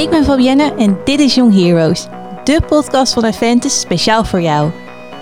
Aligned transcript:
Ik 0.00 0.10
ben 0.10 0.24
Fabienne 0.24 0.74
en 0.74 0.98
dit 1.04 1.20
is 1.20 1.34
Young 1.34 1.54
Heroes, 1.54 2.06
de 2.44 2.60
podcast 2.68 3.12
van 3.12 3.24
Aventus 3.24 3.80
speciaal 3.80 4.24
voor 4.24 4.40
jou. 4.40 4.70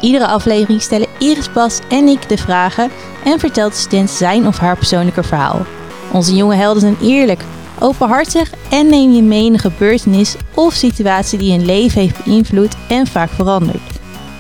Iedere 0.00 0.26
aflevering 0.26 0.82
stellen 0.82 1.06
Iris 1.18 1.52
Bas 1.52 1.78
en 1.88 2.06
ik 2.06 2.28
de 2.28 2.36
vragen 2.36 2.90
en 3.24 3.38
vertelt 3.38 3.72
de 3.72 3.78
student 3.78 4.10
zijn 4.10 4.46
of 4.46 4.58
haar 4.58 4.76
persoonlijke 4.76 5.22
verhaal. 5.22 5.66
Onze 6.12 6.34
jonge 6.34 6.54
helden 6.54 6.80
zijn 6.80 6.96
eerlijk, 7.02 7.42
openhartig 7.78 8.50
en 8.70 8.88
neem 8.88 9.10
je 9.12 9.22
mee 9.22 9.44
in 9.44 9.52
een 9.52 9.58
gebeurtenis 9.58 10.36
of 10.54 10.72
situatie 10.74 11.38
die 11.38 11.52
hun 11.52 11.64
leven 11.64 12.00
heeft 12.00 12.24
beïnvloed 12.24 12.76
en 12.88 13.06
vaak 13.06 13.30
veranderd. 13.30 13.82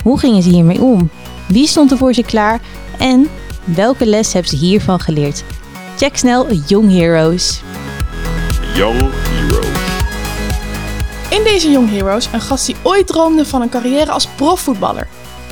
Hoe 0.02 0.18
gingen 0.18 0.42
ze 0.42 0.48
hiermee 0.48 0.82
om? 0.82 1.10
Wie 1.46 1.66
stond 1.66 1.90
er 1.90 1.98
voor 1.98 2.14
ze 2.14 2.22
klaar? 2.22 2.60
En 2.98 3.28
welke 3.64 4.06
les 4.06 4.32
hebben 4.32 4.50
ze 4.50 4.56
hiervan 4.56 5.00
geleerd? 5.00 5.44
Check 5.96 6.16
snel 6.16 6.46
Young 6.66 6.92
Heroes. 6.92 7.60
Young 8.74 9.00
Heroes. 9.00 9.67
In 11.30 11.44
deze 11.44 11.70
Young 11.70 11.90
Heroes 11.90 12.28
een 12.32 12.40
gast 12.40 12.66
die 12.66 12.76
ooit 12.82 13.06
droomde 13.06 13.46
van 13.46 13.62
een 13.62 13.68
carrière 13.68 14.10
als 14.10 14.26
profvoetballer. 14.26 15.08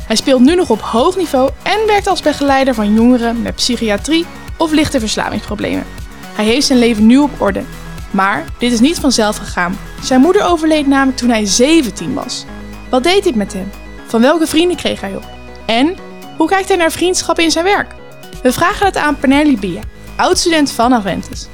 Hij 0.06 0.16
speelt 0.16 0.40
nu 0.40 0.54
nog 0.54 0.70
op 0.70 0.80
hoog 0.80 1.16
niveau 1.16 1.50
en 1.62 1.86
werkt 1.86 2.06
als 2.06 2.22
begeleider 2.22 2.74
van 2.74 2.94
jongeren 2.94 3.42
met 3.42 3.54
psychiatrie 3.54 4.26
of 4.56 4.72
lichte 4.72 5.00
verslavingsproblemen. 5.00 5.86
Hij 6.34 6.44
heeft 6.44 6.66
zijn 6.66 6.78
leven 6.78 7.06
nu 7.06 7.18
op 7.18 7.40
orde. 7.40 7.62
Maar 8.10 8.44
dit 8.58 8.72
is 8.72 8.80
niet 8.80 8.98
vanzelf 8.98 9.36
gegaan. 9.36 9.78
Zijn 10.02 10.20
moeder 10.20 10.44
overleed 10.44 10.86
namelijk 10.86 11.16
toen 11.16 11.30
hij 11.30 11.44
17 11.44 12.14
was. 12.14 12.44
Wat 12.90 13.02
deed 13.02 13.24
dit 13.24 13.34
met 13.34 13.52
hem? 13.52 13.70
Van 14.06 14.20
welke 14.20 14.46
vrienden 14.46 14.76
kreeg 14.76 15.00
hij 15.00 15.16
op? 15.16 15.24
En 15.66 15.96
hoe 16.36 16.48
kijkt 16.48 16.68
hij 16.68 16.76
naar 16.76 16.92
vriendschap 16.92 17.38
in 17.38 17.50
zijn 17.50 17.64
werk? 17.64 17.94
We 18.42 18.52
vragen 18.52 18.86
het 18.86 18.96
aan 18.96 19.18
Pernelli 19.18 19.58
Bia, 19.58 19.80
oud-student 20.16 20.70
van 20.70 20.94
Aventus. 20.94 21.46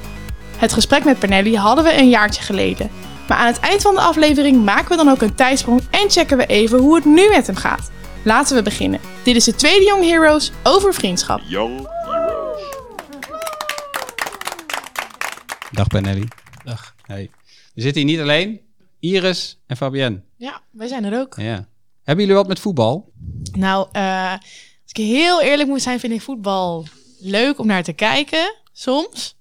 Het 0.57 0.73
gesprek 0.73 1.05
met 1.05 1.19
Pernelli 1.19 1.57
hadden 1.57 1.85
we 1.85 1.99
een 1.99 2.09
jaartje 2.09 2.43
geleden. 2.43 2.91
Maar 3.29 3.39
aan 3.39 3.47
het 3.47 3.61
eind 3.61 3.83
van 3.83 3.95
de 3.95 4.01
aflevering 4.01 4.65
maken 4.65 4.89
we 4.89 4.97
dan 4.97 5.09
ook 5.09 5.23
een 5.23 5.35
tijdsprong 5.35 5.83
en 5.91 6.11
checken 6.11 6.37
we 6.37 6.47
even 6.47 6.79
hoe 6.79 6.95
het 6.95 7.05
nu 7.05 7.29
met 7.29 7.47
hem 7.47 7.57
gaat. 7.57 7.91
Laten 8.25 8.57
we 8.57 8.63
beginnen. 8.63 9.01
Dit 9.25 9.37
is 9.37 9.45
de 9.45 9.55
tweede 9.55 9.85
Young 9.85 10.05
Heroes 10.05 10.53
over 10.63 10.95
vriendschap. 10.95 11.41
Young 11.47 11.89
Heroes. 12.05 12.63
Dag 15.71 15.87
Benelli. 15.87 16.29
Dag. 16.65 16.95
Hey. 17.07 17.31
We 17.75 17.81
zitten 17.81 18.03
hier 18.03 18.11
niet 18.11 18.21
alleen. 18.21 18.61
Iris 19.01 19.59
en 19.67 19.77
Fabienne. 19.77 20.23
Ja, 20.37 20.61
wij 20.71 20.87
zijn 20.87 21.05
er 21.05 21.21
ook. 21.21 21.35
Ja. 21.37 21.69
Hebben 22.03 22.25
jullie 22.25 22.41
wat 22.41 22.49
met 22.49 22.61
voetbal? 22.61 23.13
Nou, 23.53 23.89
eh, 23.93 24.33
als 24.33 24.93
ik 24.93 24.97
heel 24.97 25.43
eerlijk 25.43 25.69
moet 25.69 25.83
zijn, 25.83 26.01
vind 26.01 26.13
ik 26.13 26.21
voetbal 26.21 26.87
leuk 27.19 27.59
om 27.59 27.67
naar 27.67 27.83
te 27.83 27.93
kijken. 27.93 28.55
Soms. 28.73 29.37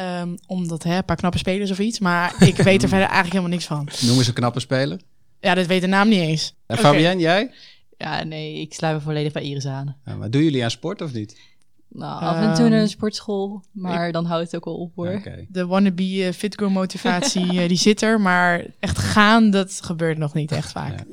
Ehm, 0.00 0.36
omdat, 0.46 0.82
hè, 0.82 0.96
een 0.96 1.04
paar 1.04 1.16
knappe 1.16 1.38
spelers 1.38 1.70
of 1.70 1.78
iets. 1.78 1.98
Maar 1.98 2.34
ik 2.46 2.56
weet 2.56 2.82
er 2.82 2.88
verder 2.88 3.08
eigenlijk 3.08 3.32
helemaal 3.32 3.50
niks 3.50 3.66
van. 3.66 3.88
Noem 4.00 4.18
eens 4.18 4.26
een 4.26 4.34
knappe 4.34 4.60
speler. 4.60 5.00
Ja, 5.40 5.54
dat 5.54 5.66
weet 5.66 5.80
de 5.80 5.86
naam 5.86 6.08
niet 6.08 6.20
eens. 6.20 6.54
En 6.66 6.78
Oké. 6.78 6.86
Fabienne, 6.86 7.20
jij? 7.20 7.50
Ja, 7.96 8.24
nee, 8.24 8.60
ik 8.60 8.74
sluit 8.74 8.94
me 8.94 9.00
volledig 9.00 9.32
bij 9.32 9.42
Iris 9.42 9.66
aan. 9.66 9.96
Ja, 10.04 10.14
maar 10.14 10.30
doen 10.30 10.42
jullie 10.42 10.64
aan 10.64 10.70
sport 10.70 11.02
of 11.02 11.12
niet? 11.12 11.40
Nou, 11.88 12.22
af 12.22 12.36
en 12.36 12.54
toe 12.54 12.62
naar 12.62 12.72
Ehm, 12.72 12.82
een 12.82 12.88
sportschool, 12.88 13.62
maar 13.72 14.12
dan 14.12 14.24
houdt 14.24 14.44
het 14.44 14.56
ook 14.56 14.66
al 14.66 14.74
op 14.74 14.92
hoor. 14.94 15.22
De 15.48 15.66
wannabe 15.66 16.16
uh, 16.16 16.32
fit 16.32 16.58
girl 16.58 16.70
motivatie, 16.70 17.48
eh, 17.60 17.68
die 17.68 17.76
zit 17.76 18.02
er. 18.02 18.20
Maar 18.20 18.64
echt 18.80 18.98
gaan, 18.98 19.50
dat 19.50 19.80
gebeurt 19.82 20.18
nog 20.18 20.34
niet 20.34 20.52
echt 20.52 20.72
vaak. 20.72 20.98
Ja. 20.98 21.04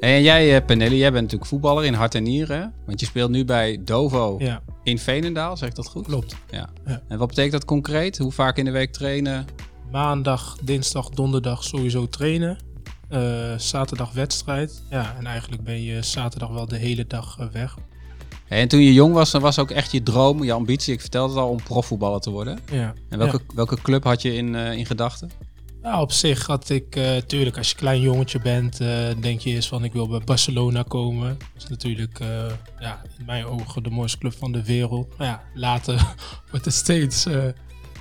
En 0.00 0.22
jij, 0.22 0.56
eh, 0.56 0.64
Pernelli, 0.64 0.96
jij 0.96 1.10
bent 1.10 1.22
natuurlijk 1.22 1.50
voetballer 1.50 1.84
in 1.84 1.94
hart 1.94 2.14
en 2.14 2.22
nieren. 2.22 2.74
Want 2.86 3.00
je 3.00 3.06
speelt 3.06 3.30
nu 3.30 3.44
bij 3.44 3.80
Dovo 3.84 4.36
Ja, 4.38 4.62
in 4.82 4.98
Veenendaal, 4.98 5.56
zeg 5.56 5.68
ik 5.68 5.74
dat 5.74 5.86
goed? 5.88 6.06
klopt. 6.06 6.36
Ja. 6.50 6.68
Ja. 6.86 7.02
En 7.08 7.18
wat 7.18 7.28
betekent 7.28 7.52
dat 7.52 7.64
concreet? 7.64 8.18
Hoe 8.18 8.32
vaak 8.32 8.56
in 8.56 8.64
de 8.64 8.70
week 8.70 8.92
trainen? 8.92 9.46
Maandag, 9.92 10.56
dinsdag, 10.62 11.08
donderdag 11.08 11.64
sowieso 11.64 12.08
trainen. 12.08 12.58
Eh, 13.08 13.20
zaterdag 13.56 14.12
wedstrijd. 14.12 14.82
Ja, 14.90 15.14
en 15.18 15.26
eigenlijk 15.26 15.62
ben 15.64 15.82
je 15.82 16.02
zaterdag 16.02 16.48
wel 16.48 16.66
de 16.66 16.76
hele 16.76 17.06
dag 17.06 17.38
eh, 17.38 17.46
weg. 17.46 17.76
En 18.48 18.68
toen 18.68 18.80
je 18.80 18.92
jong 18.92 19.14
was, 19.14 19.30
dan 19.30 19.40
was 19.40 19.58
ook 19.58 19.70
echt 19.70 19.92
je 19.92 20.02
droom, 20.02 20.44
je 20.44 20.52
ambitie, 20.52 20.92
ik 20.94 21.00
vertelde 21.00 21.32
het 21.32 21.42
al, 21.42 21.48
om 21.48 21.62
profvoetballer 21.62 22.20
te 22.20 22.30
worden. 22.30 22.58
Ja. 22.72 22.94
En 23.08 23.18
welke, 23.18 23.40
welke 23.54 23.76
club 23.82 24.04
had 24.04 24.22
je 24.22 24.34
in, 24.34 24.54
in 24.54 24.86
gedachten? 24.86 25.30
Nou, 25.82 26.00
op 26.00 26.12
zich 26.12 26.46
had 26.46 26.68
ik, 26.70 26.96
eh 26.96 27.16
tuurlijk, 27.16 27.56
als 27.56 27.70
je 27.70 27.76
klein 27.76 28.00
jongetje 28.00 28.38
bent, 28.40 28.80
eh, 28.80 28.88
denk 29.20 29.40
je 29.40 29.50
eens 29.54 29.68
van 29.68 29.84
ik 29.84 29.92
wil 29.92 30.08
bij 30.08 30.20
Barcelona 30.24 30.82
komen. 30.82 31.28
Dat 31.38 31.62
is 31.62 31.68
natuurlijk, 31.68 32.20
eh, 32.20 32.28
ja, 32.80 33.02
in 33.18 33.24
mijn 33.24 33.44
ogen 33.44 33.82
de 33.82 33.90
mooiste 33.90 34.18
club 34.18 34.34
van 34.38 34.52
de 34.52 34.64
wereld. 34.64 35.18
Maar 35.18 35.26
ja, 35.26 35.42
later 35.54 36.14
wordt 36.50 36.64
het 36.64 36.74
steeds 36.74 37.26
eh, 37.26 37.44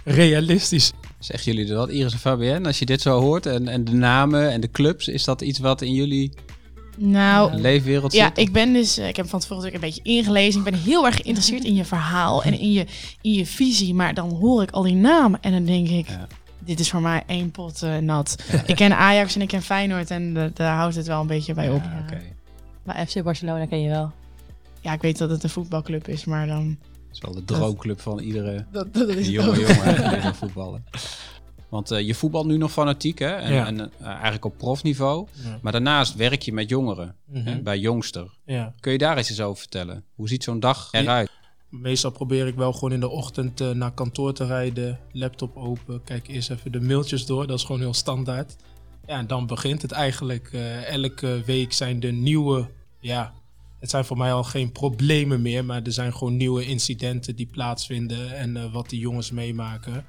realistisch. 0.04 0.92
Zeggen 1.20 1.54
jullie 1.54 1.74
dat, 1.74 1.90
Iris 1.90 2.14
en 2.14 2.20
Fabienne? 2.20 2.68
Als 2.68 2.80
je 2.80 2.86
dit 2.86 3.02
zo 3.02 3.20
hoort 3.20 3.46
en, 3.46 3.68
en 3.68 3.84
de 3.84 3.92
namen 3.94 4.52
en 4.52 4.62
de 4.62 4.72
clubs, 4.72 5.08
is 5.08 5.24
dat 5.24 5.42
iets 5.42 5.60
wat 5.60 5.82
in 5.82 5.94
jullie 5.94 6.32
Nou, 6.98 7.54
leefwereld 7.56 8.14
Ja, 8.14 8.26
zit? 8.26 8.38
ik 8.38 8.52
ben 8.52 8.74
dus, 8.74 8.98
eh, 8.98 9.08
ik 9.08 9.16
heb 9.16 9.28
van 9.30 9.40
tevoren 9.40 9.64
natuurlijk 9.64 9.84
een 9.96 10.02
beetje 10.02 10.12
ingelezen. 10.18 10.60
Ik 10.66 10.72
ben 10.72 10.80
heel 10.82 11.06
erg 11.06 11.16
geïnteresseerd 11.16 11.64
in 11.64 11.74
je 11.76 11.86
verhaal 11.86 12.44
en 12.44 12.60
in 12.60 12.72
je, 12.72 12.86
in 13.22 13.34
je 13.34 13.46
visie. 13.46 13.94
Maar 13.94 14.14
dan 14.14 14.30
hoor 14.30 14.62
ik 14.62 14.72
al 14.72 14.84
die 14.84 14.96
namen 14.96 15.42
en 15.42 15.52
dan 15.52 15.66
denk 15.66 15.88
ik, 15.88 16.08
Ja. 16.08 16.28
Dit 16.68 16.80
is 16.80 16.90
voor 16.90 17.02
mij 17.02 17.24
één 17.28 17.52
pot 17.52 17.82
eh, 17.82 17.98
nat. 17.98 18.44
Ik 18.66 18.76
ken 18.76 18.98
Ajax 18.98 19.36
en 19.36 19.42
ik 19.42 19.48
ken 19.48 19.62
Feyenoord 19.62 20.12
en 20.12 20.52
daar 20.54 20.76
houdt 20.76 20.96
het 20.96 21.08
wel 21.08 21.22
een 21.22 21.28
beetje 21.28 21.54
bij 21.54 21.70
op. 21.70 21.84
Ja. 21.84 22.18
Maar 22.84 23.06
FC 23.08 23.24
Barcelona 23.24 23.66
ken 23.66 23.82
je 23.82 23.90
wel. 23.90 24.12
Ja, 24.82 24.94
ik 24.94 25.02
weet 25.02 25.18
dat 25.18 25.30
het 25.30 25.44
een 25.44 25.50
voetbalclub 25.50 26.08
is, 26.08 26.26
maar 26.26 26.48
dan... 26.48 26.78
Dat 27.08 27.16
is 27.16 27.20
wel 27.22 27.34
de 27.34 27.44
droomclub 27.46 28.02
van 28.02 28.20
iedere 28.20 28.66
Dat, 28.72 28.94
dat 28.94 29.08
is 29.10 29.16
het 29.16 29.28
jonge 29.28 29.60
jongen 29.60 30.22
die 30.22 30.34
voetballen. 30.34 30.84
Want 31.70 31.92
eh, 31.92 32.08
je 32.08 32.16
voetbalt 32.16 32.46
nu 32.46 32.58
nog 32.58 32.72
fanatiek, 32.72 33.20
hè? 33.20 33.30
En, 33.36 33.54
Ja. 33.54 33.66
en 33.66 33.80
eh, 33.80 34.08
eigenlijk 34.08 34.46
op 34.46 34.58
profniveau. 34.58 35.28
Ja. 35.32 35.60
Maar 35.62 35.72
daarnaast 35.72 36.16
werk 36.16 36.42
je 36.42 36.54
met 36.54 36.70
jongeren, 36.70 37.16
hè, 37.34 37.40
Mhm. 37.40 37.64
bij 37.64 37.80
Jongster. 37.80 38.38
ja. 38.46 38.74
Kun 38.80 38.92
je 38.92 38.98
daar 38.98 39.18
eens 39.18 39.30
eens 39.30 39.42
over 39.42 39.58
vertellen? 39.60 40.04
Hoe 40.16 40.28
ziet 40.30 40.44
zo'n 40.44 40.60
dag 40.60 40.88
eruit? 40.92 41.30
Meestal 41.70 42.12
probeer 42.12 42.48
ik 42.48 42.56
wel 42.56 42.74
gewoon 42.74 42.92
in 42.92 43.00
de 43.00 43.10
ochtend 43.10 43.62
eh, 43.62 43.70
naar 43.70 43.92
kantoor 43.92 44.34
te 44.34 44.46
rijden, 44.46 45.00
laptop 45.12 45.58
open, 45.58 46.04
kijk 46.04 46.28
eerst 46.28 46.50
even 46.50 46.72
de 46.72 46.82
mailtjes 46.82 47.26
door, 47.26 47.48
dat 47.48 47.58
is 47.58 47.64
gewoon 47.64 47.82
heel 47.82 47.94
standaard. 47.94 48.56
Ja, 49.08 49.18
en 49.18 49.28
dan 49.28 49.48
begint 49.48 49.82
het 49.82 49.92
eigenlijk. 49.92 50.50
eh, 50.54 50.90
elke 50.94 51.42
week 51.46 51.74
zijn 51.74 52.02
er 52.02 52.14
nieuwe, 52.14 52.70
ja, 53.00 53.34
het 53.80 53.90
zijn 53.90 54.06
voor 54.06 54.18
mij 54.18 54.34
al 54.34 54.44
geen 54.44 54.72
problemen 54.72 55.42
meer, 55.42 55.66
maar 55.66 55.82
er 55.84 55.92
zijn 55.92 56.14
gewoon 56.14 56.38
nieuwe 56.38 56.66
incidenten 56.66 57.36
die 57.36 57.46
plaatsvinden 57.46 58.38
en 58.38 58.58
eh, 58.58 58.74
wat 58.74 58.90
die 58.90 59.00
jongens 59.00 59.32
meemaken. 59.32 60.06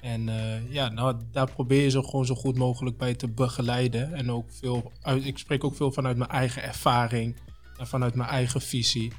En 0.00 0.30
ja, 0.68 0.88
nou, 0.88 1.16
daar 1.32 1.50
probeer 1.50 1.82
je 1.82 1.90
ze 1.90 2.02
gewoon 2.02 2.26
zo 2.26 2.34
goed 2.34 2.56
mogelijk 2.56 2.96
bij 2.96 3.14
te 3.14 3.28
begeleiden. 3.28 4.14
En 4.14 4.30
ook 4.30 4.50
veel 4.50 4.92
ik 5.22 5.38
spreek 5.38 5.64
ook 5.64 5.74
veel 5.74 5.92
vanuit 5.92 6.16
mijn 6.16 6.30
eigen 6.30 6.62
ervaring 6.62 7.36
en 7.76 7.86
vanuit 7.86 8.14
mijn 8.14 8.28
eigen 8.28 8.60
visie. 8.60 9.12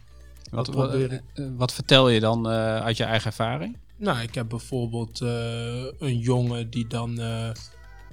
Wat, 0.55 0.65
dat 0.65 0.75
wat, 0.75 0.89
probeer 0.89 1.11
ik. 1.11 1.21
eh, 1.33 1.45
wat 1.57 1.73
vertel 1.73 2.09
je 2.09 2.19
dan 2.19 2.49
eh, 2.49 2.77
uit 2.77 2.97
je 2.97 3.03
eigen 3.03 3.27
ervaring? 3.27 3.77
Nou, 3.97 4.19
ik 4.21 4.35
heb 4.35 4.49
bijvoorbeeld 4.49 5.21
eh, 5.21 5.83
een 5.99 6.17
jongen 6.17 6.69
die 6.69 6.87
dan 6.87 7.19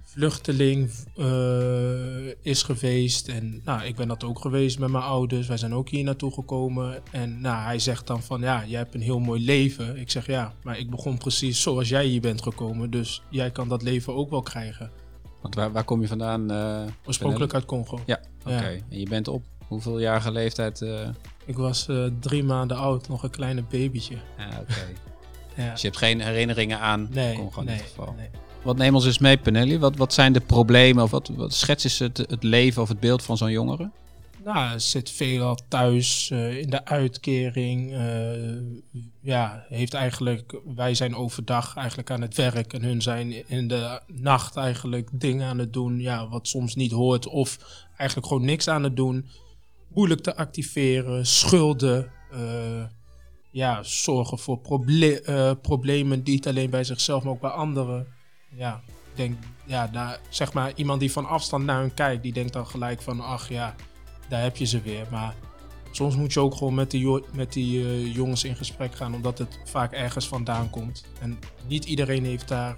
vluchteling 0.04 0.90
is 2.42 2.62
geweest. 2.62 3.28
En 3.28 3.60
nou, 3.64 3.82
ik 3.84 3.96
ben 3.96 4.08
dat 4.08 4.24
ook 4.24 4.40
geweest 4.40 4.78
met 4.78 4.90
mijn 4.90 5.04
ouders. 5.04 5.46
Wij 5.48 5.56
zijn 5.56 5.74
ook 5.74 5.88
hier 5.88 6.04
naartoe 6.04 6.32
gekomen. 6.32 6.98
En 7.10 7.40
nou, 7.40 7.62
hij 7.64 7.78
zegt 7.78 8.06
dan 8.06 8.22
van, 8.22 8.40
ja, 8.40 8.64
jij 8.66 8.78
hebt 8.78 8.94
een 8.94 9.00
heel 9.00 9.18
mooi 9.18 9.44
leven. 9.44 9.96
Ik 9.96 10.10
zeg, 10.10 10.26
ja, 10.26 10.52
maar 10.62 10.78
ik 10.78 10.90
begon 10.90 11.18
precies 11.18 11.62
zoals 11.62 11.88
jij 11.88 12.04
hier 12.06 12.20
bent 12.20 12.42
gekomen. 12.42 12.90
Dus 12.90 13.22
jij 13.28 13.50
kan 13.50 13.68
dat 13.68 13.82
leven 13.82 14.14
ook 14.14 14.30
wel 14.30 14.42
krijgen. 14.42 14.90
Want 15.42 15.54
waar, 15.54 15.72
waar 15.72 15.84
kom 15.84 16.00
je 16.00 16.06
vandaan? 16.08 16.50
eh, 16.50 16.82
Oorspronkelijk 17.06 17.54
uit 17.54 17.64
Congo. 17.64 18.00
Ja, 18.06 18.20
oké. 18.40 18.50
Ja. 18.52 18.62
En 18.88 18.98
je 18.98 19.08
bent 19.08 19.28
op 19.28 19.42
hoeveeljarige 19.66 20.30
leeftijd? 20.32 20.82
eh 20.82 21.08
Ik 21.50 21.56
was 21.56 21.88
eh, 21.88 22.04
drie 22.20 22.42
maanden 22.44 22.76
oud, 22.76 23.08
nog 23.08 23.22
een 23.22 23.30
kleine 23.30 23.62
babytje. 23.70 24.14
ja, 24.38 24.48
oké. 24.60 24.86
Ja. 25.56 25.70
Dus 25.70 25.80
je 25.80 25.86
hebt 25.86 25.98
geen 25.98 26.20
herinneringen 26.20 26.80
aan 26.80 27.08
Nee, 27.10 27.34
Congo 27.36 27.60
in 27.60 27.66
nee, 27.66 27.76
dit 27.76 27.86
geval. 27.86 28.14
nee. 28.16 28.28
Wat 28.62 28.76
neem 28.76 28.94
ons 28.94 29.06
eens 29.06 29.18
mee, 29.18 29.36
Penelli? 29.38 29.78
Wat, 29.78 29.96
wat 29.96 30.12
zijn 30.12 30.32
de 30.32 30.40
problemen 30.40 31.04
of 31.04 31.10
wat, 31.10 31.28
wat 31.28 31.54
schets 31.54 31.84
eens 31.84 31.98
het, 31.98 32.16
het 32.18 32.42
leven 32.42 32.82
of 32.82 32.88
het 32.88 33.00
beeld 33.00 33.22
van 33.22 33.36
zo'n 33.36 33.50
jongere? 33.50 33.90
Nou, 34.44 34.80
zit 34.80 35.10
veelal 35.10 35.58
thuis 35.68 36.30
eh, 36.30 36.58
in 36.58 36.70
de 36.70 36.84
uitkering. 36.84 37.92
eh, 37.92 39.00
ja, 39.20 39.64
heeft 39.68 39.94
eigenlijk, 39.94 40.60
wij 40.74 40.94
zijn 40.94 41.14
overdag 41.14 41.76
eigenlijk 41.76 42.10
aan 42.10 42.20
het 42.20 42.36
werk 42.36 42.72
en 42.72 42.82
hun 42.82 43.02
zijn 43.02 43.48
in 43.48 43.68
de 43.68 44.00
nacht 44.06 44.56
eigenlijk 44.56 45.08
dingen 45.12 45.46
aan 45.46 45.58
het 45.58 45.72
doen, 45.72 45.98
ja, 46.00 46.28
wat 46.28 46.48
soms 46.48 46.74
niet 46.74 46.92
hoort 46.92 47.26
of 47.26 47.58
eigenlijk 47.96 48.28
gewoon 48.28 48.44
niks 48.44 48.68
aan 48.68 48.82
het 48.82 48.96
doen. 48.96 49.26
Moeilijk 49.94 50.20
te 50.20 50.36
activeren, 50.36 51.26
schulden, 51.26 52.12
eh, 52.30 52.84
ja, 53.50 53.82
zorgen 53.82 54.38
voor 54.38 54.58
proble- 54.58 55.20
eh, 55.20 55.52
problemen, 55.62 56.20
niet 56.24 56.48
alleen 56.48 56.70
bij 56.70 56.84
zichzelf, 56.84 57.22
maar 57.22 57.32
ook 57.32 57.40
bij 57.40 57.50
anderen. 57.50 58.06
Ja, 58.54 58.82
ik 58.86 59.16
denk, 59.16 59.38
ja, 59.64 59.86
daar, 59.86 60.20
zeg 60.28 60.52
maar, 60.52 60.72
iemand 60.74 61.00
die 61.00 61.12
van 61.12 61.26
afstand 61.26 61.64
naar 61.64 61.80
hun 61.80 61.94
kijkt, 61.94 62.22
die 62.22 62.32
denkt 62.32 62.52
dan 62.52 62.66
gelijk 62.66 63.02
van, 63.02 63.20
ach 63.20 63.48
ja, 63.48 63.74
daar 64.28 64.42
heb 64.42 64.56
je 64.56 64.64
ze 64.64 64.80
weer. 64.80 65.06
Maar 65.10 65.34
soms 65.90 66.16
moet 66.16 66.32
je 66.32 66.40
ook 66.40 66.54
gewoon 66.54 66.74
met 66.74 66.90
die, 66.90 67.22
met 67.32 67.52
die 67.52 67.84
eh, 67.84 68.14
jongens 68.14 68.44
in 68.44 68.56
gesprek 68.56 68.94
gaan, 68.94 69.14
omdat 69.14 69.38
het 69.38 69.58
vaak 69.64 69.92
ergens 69.92 70.28
vandaan 70.28 70.70
komt. 70.70 71.04
En 71.20 71.38
niet 71.66 71.84
iedereen 71.84 72.24
heeft 72.24 72.48
daar 72.48 72.76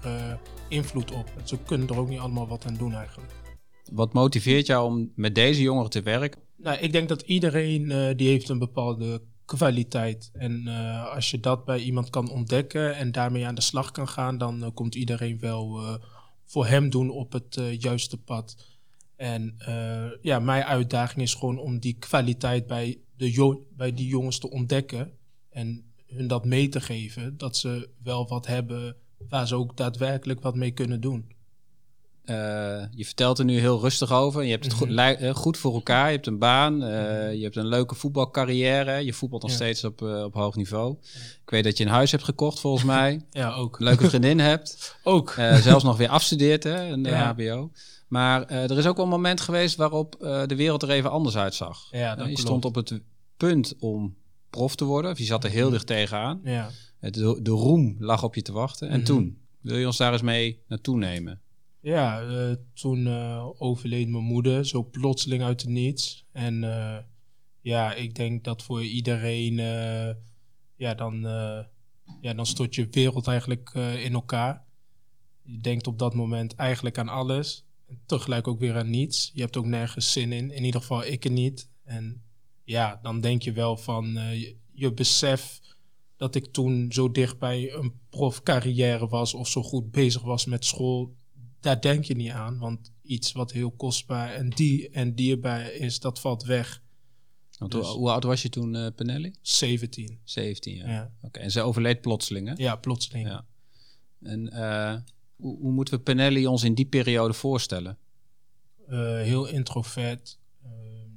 invloed 0.69 1.11
op. 1.11 1.31
Ze 1.43 1.57
kunnen 1.57 1.87
er 1.87 1.97
ook 1.97 2.09
niet 2.09 2.19
allemaal 2.19 2.47
wat 2.47 2.65
aan 2.65 2.75
doen 2.77 2.93
eigenlijk. 2.93 3.31
Wat 3.91 4.13
motiveert 4.13 4.65
jou 4.65 4.85
om 4.85 5.11
met 5.15 5.35
deze 5.35 5.61
jongeren 5.61 5.89
te 5.89 6.01
werken? 6.01 6.42
Nou, 6.63 6.77
ik 6.77 6.91
denk 6.91 7.09
dat 7.09 7.21
iedereen 7.21 7.91
eh, 7.91 8.15
die 8.15 8.27
heeft 8.27 8.49
een 8.49 8.59
bepaalde 8.59 9.21
kwaliteit. 9.45 10.29
En 10.33 10.67
eh, 10.67 11.13
als 11.13 11.31
je 11.31 11.39
dat 11.39 11.65
bij 11.65 11.79
iemand 11.79 12.09
kan 12.09 12.29
ontdekken 12.29 12.95
en 12.95 13.11
daarmee 13.11 13.45
aan 13.45 13.55
de 13.55 13.61
slag 13.61 13.91
kan 13.91 14.07
gaan, 14.07 14.37
dan 14.37 14.63
eh, 14.63 14.69
komt 14.73 14.95
iedereen 14.95 15.39
wel 15.39 15.81
voor 16.45 16.65
hem 16.65 16.89
doen 16.89 17.09
op 17.09 17.31
het 17.31 17.61
juiste 17.77 18.17
pad. 18.17 18.55
En 19.15 19.55
ja, 20.21 20.39
mijn 20.39 20.63
uitdaging 20.63 21.21
is 21.21 21.33
gewoon 21.33 21.57
om 21.57 21.79
die 21.79 21.93
kwaliteit 21.93 22.67
bij, 22.67 22.99
de 23.17 23.63
bij 23.75 23.93
die 23.93 24.07
jongens 24.07 24.37
te 24.37 24.49
ontdekken 24.49 25.11
en 25.49 25.83
hun 26.07 26.27
dat 26.27 26.45
mee 26.45 26.69
te 26.69 26.81
geven, 26.81 27.37
dat 27.37 27.57
ze 27.57 27.89
wel 28.03 28.27
wat 28.27 28.47
hebben 28.47 28.95
waar 29.29 29.47
ze 29.47 29.55
ook 29.55 29.77
daadwerkelijk 29.77 30.41
wat 30.41 30.55
mee 30.55 30.71
kunnen 30.71 31.01
doen. 31.01 31.32
Eh, 32.23 32.35
je 32.91 33.05
vertelt 33.05 33.39
er 33.39 33.45
nu 33.45 33.59
heel 33.59 33.79
rustig 33.79 34.11
over. 34.11 34.43
Je 34.43 34.51
hebt 34.51 34.63
het 34.63 34.73
goed, 34.73 34.87
Mhm. 34.87 34.95
lij- 34.95 35.17
eh, 35.17 35.35
goed 35.35 35.57
voor 35.57 35.73
elkaar. 35.73 36.05
Je 36.07 36.13
hebt 36.15 36.27
een 36.27 36.37
baan. 36.39 36.83
eh, 36.83 37.33
je 37.33 37.43
hebt 37.43 37.55
een 37.55 37.67
leuke 37.67 37.95
voetbalcarrière. 37.95 39.05
Je 39.05 39.13
voetbalt 39.13 39.41
nog 39.41 39.51
Ja. 39.51 39.57
steeds 39.57 39.83
op, 39.83 40.01
op 40.01 40.33
hoog 40.33 40.55
niveau. 40.55 40.97
Ik 41.43 41.49
weet 41.49 41.63
dat 41.63 41.77
je 41.77 41.83
een 41.83 41.89
huis 41.89 42.11
hebt 42.11 42.23
gekocht, 42.23 42.59
volgens 42.59 42.83
mij. 42.95 43.25
Ja, 43.31 43.53
ook. 43.53 43.79
Een 43.79 43.85
leuke 43.85 44.09
vriendin 44.09 44.39
hebt. 44.51 44.95
Ook. 45.03 45.33
Zelfs 45.61 45.83
nog 45.83 45.97
weer 45.97 46.09
afstudeert, 46.09 46.63
hè, 46.63 46.85
in 46.87 47.03
de 47.03 47.09
Ja. 47.09 47.33
HBO. 47.33 47.71
Maar 48.07 48.45
er 48.45 48.77
is 48.77 48.85
ook 48.87 48.95
wel 48.95 49.05
een 49.05 49.11
moment 49.11 49.41
geweest 49.41 49.75
waarop 49.75 50.15
de 50.19 50.55
wereld 50.55 50.83
er 50.83 50.89
even 50.89 51.11
anders 51.11 51.35
uitzag. 51.37 51.87
Ja, 51.91 52.15
dat 52.15 52.27
je 52.29 52.39
stond 52.39 52.65
op 52.65 52.75
het 52.75 53.01
punt 53.37 53.73
om 53.79 54.15
prof 54.49 54.75
te 54.75 54.85
worden. 54.85 55.11
Of 55.11 55.17
je 55.17 55.23
zat 55.23 55.43
er 55.43 55.49
heel 55.49 55.69
dicht 55.69 55.87
tegenaan. 55.87 56.39
Ja. 56.43 56.69
De, 56.99 57.39
de 57.41 57.51
roem 57.51 57.95
lag 57.99 58.23
op 58.23 58.35
je 58.35 58.41
te 58.41 58.51
wachten. 58.51 58.89
En 58.89 58.95
Mhm. 58.97 59.05
toen? 59.05 59.37
Wil 59.61 59.77
je 59.77 59.85
ons 59.85 59.97
daar 59.97 60.11
eens 60.13 60.21
mee 60.21 60.59
naartoe 60.67 60.97
nemen? 60.97 61.41
Ja, 61.83 62.21
eh, 62.21 62.55
toen 62.73 63.07
eh, 63.07 63.47
overleed 63.57 64.09
mijn 64.09 64.23
moeder, 64.23 64.65
zo 64.65 64.83
plotseling 64.83 65.43
uit 65.43 65.61
het 65.61 65.69
niets. 65.69 66.25
En 66.31 66.63
eh, 66.63 66.97
ja, 67.61 67.93
ik 67.93 68.15
denk 68.15 68.43
dat 68.43 68.63
voor 68.63 68.83
iedereen, 68.83 69.55
ja, 70.75 70.93
dan, 70.93 71.21
ja, 72.21 72.33
dan 72.35 72.45
stort 72.45 72.75
je 72.75 72.87
wereld 72.91 73.27
eigenlijk 73.27 73.69
in 73.97 74.13
elkaar. 74.13 74.65
Je 75.41 75.59
denkt 75.59 75.87
op 75.87 75.99
dat 75.99 76.13
moment 76.13 76.55
eigenlijk 76.55 76.97
aan 76.97 77.09
alles. 77.09 77.65
En 77.87 77.99
tegelijk 78.05 78.47
ook 78.47 78.59
weer 78.59 78.75
aan 78.75 78.89
niets. 78.89 79.31
Je 79.33 79.41
hebt 79.41 79.57
ook 79.57 79.65
nergens 79.65 80.11
zin 80.11 80.31
in. 80.31 80.51
In 80.51 80.63
ieder 80.63 80.81
geval 80.81 81.05
ik 81.05 81.25
er 81.25 81.31
niet. 81.31 81.69
En 81.83 82.23
ja, 82.63 82.99
dan 83.01 83.21
denk 83.21 83.41
je 83.41 83.51
wel 83.51 83.77
van, 83.77 84.05
je, 84.13 84.55
je 84.71 84.93
besef 84.93 85.59
dat 86.17 86.35
ik 86.35 86.45
toen 86.45 86.91
zo 86.91 87.11
dicht 87.11 87.39
bij 87.39 87.73
een 87.73 87.93
profcarrière 88.09 89.07
was 89.07 89.33
of 89.33 89.47
zo 89.47 89.63
goed 89.63 89.91
bezig 89.91 90.21
was 90.21 90.45
met 90.45 90.65
school, 90.65 91.15
daar 91.63 91.81
denk 91.81 92.03
je 92.03 92.15
niet 92.15 92.31
aan. 92.31 92.57
Want 92.57 92.91
iets 93.01 93.31
wat 93.31 93.51
heel 93.51 93.71
kostbaar 93.71 94.33
en, 94.33 94.49
die, 94.49 94.89
en 94.89 95.15
dierbaar 95.15 95.71
is, 95.71 95.99
dat 95.99 96.19
valt 96.19 96.43
weg. 96.43 96.81
Want 97.57 97.71
Dus- 97.71 97.87
hoe, 97.87 97.97
hoe 97.97 98.11
oud 98.11 98.23
was 98.23 98.41
je 98.41 98.49
toen, 98.49 98.75
eh 98.75 98.87
Penelli? 98.95 99.33
17. 99.41 100.19
17 100.23 100.75
jaar. 100.75 100.89
Ja, 100.89 101.11
Oké, 101.21 101.39
en 101.39 101.51
ze 101.51 101.61
overleed 101.61 102.01
plotseling, 102.01 102.47
hè? 102.47 102.53
ja 102.57 102.75
plotseling. 102.75 103.27
Ja. 103.27 103.45
En 104.21 104.49
eh, 104.51 104.95
hoe, 105.35 105.57
hoe 105.57 105.71
moeten 105.71 105.93
we 105.93 105.99
Penelli 105.99 106.47
ons 106.47 106.63
in 106.63 106.73
die 106.73 106.85
periode 106.85 107.33
voorstellen? 107.33 107.97
Eh, 108.87 108.97
heel 108.97 109.45
introvert, 109.47 110.39
eh, 110.63 110.69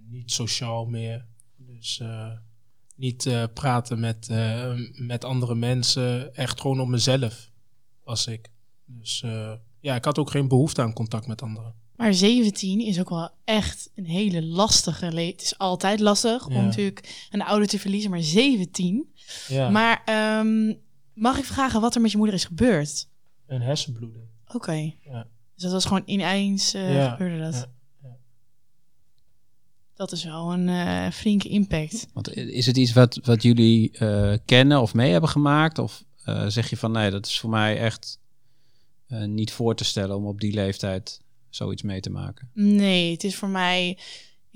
niet 0.09 0.33
sociaal 0.33 0.87
meer. 0.87 1.27
Dus 1.57 2.03
niet 2.97 3.29
praten 3.55 4.01
met, 4.01 4.29
met 4.93 5.25
andere 5.25 5.55
mensen. 5.55 6.35
Echt 6.35 6.61
gewoon 6.61 6.81
op 6.81 6.89
mezelf 6.89 7.51
was 8.05 8.27
ik. 8.27 8.51
Dus 8.85 9.25
ja, 9.81 9.95
ik 9.95 10.05
had 10.05 10.19
ook 10.19 10.31
geen 10.31 10.49
behoefte 10.49 10.83
aan 10.83 10.93
contact 10.93 11.27
met 11.27 11.43
anderen. 11.43 11.75
Maar 11.97 12.15
17 12.15 12.81
is 12.81 13.01
ook 13.01 13.09
wel 13.11 13.31
echt 13.45 13.91
een 13.95 14.07
hele 14.07 14.43
lastige 14.43 15.05
leeftijd. 15.13 15.33
Het 15.33 15.43
is 15.43 15.59
altijd 15.59 16.01
lastig 16.01 16.49
Ja. 16.49 16.57
om 16.57 16.65
natuurlijk 16.65 17.27
een 17.31 17.43
ouder 17.43 17.69
te 17.69 17.79
verliezen, 17.79 18.11
maar 18.11 18.23
17. 18.23 19.13
Ja, 19.49 19.71
Maar 19.71 20.03
ehm, 20.05 20.75
mag 21.15 21.39
ik 21.39 21.45
vragen 21.45 21.81
wat 21.81 21.95
er 21.95 22.01
met 22.01 22.11
je 22.11 22.17
moeder 22.17 22.35
is 22.35 22.45
gebeurd? 22.45 23.09
een 23.47 23.61
hersenbloeding. 23.63 24.25
Oké. 24.55 24.93
Ja. 25.05 25.27
Dus 25.55 25.63
dat 25.63 25.73
was 25.73 25.85
gewoon 25.85 26.03
ineens 26.07 26.75
eh, 26.75 26.95
Ja, 26.95 27.11
gebeurde 27.11 27.39
dat. 27.51 27.69
Dat 29.95 30.13
is 30.13 30.25
wel 30.25 30.53
een 30.53 30.69
eh, 30.69 31.11
flinke 31.11 31.49
impact. 31.49 32.07
Want 32.13 32.35
is 32.37 32.67
het 32.67 32.77
iets 32.77 32.93
wat, 32.93 33.19
wat 33.23 33.43
jullie 33.43 33.91
eh, 33.99 34.33
kennen 34.45 34.81
of 34.81 34.95
mee 34.95 35.13
hebben 35.13 35.31
gemaakt? 35.31 35.79
Of 35.79 36.05
eh, 36.25 36.47
zeg 36.47 36.71
je 36.71 36.77
van 36.77 36.93
nee, 36.93 37.11
dat 37.11 37.27
is 37.27 37.41
voor 37.41 37.51
mij 37.51 37.79
echt 37.79 38.19
eh, 39.09 39.25
niet 39.25 39.53
voor 39.53 39.75
te 39.75 39.85
stellen 39.85 40.17
om 40.17 40.27
op 40.27 40.41
die 40.41 40.53
leeftijd 40.53 41.21
zoiets 41.51 41.83
mee 41.83 42.01
te 42.01 42.11
maken? 42.11 42.51
Nee, 42.55 43.13
het 43.13 43.25
is 43.25 43.37
voor 43.37 43.49
mij 43.49 43.99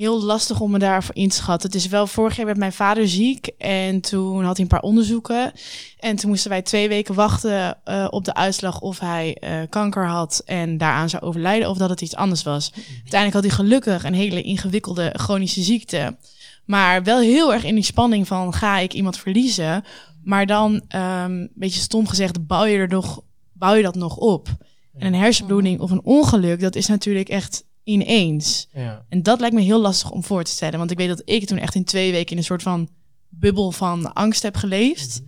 heel 0.00 0.22
lastig 0.22 0.60
om 0.60 0.70
me 0.70 0.78
daarvoor 0.78 1.14
in 1.14 1.28
te 1.28 1.36
schatten. 1.36 1.70
Het 1.70 1.78
is 1.78 1.86
wel, 1.86 2.06
vorig 2.06 2.36
jaar 2.36 2.46
werd 2.46 2.58
mijn 2.58 2.72
vader 2.72 3.08
ziek 3.08 3.46
en 3.58 4.00
toen 4.00 4.44
had 4.44 4.56
hij 4.56 4.64
een 4.64 4.70
paar 4.70 4.82
onderzoeken. 4.82 5.52
En 5.98 6.16
toen 6.16 6.30
moesten 6.30 6.50
wij 6.50 6.62
twee 6.62 6.88
weken 6.88 7.14
wachten 7.14 7.78
eh, 7.84 8.06
op 8.10 8.24
de 8.24 8.34
uitslag 8.34 8.80
of 8.80 8.98
hij 8.98 9.34
eh, 9.34 9.60
kanker 9.68 10.06
had 10.06 10.42
en 10.44 10.78
daaraan 10.78 11.08
zou 11.08 11.22
overlijden 11.22 11.68
of 11.68 11.78
dat 11.78 11.90
het 11.90 12.00
iets 12.00 12.16
anders 12.16 12.42
was. 12.42 12.72
Uiteindelijk 12.74 13.32
had 13.32 13.42
hij 13.42 13.64
gelukkig 13.64 14.04
een 14.04 14.14
hele 14.14 14.42
ingewikkelde 14.42 15.14
chronische 15.16 15.62
ziekte. 15.62 16.16
Maar 16.64 17.02
wel 17.02 17.20
heel 17.20 17.52
erg 17.52 17.64
in 17.64 17.74
die 17.74 17.84
spanning 17.84 18.26
van 18.26 18.54
ga 18.54 18.78
ik 18.78 18.92
iemand 18.92 19.18
verliezen? 19.18 19.84
Maar 20.24 20.46
dan, 20.46 20.82
ehm, 20.88 21.30
een 21.30 21.50
beetje 21.54 21.80
stom 21.80 22.06
gezegd, 22.06 22.46
bouw 22.46 22.64
je, 22.64 22.76
er 22.76 22.88
nog, 22.88 23.22
bouw 23.60 23.74
je 23.74 23.82
dat 23.82 23.94
nog 23.94 24.16
op. 24.16 24.48
En 24.92 25.06
een 25.06 25.20
hersenbloeding 25.20 25.80
of 25.80 25.90
een 25.90 26.04
ongeluk, 26.04 26.60
dat 26.60 26.74
is 26.74 26.86
natuurlijk 26.86 27.28
echt 27.28 27.64
ineens. 27.82 28.68
Ja, 28.72 29.04
En 29.08 29.22
dat 29.22 29.40
lijkt 29.40 29.54
me 29.54 29.60
heel 29.60 29.80
lastig 29.80 30.10
om 30.10 30.24
voor 30.24 30.44
te 30.44 30.50
stellen. 30.50 30.78
Want 30.78 30.90
ik 30.90 30.98
weet 30.98 31.08
dat 31.08 31.22
ik 31.24 31.46
toen 31.46 31.58
echt 31.58 31.74
in 31.74 31.84
twee 31.84 32.12
weken 32.12 32.30
in 32.30 32.36
een 32.36 32.44
soort 32.44 32.62
van 32.62 32.88
bubbel 33.28 33.72
van 33.72 34.12
angst 34.12 34.42
heb 34.42 34.56
geleefd. 34.56 35.22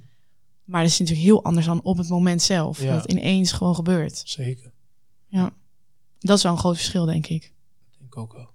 Maar 0.65 0.83
dat 0.83 0.91
is 0.91 0.99
natuurlijk 0.99 1.27
heel 1.27 1.45
anders 1.45 1.67
dan 1.67 1.83
op 1.83 1.97
het 1.97 2.09
moment 2.09 2.43
zelf. 2.43 2.83
Ja. 2.83 2.93
Dat 2.93 3.03
het 3.03 3.13
ineens 3.13 3.53
gewoon 3.53 3.75
gebeurt. 3.75 4.23
zeker. 4.25 4.73
Dat 6.23 6.37
is 6.37 6.43
wel 6.43 6.53
een 6.53 6.59
groot 6.59 6.77
verschil, 6.77 7.05
denk 7.05 7.27
ik. 7.27 7.53
denk 7.99 8.13
ik 8.13 8.17
ook 8.17 8.33
wel. 8.33 8.51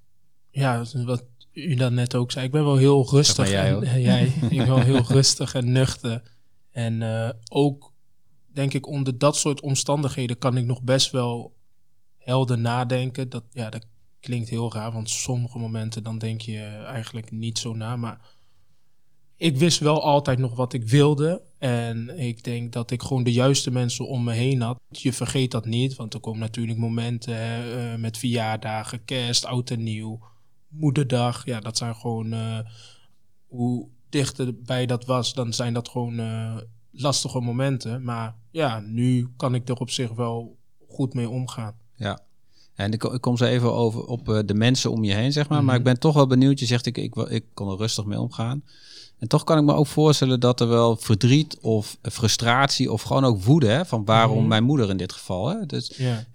Ja, 0.50 0.78
dat 0.78 0.94
wat 0.94 1.26
u 1.52 1.76
dan 1.76 1.94
net 1.94 2.16
ook 2.16 2.32
zei. 2.32 2.46
Ik 2.46 2.52
ben 2.52 2.64
wel 2.64 2.76
heel 2.78 3.10
rustig. 3.10 3.50
Jij 3.50 3.76
en, 3.76 4.02
jij. 4.12 4.26
ik 4.26 4.58
ben 4.58 4.68
wel 4.68 4.80
heel 4.80 5.04
rustig 5.18 5.54
en 5.54 5.72
nuchter. 5.72 6.22
En 6.72 7.02
eh, 7.02 7.30
ook, 7.50 7.94
denk 8.58 8.74
ik, 8.74 8.88
onder 8.88 9.18
dat 9.18 9.38
soort 9.38 9.62
omstandigheden 9.62 10.38
kan 10.38 10.58
ik 10.58 10.66
nog 10.66 10.82
best 10.82 11.12
wel 11.12 11.56
helder 12.18 12.58
nadenken. 12.58 13.30
Dat, 13.30 13.44
ja, 13.52 13.70
dat 13.70 13.88
klinkt 14.20 14.50
heel 14.50 14.74
raar, 14.74 14.92
want 14.92 15.10
sommige 15.10 15.58
momenten 15.58 16.04
dan 16.04 16.18
denk 16.18 16.42
je 16.42 16.60
eigenlijk 16.86 17.32
niet 17.32 17.58
zo 17.58 17.74
na. 17.74 17.96
Maar 17.96 18.20
ik 19.36 19.58
wist 19.58 19.80
wel 19.80 20.04
altijd 20.04 20.40
nog 20.40 20.56
wat 20.56 20.74
ik 20.74 20.84
wilde. 20.84 21.42
En 21.58 22.20
ik 22.20 22.44
denk 22.44 22.74
dat 22.74 22.92
ik 22.92 23.02
gewoon 23.02 23.24
de 23.24 23.34
juiste 23.34 23.72
mensen 23.72 24.08
om 24.08 24.24
me 24.24 24.34
heen 24.34 24.62
had. 24.62 24.80
Je 24.90 25.14
vergeet 25.14 25.52
dat 25.52 25.66
niet, 25.66 25.96
want 25.96 26.14
er 26.14 26.20
komen 26.20 26.40
natuurlijk 26.40 26.78
momenten 26.78 27.36
eh, 27.36 27.96
met 27.96 28.18
verjaardagen, 28.18 29.06
kerst, 29.06 29.46
oud 29.46 29.70
en 29.70 29.84
nieuw, 29.84 30.20
moederdag. 30.68 31.46
Ja, 31.46 31.60
dat 31.60 31.78
zijn 31.78 31.96
gewoon, 31.96 32.34
eh, 32.34 32.60
hoe 33.48 33.88
dichterbij 34.10 34.86
dat 34.86 35.06
was, 35.06 35.34
dan 35.34 35.54
zijn 35.54 35.74
dat 35.74 35.90
gewoon 35.90 36.20
eh, 36.20 36.58
lastige 36.92 37.40
momenten. 37.40 38.04
Maar 38.04 38.36
ja, 38.58 38.80
nu 38.80 39.28
kan 39.38 39.56
ik 39.56 39.70
er 39.70 39.76
op 39.76 39.90
zich 39.90 40.12
wel 40.12 40.58
goed 40.90 41.14
mee 41.14 41.30
omgaan. 41.30 41.74
Ja. 41.96 42.20
En 42.76 42.92
ik, 42.94 43.04
ik 43.04 43.22
kom 43.22 43.38
zo 43.38 43.46
even 43.46 43.74
over 43.74 44.06
op 44.06 44.30
eh, 44.30 44.40
de 44.46 44.54
mensen 44.54 44.92
om 44.92 45.04
je 45.04 45.14
heen, 45.14 45.32
zeg 45.32 45.50
maar. 45.50 45.58
Maar 45.64 45.68
Mhm. 45.68 45.78
ik 45.78 45.84
ben 45.84 46.00
toch 46.00 46.14
wel 46.14 46.28
benieuwd. 46.28 46.60
Je 46.60 46.66
zegt, 46.66 46.86
ik, 46.86 46.98
ik, 46.98 47.16
ik 47.16 47.46
kon 47.54 47.70
er 47.72 47.78
rustig 47.78 48.06
mee 48.06 48.20
omgaan. 48.20 48.64
En 49.20 49.28
toch 49.28 49.44
kan 49.44 49.58
ik 49.58 49.64
me 49.64 49.74
ook 49.74 49.88
voorstellen 49.88 50.40
dat 50.40 50.60
er 50.62 50.68
wel 50.68 50.96
verdriet 50.96 51.58
of 51.62 51.98
frustratie 52.02 52.92
of 52.92 53.02
gewoon 53.02 53.26
ook 53.26 53.42
woede, 53.44 53.68
hè, 53.68 53.86
van 53.86 54.06
waarom 54.06 54.38
Mhm. 54.38 54.48
mijn 54.48 54.64
moeder 54.64 54.90
in 54.90 54.98
dit 54.98 55.12
geval. 55.14 55.48
Hè? 55.48 55.66
Dus 55.66 55.94
Ja. 55.98 56.26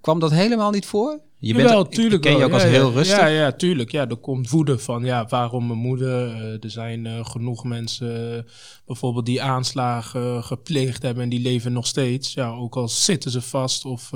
kwam 0.00 0.18
dat 0.18 0.30
helemaal 0.30 0.70
niet 0.70 0.86
voor? 0.86 1.20
Je 1.46 1.54
Jawel, 1.54 1.84
ik- 1.84 1.90
tuurlijk 1.90 2.24
ik 2.24 2.30
ken 2.30 2.38
je 2.38 2.44
ook 2.44 2.52
als 2.52 2.62
Ja, 2.62 2.68
heel 2.68 2.92
rustig. 2.92 3.18
Ja, 3.18 3.26
ja, 3.26 3.52
tuurlijk. 3.52 3.90
Ja, 3.90 4.08
er 4.08 4.16
komt 4.16 4.50
woede 4.50 4.78
van, 4.78 5.04
ja, 5.04 5.26
waarom 5.26 5.66
mijn 5.66 5.78
moeder? 5.78 6.28
Eh, 6.34 6.64
er 6.64 6.70
zijn 6.70 7.06
eh, 7.06 7.24
genoeg 7.24 7.64
mensen 7.64 8.36
eh, 8.36 8.42
bijvoorbeeld 8.86 9.26
die 9.26 9.42
aanslagen 9.42 10.44
gepleegd 10.44 11.02
hebben 11.02 11.22
en 11.22 11.28
die 11.28 11.40
leven 11.40 11.72
nog 11.72 11.86
steeds. 11.86 12.34
Ja, 12.34 12.50
ook 12.50 12.76
al 12.76 12.88
zitten 12.88 13.30
ze 13.30 13.40
vast 13.40 13.84
of 13.84 14.10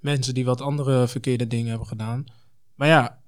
mensen 0.00 0.34
die 0.34 0.44
wat 0.44 0.60
andere 0.60 1.08
verkeerde 1.08 1.46
dingen 1.46 1.68
hebben 1.68 1.86
gedaan. 1.86 2.24
Maar 2.74 2.88
ja, 2.88 3.18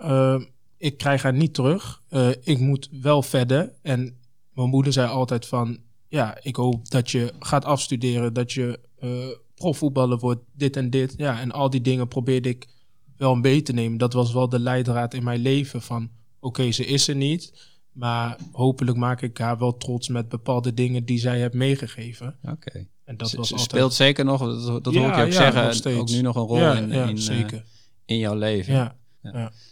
ik 0.79 0.99
krijg 0.99 1.23
haar 1.23 1.35
niet 1.35 1.55
terug. 1.55 2.03
Ik 2.43 2.59
moet 2.59 2.89
wel 3.03 3.23
verder. 3.23 3.73
En 3.83 4.19
mijn 4.55 4.69
moeder 4.69 4.93
zei 4.93 5.09
altijd 5.09 5.47
van, 5.47 5.79
ja, 6.09 6.39
ik 6.43 6.57
hoop 6.57 6.91
dat 6.91 7.11
je 7.11 7.33
gaat 7.39 7.65
afstuderen, 7.65 8.33
dat 8.33 8.53
je 8.53 8.79
eh 9.01 9.11
profvoetballer 9.55 10.19
wordt, 10.19 10.41
dit 10.57 10.77
en 10.77 10.91
dit. 10.91 11.15
Ja, 11.17 11.41
en 11.41 11.51
al 11.53 11.71
die 11.71 11.81
dingen 11.81 12.09
probeerde 12.09 12.49
ik 12.49 12.69
wel 13.17 13.35
mee 13.35 13.63
te 13.63 13.73
nemen. 13.73 13.99
Dat 13.99 14.13
was 14.13 14.33
wel 14.33 14.49
de 14.49 14.59
leidraad 14.59 15.15
in 15.15 15.25
mijn 15.25 15.41
leven 15.41 15.83
van, 15.83 16.11
oké, 16.41 16.71
ze 16.73 16.85
is 16.87 17.09
er 17.09 17.17
niet. 17.17 17.71
Maar 17.93 18.39
hopelijk 18.53 18.97
maak 18.97 19.23
ik 19.23 19.39
haar 19.39 19.59
wel 19.59 19.77
trots 19.77 20.09
met 20.09 20.29
bepaalde 20.29 20.75
dingen 20.75 21.05
die 21.05 21.19
zij 21.19 21.39
heeft 21.39 21.55
meegegeven. 21.55 22.37
Oké. 22.43 22.87
En 23.05 23.17
dat 23.17 23.29
Ze- 23.29 23.37
was 23.37 23.47
ze 23.49 23.53
altijd... 23.55 23.71
speelt 23.71 23.95
zeker 23.95 24.25
nog, 24.25 24.41
dat, 24.65 24.85
dat 24.85 24.93
Ja, 24.93 25.01
hoor 25.01 25.09
ik 25.09 25.17
je 25.17 25.23
ook 25.23 25.33
ja, 25.33 25.73
zeggen, 25.73 25.99
ook 25.99 26.09
nu 26.09 26.21
nog 26.21 26.37
een 26.37 26.43
rol 26.43 26.57
ja, 26.59 26.77
in, 26.77 26.91
in, 26.93 27.17
eh, 27.19 27.59
in 28.05 28.19
jouw 28.19 28.35
leven. 28.35 28.75
Ja. 28.75 28.97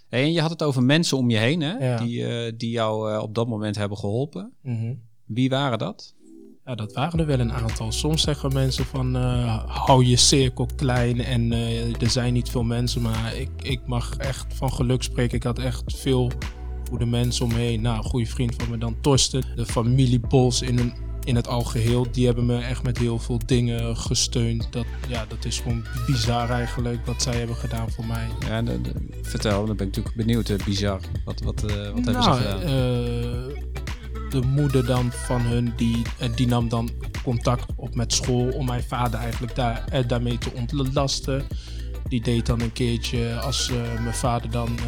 Hey, 0.09 0.23
en 0.23 0.33
je 0.33 0.41
had 0.41 0.51
het 0.51 0.63
over 0.63 0.83
mensen 0.83 1.17
om 1.17 1.31
je 1.31 1.37
heen, 1.37 1.61
hè? 1.61 1.97
Die, 2.05 2.27
eh, 2.27 2.53
die 2.57 2.71
jou 2.71 3.13
eh, 3.13 3.23
op 3.23 3.35
dat 3.35 3.49
moment 3.49 3.77
hebben 3.77 3.99
geholpen. 3.99 4.53
Mhm. 4.63 4.95
Wie 5.25 5.49
waren 5.49 5.79
dat? 5.79 6.15
Ja, 6.67 6.75
dat 6.75 6.93
waren 6.93 7.19
er 7.21 7.26
wel 7.26 7.40
een 7.40 7.52
aantal. 7.52 7.93
Soms 7.93 8.23
zeggen 8.23 8.52
mensen 8.52 8.85
van 8.85 9.17
eh, 9.17 9.64
hou 9.67 10.05
je 10.05 10.17
cirkel 10.17 10.69
klein 10.76 11.21
en 11.25 11.52
eh, 11.52 12.02
er 12.02 12.11
zijn 12.11 12.33
niet 12.33 12.49
veel 12.50 12.62
mensen. 12.62 13.02
Maar 13.02 13.35
ik, 13.37 13.49
ik 13.62 13.81
mag 13.87 14.17
echt 14.17 14.47
van 14.55 14.73
geluk 14.73 15.02
spreken. 15.02 15.37
Ik 15.37 15.43
had 15.43 15.59
echt 15.59 15.83
veel 15.87 16.31
goede 16.88 17.07
mensen 17.07 17.45
om 17.45 17.52
me 17.52 17.59
heen. 17.59 17.81
Nou, 17.81 17.97
een 17.97 18.02
goede 18.11 18.26
vriend 18.26 18.55
van 18.55 18.71
me 18.71 18.79
dan 18.79 18.97
Torsten. 19.00 19.45
De 19.57 19.67
familie 19.67 20.21
Bos 20.21 20.62
in, 20.62 20.79
een, 20.79 20.93
in 21.25 21.37
het 21.37 21.49
algeheel. 21.49 22.07
Die 22.12 22.26
hebben 22.26 22.47
me 22.47 22.59
echt 22.59 22.83
met 22.83 22.99
heel 22.99 23.19
veel 23.19 23.38
dingen 23.47 23.97
gesteund. 23.97 24.73
Dat, 24.73 24.87
ja, 25.09 25.25
dat 25.29 25.45
is 25.45 25.59
gewoon 25.59 25.85
bizar 26.07 26.50
eigenlijk 26.50 27.07
wat 27.07 27.23
zij 27.23 27.37
hebben 27.37 27.57
gedaan 27.57 27.90
voor 27.90 28.07
mij. 28.07 28.29
Ja, 28.49 28.62
de, 28.62 28.81
de- 28.81 29.19
vertel, 29.23 29.67
dan 29.67 29.76
ben 29.76 29.87
ik 29.87 29.97
natuurlijk 29.97 30.17
benieuwd. 30.17 30.49
eh, 30.49 30.64
bizar. 30.64 31.00
Wat, 31.25 31.40
wat, 31.40 31.61
wat 31.61 31.71
hebben 31.73 32.05
ze 32.05 32.11
Nou, 32.11 32.40
gedaan? 32.40 33.69
De 34.31 34.41
moeder 34.41 34.87
dan 34.87 35.13
van 35.13 35.41
hun, 35.41 35.73
die, 35.77 36.03
eh, 36.19 36.29
die 36.35 36.47
nam 36.47 36.69
dan 36.69 36.91
contact 37.23 37.73
op 37.77 37.95
met 37.95 38.13
school 38.13 38.49
om 38.49 38.67
mijn 38.67 38.83
vader 38.83 39.21
eigenlijk 39.21 39.55
daar, 39.55 39.85
eh, 39.89 40.09
daarmee 40.09 40.39
te 40.39 40.51
ontlasten. 40.53 41.43
Die 42.09 42.23
deed 42.23 42.47
dan 42.47 42.61
een 42.61 42.73
keertje 42.73 43.41
als 43.41 43.71
eh, 43.71 44.03
mijn 44.03 44.15
vader 44.15 44.51
dan 44.51 44.79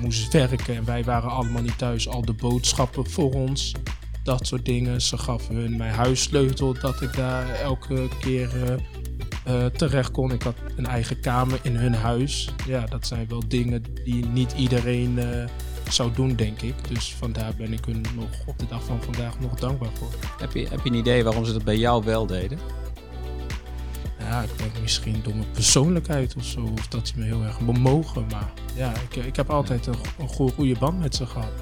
moest 0.00 0.32
werken 0.32 0.76
en 0.76 0.84
wij 0.84 1.04
waren 1.04 1.30
allemaal 1.30 1.62
niet 1.62 1.78
thuis, 1.78 2.08
al 2.08 2.24
de 2.24 2.32
boodschappen 2.32 3.10
voor 3.10 3.32
ons. 3.32 3.74
Dat 4.24 4.46
soort 4.46 4.64
dingen. 4.64 5.00
Ze 5.00 5.18
gaf 5.18 5.48
hun 5.48 5.76
mijn 5.76 5.94
huissleutel 5.94 6.74
dat 6.80 7.00
ik 7.00 7.16
daar 7.16 7.48
elke 7.48 8.08
keer 8.20 8.50
terecht 9.76 10.10
kon. 10.10 10.32
Ik 10.32 10.42
had 10.42 10.54
een 10.76 10.86
eigen 10.86 11.20
kamer 11.20 11.58
in 11.62 11.76
hun 11.76 11.94
huis. 11.94 12.48
Ja, 12.66 12.86
dat 12.86 13.06
zijn 13.06 13.28
wel 13.28 13.42
dingen 13.48 13.84
die 14.04 14.26
niet 14.26 14.52
iedereen 14.52 15.18
zou 15.92 16.10
doen, 16.14 16.34
denk 16.34 16.62
ik. 16.62 16.88
Dus 16.88 17.14
vandaar 17.18 17.52
ben 17.56 17.72
ik 17.72 17.84
hun 17.84 18.04
nog 18.14 18.28
op 18.46 18.58
de 18.58 18.66
dag 18.68 18.84
van 18.84 19.02
vandaag 19.02 19.40
nog 19.40 19.54
dankbaar 19.54 19.90
voor. 19.92 20.10
heb, 20.38 20.52
je, 20.52 20.66
heb 20.70 20.80
je 20.84 20.90
een 20.90 20.96
idee 20.96 21.24
waarom 21.24 21.44
ze 21.44 21.52
dat 21.52 21.64
bij 21.64 21.76
jou 21.76 22.04
wel 22.04 22.26
deden? 22.26 22.58
Ja, 24.18 24.42
ik 24.42 24.58
denk 24.58 24.70
misschien 24.80 25.20
door 25.22 25.34
mijn 25.34 25.50
persoonlijkheid 25.52 26.34
of 26.36 26.44
zo. 26.44 26.60
Of 26.78 26.88
dat 26.88 27.08
ze 27.08 27.14
me 27.16 27.24
heel 27.24 27.42
erg 27.42 27.60
bemogen. 27.60 28.26
Maar 28.30 28.52
ja, 28.74 28.92
ik, 29.10 29.24
ik 29.24 29.36
heb 29.36 29.50
altijd 29.50 29.86
een, 29.86 29.94
een 30.18 30.28
goe- 30.28 30.52
goede 30.52 30.78
band 30.78 31.00
met 31.00 31.14
ze 31.14 31.26
gehad. 31.26 31.52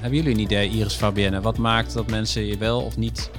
Hebben 0.00 0.18
jullie 0.18 0.34
een 0.34 0.40
idee, 0.40 0.68
Iris 0.68 0.94
Fabienne? 0.94 1.40
Wat 1.40 1.58
maakt 1.58 1.92
dat 1.92 2.10
mensen 2.10 2.46
je 2.46 2.58
wel 2.58 2.80
of 2.80 2.96
niet 2.96 3.30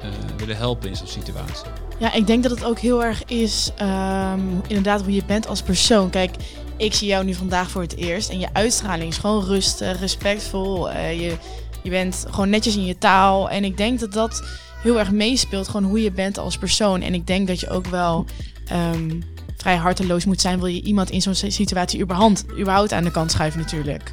eh, 0.00 0.08
willen 0.36 0.56
helpen 0.56 0.88
in 0.88 0.96
zo'n 0.96 1.06
situatie? 1.06 1.66
Ja, 1.98 2.12
ik 2.12 2.26
denk 2.26 2.42
dat 2.42 2.52
het 2.52 2.64
ook 2.64 2.78
heel 2.78 3.04
erg 3.04 3.24
is 3.24 3.72
ehm, 3.76 4.40
inderdaad 4.66 5.02
hoe 5.02 5.14
je 5.14 5.24
bent 5.26 5.46
als 5.46 5.62
persoon. 5.62 6.10
Kijk, 6.10 6.34
ik 6.76 6.94
zie 6.94 7.08
jou 7.08 7.24
nu 7.24 7.34
vandaag 7.34 7.70
voor 7.70 7.82
het 7.82 7.96
eerst 7.96 8.30
en 8.30 8.38
je 8.38 8.48
uitstraling 8.52 9.10
is 9.10 9.18
gewoon 9.18 9.44
rustig, 9.44 10.00
respectvol. 10.00 10.90
eh, 10.90 11.20
je, 11.20 11.36
je 11.82 11.90
bent 11.90 12.24
gewoon 12.30 12.50
netjes 12.50 12.76
in 12.76 12.84
je 12.84 12.98
taal 12.98 13.50
en 13.50 13.64
ik 13.64 13.76
denk 13.76 14.00
dat 14.00 14.12
dat 14.12 14.42
heel 14.82 14.98
erg 14.98 15.10
meespeelt, 15.10 15.68
gewoon 15.68 15.88
hoe 15.88 16.02
je 16.02 16.12
bent 16.12 16.38
als 16.38 16.58
persoon. 16.58 17.00
En 17.02 17.14
ik 17.14 17.26
denk 17.26 17.46
dat 17.48 17.60
je 17.60 17.68
ook 17.70 17.86
wel 17.86 18.24
ehm, 18.66 19.20
vrij 19.56 19.76
harteloos 19.76 20.24
moet 20.24 20.40
zijn, 20.40 20.58
wil 20.58 20.66
je 20.66 20.82
iemand 20.82 21.10
in 21.10 21.22
zo'n 21.22 21.34
situatie 21.34 22.00
überhaupt, 22.00 22.44
überhaupt 22.58 22.92
aan 22.92 23.04
de 23.04 23.10
kant 23.10 23.30
schuiven 23.30 23.60
natuurlijk. 23.60 24.10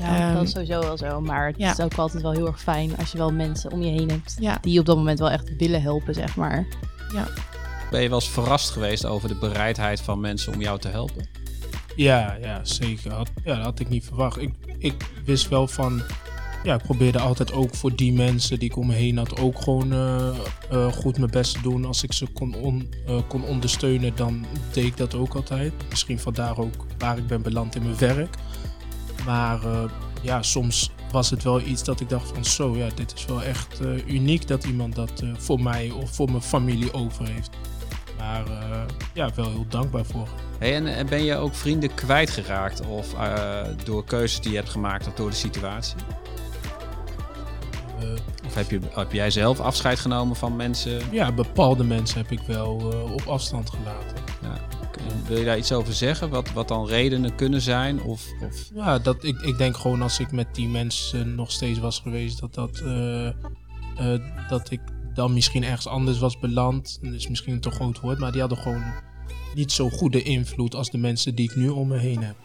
Ja, 0.00 0.18
Ehm, 0.26 0.34
dat 0.34 0.42
is 0.42 0.50
sowieso 0.50 0.80
wel 0.80 0.96
zo. 0.96 1.20
Maar 1.20 1.46
het 1.46 1.54
ja. 1.58 1.70
is 1.72 1.80
ook 1.80 1.94
altijd 1.94 2.22
wel 2.22 2.32
heel 2.32 2.46
erg 2.46 2.60
fijn 2.60 2.96
als 2.98 3.12
je 3.12 3.18
wel 3.18 3.32
mensen 3.32 3.72
om 3.72 3.82
je 3.82 3.90
heen 3.90 4.08
hebt 4.10 4.36
Ja. 4.38 4.58
die 4.60 4.72
je 4.72 4.80
op 4.80 4.86
dat 4.86 4.96
moment 4.96 5.18
wel 5.18 5.30
echt 5.30 5.56
willen 5.56 5.82
helpen, 5.82 6.14
zeg 6.14 6.36
maar. 6.36 6.66
Ben 7.90 8.02
je 8.02 8.08
wel 8.08 8.18
eens 8.18 8.28
verrast 8.30 8.70
geweest 8.70 9.04
over 9.06 9.28
de 9.28 9.34
bereidheid 9.34 10.00
van 10.00 10.20
mensen 10.20 10.52
om 10.52 10.60
jou 10.60 10.78
te 10.78 10.88
helpen? 10.88 11.26
Ja, 11.96 12.36
ja 12.40 12.60
zeker. 12.64 13.10
Ja, 13.44 13.54
dat 13.54 13.64
had 13.64 13.80
ik 13.80 13.88
niet 13.88 14.04
verwacht. 14.04 14.40
Ik, 14.40 14.50
ik 14.78 15.10
wist 15.24 15.48
wel 15.48 15.68
van. 15.68 16.02
Ja, 16.64 16.74
ik 16.74 16.82
probeerde 16.82 17.18
altijd 17.18 17.52
ook 17.52 17.74
voor 17.74 17.96
die 17.96 18.12
mensen 18.12 18.58
die 18.58 18.68
ik 18.70 18.76
om 18.76 18.86
me 18.86 18.94
heen 18.94 19.16
had 19.16 19.38
ook 19.40 19.60
gewoon 19.60 19.92
eh, 19.92 20.28
eh, 20.70 20.92
goed 20.92 21.18
mijn 21.18 21.30
best 21.30 21.54
te 21.54 21.62
doen. 21.62 21.84
Als 21.84 22.02
ik 22.02 22.12
ze 22.12 22.26
kon, 22.26 22.54
on- 22.54 22.88
eh, 23.06 23.16
kon 23.28 23.44
ondersteunen, 23.44 24.12
dan 24.16 24.46
deed 24.72 24.84
ik 24.84 24.96
dat 24.96 25.14
ook 25.14 25.34
altijd. 25.34 25.72
Misschien 25.90 26.18
vandaar 26.18 26.58
ook 26.58 26.86
waar 26.98 27.18
ik 27.18 27.26
ben 27.26 27.42
beland 27.42 27.74
in 27.76 27.82
mijn 27.82 27.98
werk. 27.98 28.34
Maar 29.24 29.58
ja, 30.22 30.42
soms 30.42 30.90
was 31.12 31.30
het 31.30 31.42
wel 31.42 31.60
iets 31.60 31.84
dat 31.84 32.00
ik 32.00 32.08
dacht 32.08 32.28
van 32.34 32.44
zo, 32.44 32.76
ja, 32.76 32.88
dit 32.94 33.12
is 33.16 33.24
wel 33.24 33.42
echt 33.42 33.80
uniek 34.06 34.46
dat 34.46 34.64
iemand 34.64 34.94
dat 34.94 35.22
voor 35.38 35.60
mij 35.62 35.90
of 35.90 36.14
voor 36.14 36.30
mijn 36.30 36.42
familie 36.42 36.92
over 36.92 37.28
heeft. 37.28 37.50
Maar 38.26 38.46
eh, 38.46 38.82
ja, 39.14 39.30
wel 39.34 39.50
heel 39.50 39.66
dankbaar 39.68 40.04
voor. 40.04 40.28
Hey, 40.58 40.74
en, 40.74 40.86
en 40.86 41.06
ben 41.06 41.24
je 41.24 41.36
ook 41.36 41.54
vrienden 41.54 41.94
kwijtgeraakt 41.94 42.86
of 42.86 43.14
eh, 43.14 43.62
door 43.84 44.04
keuzes 44.04 44.40
die 44.40 44.50
je 44.50 44.56
hebt 44.56 44.68
gemaakt 44.68 45.06
of 45.06 45.14
door 45.14 45.30
de 45.30 45.36
situatie? 45.36 45.96
Eh, 48.00 48.08
Of 48.46 48.54
heb, 48.54 48.70
je, 48.70 48.80
heb 48.90 49.12
jij 49.12 49.30
zelf 49.30 49.60
afscheid 49.60 49.98
genomen 49.98 50.36
van 50.36 50.56
mensen? 50.56 51.00
Ja, 51.10 51.32
bepaalde 51.32 51.84
mensen 51.84 52.18
heb 52.18 52.30
ik 52.30 52.40
wel 52.46 52.74
op 53.12 53.26
afstand 53.26 53.70
gelaten. 53.70 54.24
Wil 55.26 55.38
je 55.38 55.44
daar 55.44 55.58
iets 55.58 55.72
over 55.72 55.92
zeggen? 55.92 56.28
Wat, 56.28 56.52
wat 56.52 56.68
dan 56.68 56.86
redenen 56.86 57.34
kunnen 57.34 57.60
zijn? 57.60 58.02
Of, 58.02 58.26
of 58.42 58.70
Ja, 58.74 58.98
dat, 58.98 59.24
ik, 59.24 59.40
ik 59.40 59.58
denk 59.58 59.76
gewoon 59.76 60.02
als 60.02 60.18
ik 60.18 60.32
met 60.32 60.54
die 60.54 60.68
mensen 60.68 61.34
nog 61.34 61.50
steeds 61.50 61.78
was 61.78 62.00
geweest, 62.00 62.40
dat, 62.40 62.54
dat, 62.54 62.82
dat 64.48 64.70
ik 64.70 64.80
dan 65.16 65.32
misschien 65.32 65.64
ergens 65.64 65.86
anders 65.86 66.18
was 66.18 66.38
beland. 66.38 66.98
Dat 67.02 67.12
is 67.12 67.28
misschien 67.28 67.52
een 67.52 67.60
te 67.60 67.70
groot 67.70 68.00
woord, 68.00 68.18
maar 68.18 68.32
die 68.32 68.40
hadden 68.40 68.58
gewoon 68.58 68.82
niet 69.54 69.72
zo 69.72 69.88
goede 69.90 70.22
invloed 70.22 70.74
als 70.74 70.90
de 70.90 70.98
mensen 70.98 71.34
die 71.34 71.50
ik 71.50 71.56
nu 71.56 71.68
om 71.68 71.88
me 71.88 71.98
heen 71.98 72.22
heb. 72.24 72.36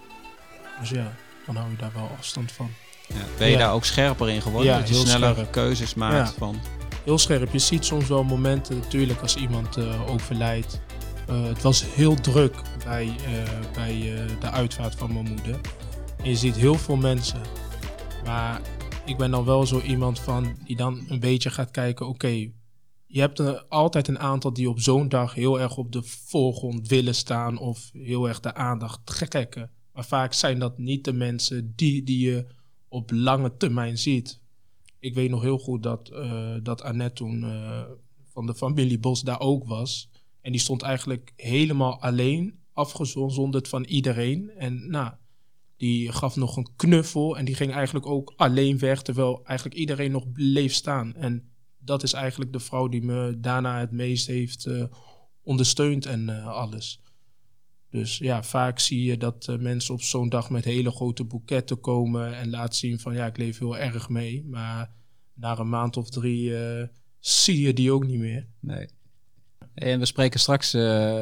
Dus 0.80 0.90
ja, 0.90 1.14
dan 1.46 1.56
hou 1.56 1.72
je 1.72 1.78
daar 1.78 1.92
wel 1.96 2.10
afstand 2.18 2.52
van. 2.52 2.70
ja, 3.08 3.16
ben 3.38 3.48
je 3.48 3.54
Ja. 3.54 3.60
daar 3.60 3.74
ook 3.74 3.86
scherper 3.86 4.30
in 4.30 4.42
geworden? 4.42 4.72
Ja, 4.72 4.80
dat 4.80 4.88
je 4.88 4.94
sneller 4.96 5.34
scherp. 5.34 5.52
keuzes 5.52 5.94
maakt 5.94 6.30
Ja. 6.30 6.36
van... 6.38 6.56
heel 7.04 7.18
scherp. 7.18 7.52
Je 7.52 7.60
ziet 7.60 7.86
soms 7.86 8.08
wel 8.08 8.24
momenten, 8.24 8.78
natuurlijk, 8.78 9.22
als 9.22 9.36
iemand 9.36 9.78
eh, 9.78 10.10
overlijdt. 10.10 10.82
Eh, 11.28 11.44
het 11.44 11.62
was 11.62 11.84
heel 11.94 12.16
druk 12.16 12.56
bij, 12.86 13.06
eh, 13.26 13.34
bij 13.74 14.14
de 14.40 14.52
uitvaart 14.52 14.96
van 14.96 15.14
mijn 15.14 15.26
moeder. 15.28 15.60
En 16.24 16.30
je 16.30 16.36
ziet 16.36 16.56
heel 16.56 16.76
veel 16.76 16.96
mensen. 16.96 17.42
Maar 18.26 18.62
ik 19.06 19.18
ben 19.18 19.32
dan 19.32 19.46
wel 19.46 19.66
zo 19.66 19.82
iemand 19.82 20.20
van 20.20 20.56
die 20.66 20.76
dan 20.76 21.06
een 21.08 21.20
beetje 21.20 21.50
gaat 21.50 21.72
kijken: 21.72 22.08
oké, 22.08 22.50
je 23.12 23.20
hebt 23.20 23.40
er 23.40 23.66
altijd 23.70 24.08
een 24.08 24.20
aantal 24.20 24.54
die 24.54 24.70
op 24.70 24.80
zo'n 24.80 25.10
dag 25.10 25.34
heel 25.34 25.60
erg 25.60 25.78
op 25.78 25.92
de 25.92 26.04
voorgrond 26.04 26.88
willen 26.88 27.16
staan 27.16 27.58
of 27.58 27.90
heel 27.94 28.28
erg 28.28 28.40
de 28.40 28.54
aandacht 28.54 29.06
trekken. 29.06 29.72
Maar 29.94 30.06
vaak 30.06 30.34
zijn 30.34 30.60
dat 30.60 30.78
niet 30.78 31.04
de 31.04 31.14
mensen 31.14 31.74
die, 31.76 32.04
die 32.04 32.30
je 32.30 32.46
op 32.88 33.12
lange 33.12 33.58
termijn 33.58 33.98
ziet 33.98 34.42
ik 35.02 35.14
weet 35.14 35.30
nog 35.30 35.42
heel 35.42 35.58
goed 35.58 35.84
dat, 35.84 36.10
eh, 36.10 36.54
dat 36.64 36.82
Annette 36.82 37.14
toen 37.14 37.44
eh, 37.44 37.82
van 38.32 38.46
de 38.46 38.56
familie 38.56 39.00
Bos 39.00 39.22
daar 39.22 39.40
ook 39.40 39.68
was. 39.68 40.10
En 40.42 40.52
die 40.52 40.62
stond 40.62 40.82
eigenlijk 40.82 41.34
helemaal 41.36 42.02
alleen, 42.02 42.60
afgezonderd 42.74 43.68
van 43.68 43.84
iedereen. 43.84 44.52
En 44.58 44.90
nou, 44.90 45.14
die 45.78 46.12
gaf 46.12 46.36
nog 46.36 46.58
een 46.58 46.68
knuffel 46.76 47.38
en 47.38 47.46
die 47.46 47.56
ging 47.56 47.72
eigenlijk 47.72 48.06
ook 48.06 48.34
alleen 48.36 48.80
weg, 48.80 49.02
terwijl 49.02 49.46
eigenlijk 49.46 49.80
iedereen 49.80 50.12
nog 50.12 50.32
bleef 50.32 50.74
staan. 50.74 51.16
En 51.16 51.51
dat 51.92 52.04
is 52.04 52.14
eigenlijk 52.14 52.54
de 52.54 52.60
vrouw 52.60 52.88
die 52.88 53.04
me 53.04 53.38
daarna 53.40 53.80
het 53.80 53.92
meest 53.92 54.28
heeft 54.28 54.66
eh, 54.66 54.84
ondersteund 55.44 56.06
en 56.06 56.30
eh, 56.30 56.48
alles. 56.48 57.02
Dus 57.90 58.18
ja, 58.18 58.44
vaak 58.44 58.80
zie 58.80 59.04
je 59.04 59.18
dat 59.18 59.48
eh, 59.48 59.58
mensen 59.58 59.94
op 59.94 60.02
zo'n 60.02 60.30
dag 60.30 60.50
met 60.50 60.66
hele 60.66 60.92
grote 60.92 61.24
boeketten 61.24 61.80
komen 61.80 62.38
en 62.38 62.50
laten 62.50 62.76
zien 62.76 63.00
van 63.00 63.14
ja, 63.14 63.26
ik 63.26 63.38
leef 63.38 63.60
heel 63.60 63.78
erg 63.78 64.10
mee. 64.10 64.46
Maar 64.50 64.92
na 65.34 65.58
een 65.58 65.70
maand 65.70 65.98
of 65.98 66.10
drie 66.10 66.54
zie 67.20 67.62
je 67.62 67.74
die 67.74 67.92
ook 67.92 68.06
niet 68.06 68.20
meer. 68.20 68.48
Nee. 68.60 68.88
En 69.74 70.00
we 70.00 70.06
spreken 70.06 70.40
straks, 70.40 70.72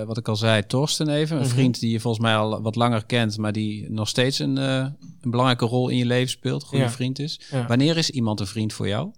wat 0.05 0.17
ik 0.17 0.27
al 0.27 0.35
zei, 0.35 0.65
Torsten 0.65 1.09
even. 1.09 1.35
Een 1.38 1.41
Mhm. 1.43 1.51
vriend 1.51 1.79
die 1.79 1.91
je 1.91 1.99
volgens 1.99 2.23
mij 2.23 2.35
al 2.35 2.61
wat 2.61 2.75
langer 2.75 3.05
kent, 3.05 3.38
maar 3.38 3.51
die 3.51 3.89
nog 3.91 4.07
steeds 4.07 4.39
een, 4.39 4.55
een 4.57 4.95
belangrijke 5.21 5.65
rol 5.65 5.89
in 5.89 5.97
je 5.97 6.05
leven 6.05 6.29
speelt. 6.29 6.63
Goede 6.63 6.83
Ja. 6.83 6.89
vriend 6.91 7.19
is. 7.19 7.39
Ja, 7.51 7.67
Wanneer 7.67 7.97
is 7.97 8.09
iemand 8.09 8.39
een 8.39 8.47
vriend 8.47 8.73
voor 8.73 8.88
jou? 8.88 9.11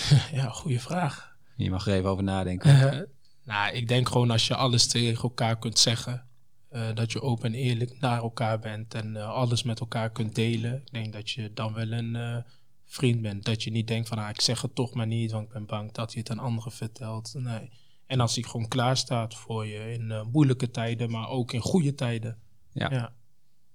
ja 0.38 0.48
goede 0.48 0.80
vraag. 0.80 1.36
Je 1.56 1.70
mag 1.70 1.86
er 1.86 1.94
even 1.94 2.10
over 2.10 2.24
nadenken. 2.24 2.92
Eh, 2.92 3.00
nou, 3.44 3.74
ik 3.74 3.88
denk 3.88 4.08
gewoon 4.08 4.30
als 4.30 4.46
je 4.46 4.54
alles 4.54 4.86
tegen 4.86 5.22
elkaar 5.22 5.58
kunt 5.58 5.78
zeggen. 5.78 6.26
eh, 6.68 6.94
dat 6.94 7.12
je 7.12 7.22
open 7.22 7.46
en 7.52 7.58
eerlijk 7.58 8.00
naar 8.00 8.18
elkaar 8.22 8.58
bent 8.58 8.94
en 8.94 9.16
eh, 9.16 9.28
alles 9.28 9.62
met 9.62 9.80
elkaar 9.80 10.10
kunt 10.10 10.34
delen. 10.34 10.74
Ik 10.74 10.92
denk 10.92 11.12
dat 11.12 11.30
je 11.30 11.52
dan 11.52 11.74
wel 11.74 11.92
een 11.92 12.44
vriend 12.84 13.22
bent. 13.22 13.44
Dat 13.44 13.62
je 13.62 13.70
niet 13.70 13.86
denkt 13.86 14.08
van, 14.08 14.18
ah, 14.18 14.28
ik 14.28 14.40
zeg 14.40 14.62
het 14.62 14.74
toch 14.74 14.94
maar 14.94 15.06
niet, 15.06 15.30
want 15.30 15.46
ik 15.46 15.52
ben 15.52 15.66
bang 15.66 15.92
dat 15.92 16.12
je 16.12 16.18
het 16.18 16.30
aan 16.30 16.38
anderen 16.38 16.72
vertelt. 16.72 17.34
Nee. 17.36 17.70
En 18.06 18.20
als 18.20 18.34
hij 18.34 18.44
gewoon 18.44 18.68
klaar 18.68 18.96
staat 18.96 19.34
voor 19.34 19.66
je 19.66 19.92
in 19.92 20.28
moeilijke 20.32 20.70
tijden, 20.70 21.10
maar 21.10 21.28
ook 21.28 21.52
in 21.52 21.60
goede 21.60 21.94
tijden. 21.94 22.38
Ja. 22.72 22.90
ja. 22.90 23.12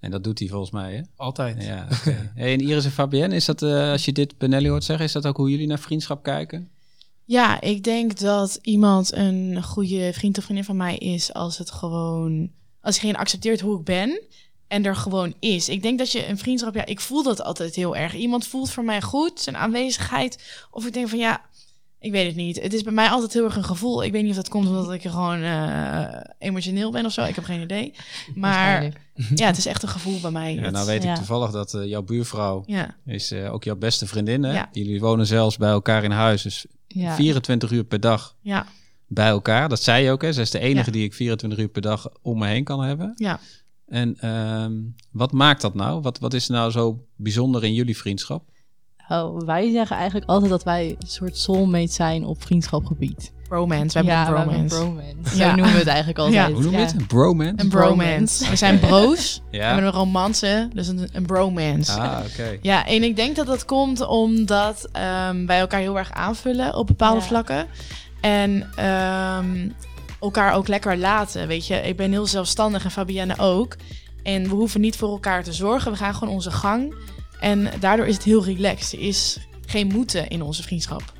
En 0.03 0.11
dat 0.11 0.23
doet 0.23 0.39
hij 0.39 0.47
volgens 0.47 0.71
mij, 0.71 0.93
hè? 0.93 1.01
Altijd. 1.15 1.63
Ja. 1.63 1.87
Hey, 2.35 2.53
en 2.53 2.59
Iris 2.59 2.85
en 2.85 2.91
Fabienne, 2.91 3.35
is 3.35 3.45
dat, 3.45 3.61
eh, 3.61 3.91
als 3.91 4.05
je 4.05 4.11
dit 4.11 4.37
Benelli 4.37 4.69
hoort 4.69 4.83
zeggen, 4.83 5.05
is 5.05 5.11
dat 5.11 5.27
ook 5.27 5.37
hoe 5.37 5.49
jullie 5.49 5.67
naar 5.67 5.79
vriendschap 5.79 6.23
kijken? 6.23 6.69
Ja, 7.25 7.61
ik 7.61 7.83
denk 7.83 8.19
dat 8.19 8.59
iemand 8.61 9.13
een 9.13 9.63
goede 9.63 10.13
vriend 10.13 10.37
of 10.37 10.43
vriendin 10.43 10.65
van 10.65 10.77
mij 10.77 10.97
is 10.97 11.33
als 11.33 11.57
het 11.57 11.71
gewoon, 11.71 12.51
als 12.81 12.99
diegene 12.99 13.17
accepteert 13.17 13.61
hoe 13.61 13.79
ik 13.79 13.85
ben 13.85 14.21
en 14.67 14.85
er 14.85 14.95
gewoon 14.95 15.33
is. 15.39 15.69
Ik 15.69 15.81
denk 15.81 15.97
dat 15.97 16.11
je 16.11 16.27
een 16.27 16.37
vriendschap, 16.37 16.75
ja, 16.75 16.85
ik 16.85 16.99
voel 16.99 17.23
dat 17.23 17.41
altijd 17.41 17.75
heel 17.75 17.95
erg. 17.95 18.13
Iemand 18.13 18.47
voelt 18.47 18.71
voor 18.71 18.83
mij 18.83 19.01
goed, 19.01 19.39
zijn 19.39 19.57
aanwezigheid, 19.57 20.65
of 20.71 20.85
ik 20.85 20.93
denk 20.93 21.09
van 21.09 21.19
ja, 21.19 21.41
ik 22.03 22.11
weet 22.11 22.25
het 22.27 22.35
niet. 22.35 22.61
Het 22.61 22.73
is 22.73 22.83
bij 22.83 22.93
mij 22.93 23.07
altijd 23.09 23.33
heel 23.33 23.43
erg 23.43 23.55
een 23.55 23.63
gevoel. 23.63 24.03
Ik 24.03 24.11
weet 24.11 24.21
niet 24.21 24.29
of 24.29 24.35
dat 24.35 24.49
komt 24.49 24.67
omdat 24.67 24.91
ik 24.91 25.01
gewoon 25.01 25.41
eh, 25.41 26.19
emotioneel 26.39 26.91
ben 26.91 27.05
of 27.05 27.11
zo. 27.11 27.23
Ik 27.23 27.35
heb 27.35 27.43
geen 27.43 27.61
idee. 27.61 27.93
Maar 28.35 28.83
ja, 29.35 29.45
het 29.45 29.57
is 29.57 29.65
echt 29.65 29.83
een 29.83 29.89
gevoel 29.89 30.19
bij 30.19 30.31
mij. 30.31 30.53
Ja, 30.53 30.69
nou 30.69 30.85
weet 30.85 31.03
ja. 31.03 31.09
ik 31.11 31.15
toevallig 31.17 31.51
dat 31.51 31.73
eh, 31.73 31.85
jouw 31.85 32.01
buurvrouw 32.01 32.63
ja. 32.65 32.95
is 33.05 33.31
eh, 33.31 33.53
ook 33.53 33.63
jouw 33.63 33.75
beste 33.75 34.07
vriendin, 34.07 34.43
hè? 34.43 34.53
Ja. 34.53 34.69
Jullie 34.71 34.99
wonen 34.99 35.27
zelfs 35.27 35.57
bij 35.57 35.69
elkaar 35.69 36.03
in 36.03 36.11
huis, 36.11 36.41
dus 36.41 36.65
Ja. 36.87 37.15
24 37.15 37.71
uur 37.71 37.83
per 37.83 37.99
dag 37.99 38.35
ja, 38.41 38.67
bij 39.07 39.27
elkaar. 39.27 39.69
Dat 39.69 39.81
zei 39.81 40.03
je 40.03 40.11
ook, 40.11 40.21
hè? 40.21 40.33
Zij 40.33 40.43
is 40.43 40.51
de 40.51 40.59
enige 40.59 40.85
Ja. 40.85 40.91
die 40.91 41.03
ik 41.03 41.13
24 41.13 41.59
uur 41.59 41.67
per 41.67 41.81
dag 41.81 42.09
om 42.21 42.37
me 42.37 42.47
heen 42.47 42.63
kan 42.63 42.83
hebben. 42.83 43.11
ja. 43.15 43.39
En 43.87 44.19
ehm, 44.19 44.73
wat 45.11 45.31
maakt 45.31 45.61
dat 45.61 45.73
nou? 45.73 46.01
Wat, 46.01 46.19
wat 46.19 46.33
is 46.33 46.47
nou 46.47 46.71
zo 46.71 47.05
bijzonder 47.15 47.63
in 47.63 47.73
jullie 47.73 47.97
vriendschap? 47.97 48.49
Oh, 49.13 49.41
wij 49.45 49.71
zeggen 49.71 49.95
eigenlijk 49.95 50.29
altijd 50.29 50.49
dat 50.51 50.63
wij 50.63 50.95
een 50.99 51.07
soort 51.07 51.37
soulmate 51.37 51.91
zijn 51.91 52.25
op 52.25 52.43
vriendschapgebied. 52.43 53.31
Bromance. 53.47 53.87
We 53.87 53.93
hebben 53.93 54.13
ja, 54.13 54.27
een 54.27 54.31
we 54.33 54.37
hebben 54.39 54.59
een 54.59 54.67
bromance. 54.67 55.01
bromance. 55.03 55.37
Ja. 55.37 55.49
Zo 55.49 55.55
noemen 55.55 55.71
we 55.73 55.79
het 55.79 55.87
eigenlijk 55.87 56.17
altijd. 56.19 56.35
Ja. 56.47 56.51
Hoe 56.53 56.63
noem 56.63 56.71
je 56.71 56.77
Ja. 56.77 56.83
het? 56.85 56.93
Een 56.99 57.07
bromance? 57.07 57.53
Een 57.63 57.69
bromance. 57.69 58.49
We 58.49 58.55
zijn 58.55 58.79
bro's. 58.79 59.41
We 59.51 59.57
hebben 59.57 59.85
een 59.85 59.91
romance, 59.91 60.69
dus 60.73 60.87
een, 60.87 61.09
een 61.11 61.25
bromance. 61.25 61.91
Ah, 61.91 62.19
oké. 62.31 62.57
Ja, 62.61 62.85
en 62.85 63.03
ik 63.03 63.15
denk 63.15 63.35
dat 63.35 63.45
dat 63.47 63.65
komt 63.65 64.01
omdat 64.07 64.87
ehm, 64.91 65.45
wij 65.45 65.59
elkaar 65.59 65.79
heel 65.79 65.97
erg 65.97 66.11
aanvullen 66.11 66.75
op 66.75 66.87
bepaalde 66.87 67.19
Ja. 67.19 67.25
vlakken. 67.25 67.65
En 68.21 68.69
ehm, 68.75 69.69
elkaar 70.19 70.53
ook 70.53 70.67
lekker 70.67 70.97
laten, 70.97 71.47
weet 71.47 71.67
je. 71.67 71.75
Ik 71.75 71.97
ben 71.97 72.11
heel 72.11 72.25
zelfstandig 72.27 72.83
en 72.83 72.91
Fabienne 72.91 73.37
ook. 73.37 73.75
En 74.23 74.43
we 74.43 74.55
hoeven 74.55 74.81
niet 74.81 74.95
voor 74.95 75.09
elkaar 75.09 75.43
te 75.43 75.53
zorgen. 75.53 75.91
We 75.91 75.97
gaan 75.97 76.13
gewoon 76.13 76.33
onze 76.33 76.51
gang. 76.51 76.95
En 77.43 77.69
daardoor 77.79 78.07
is 78.07 78.15
het 78.15 78.23
heel 78.23 78.43
relaxed. 78.43 78.93
Er 78.99 79.07
is 79.07 79.37
geen 79.65 79.87
moeten 79.87 80.27
in 80.27 80.41
onze 80.41 80.63
vriendschap. 80.63 81.13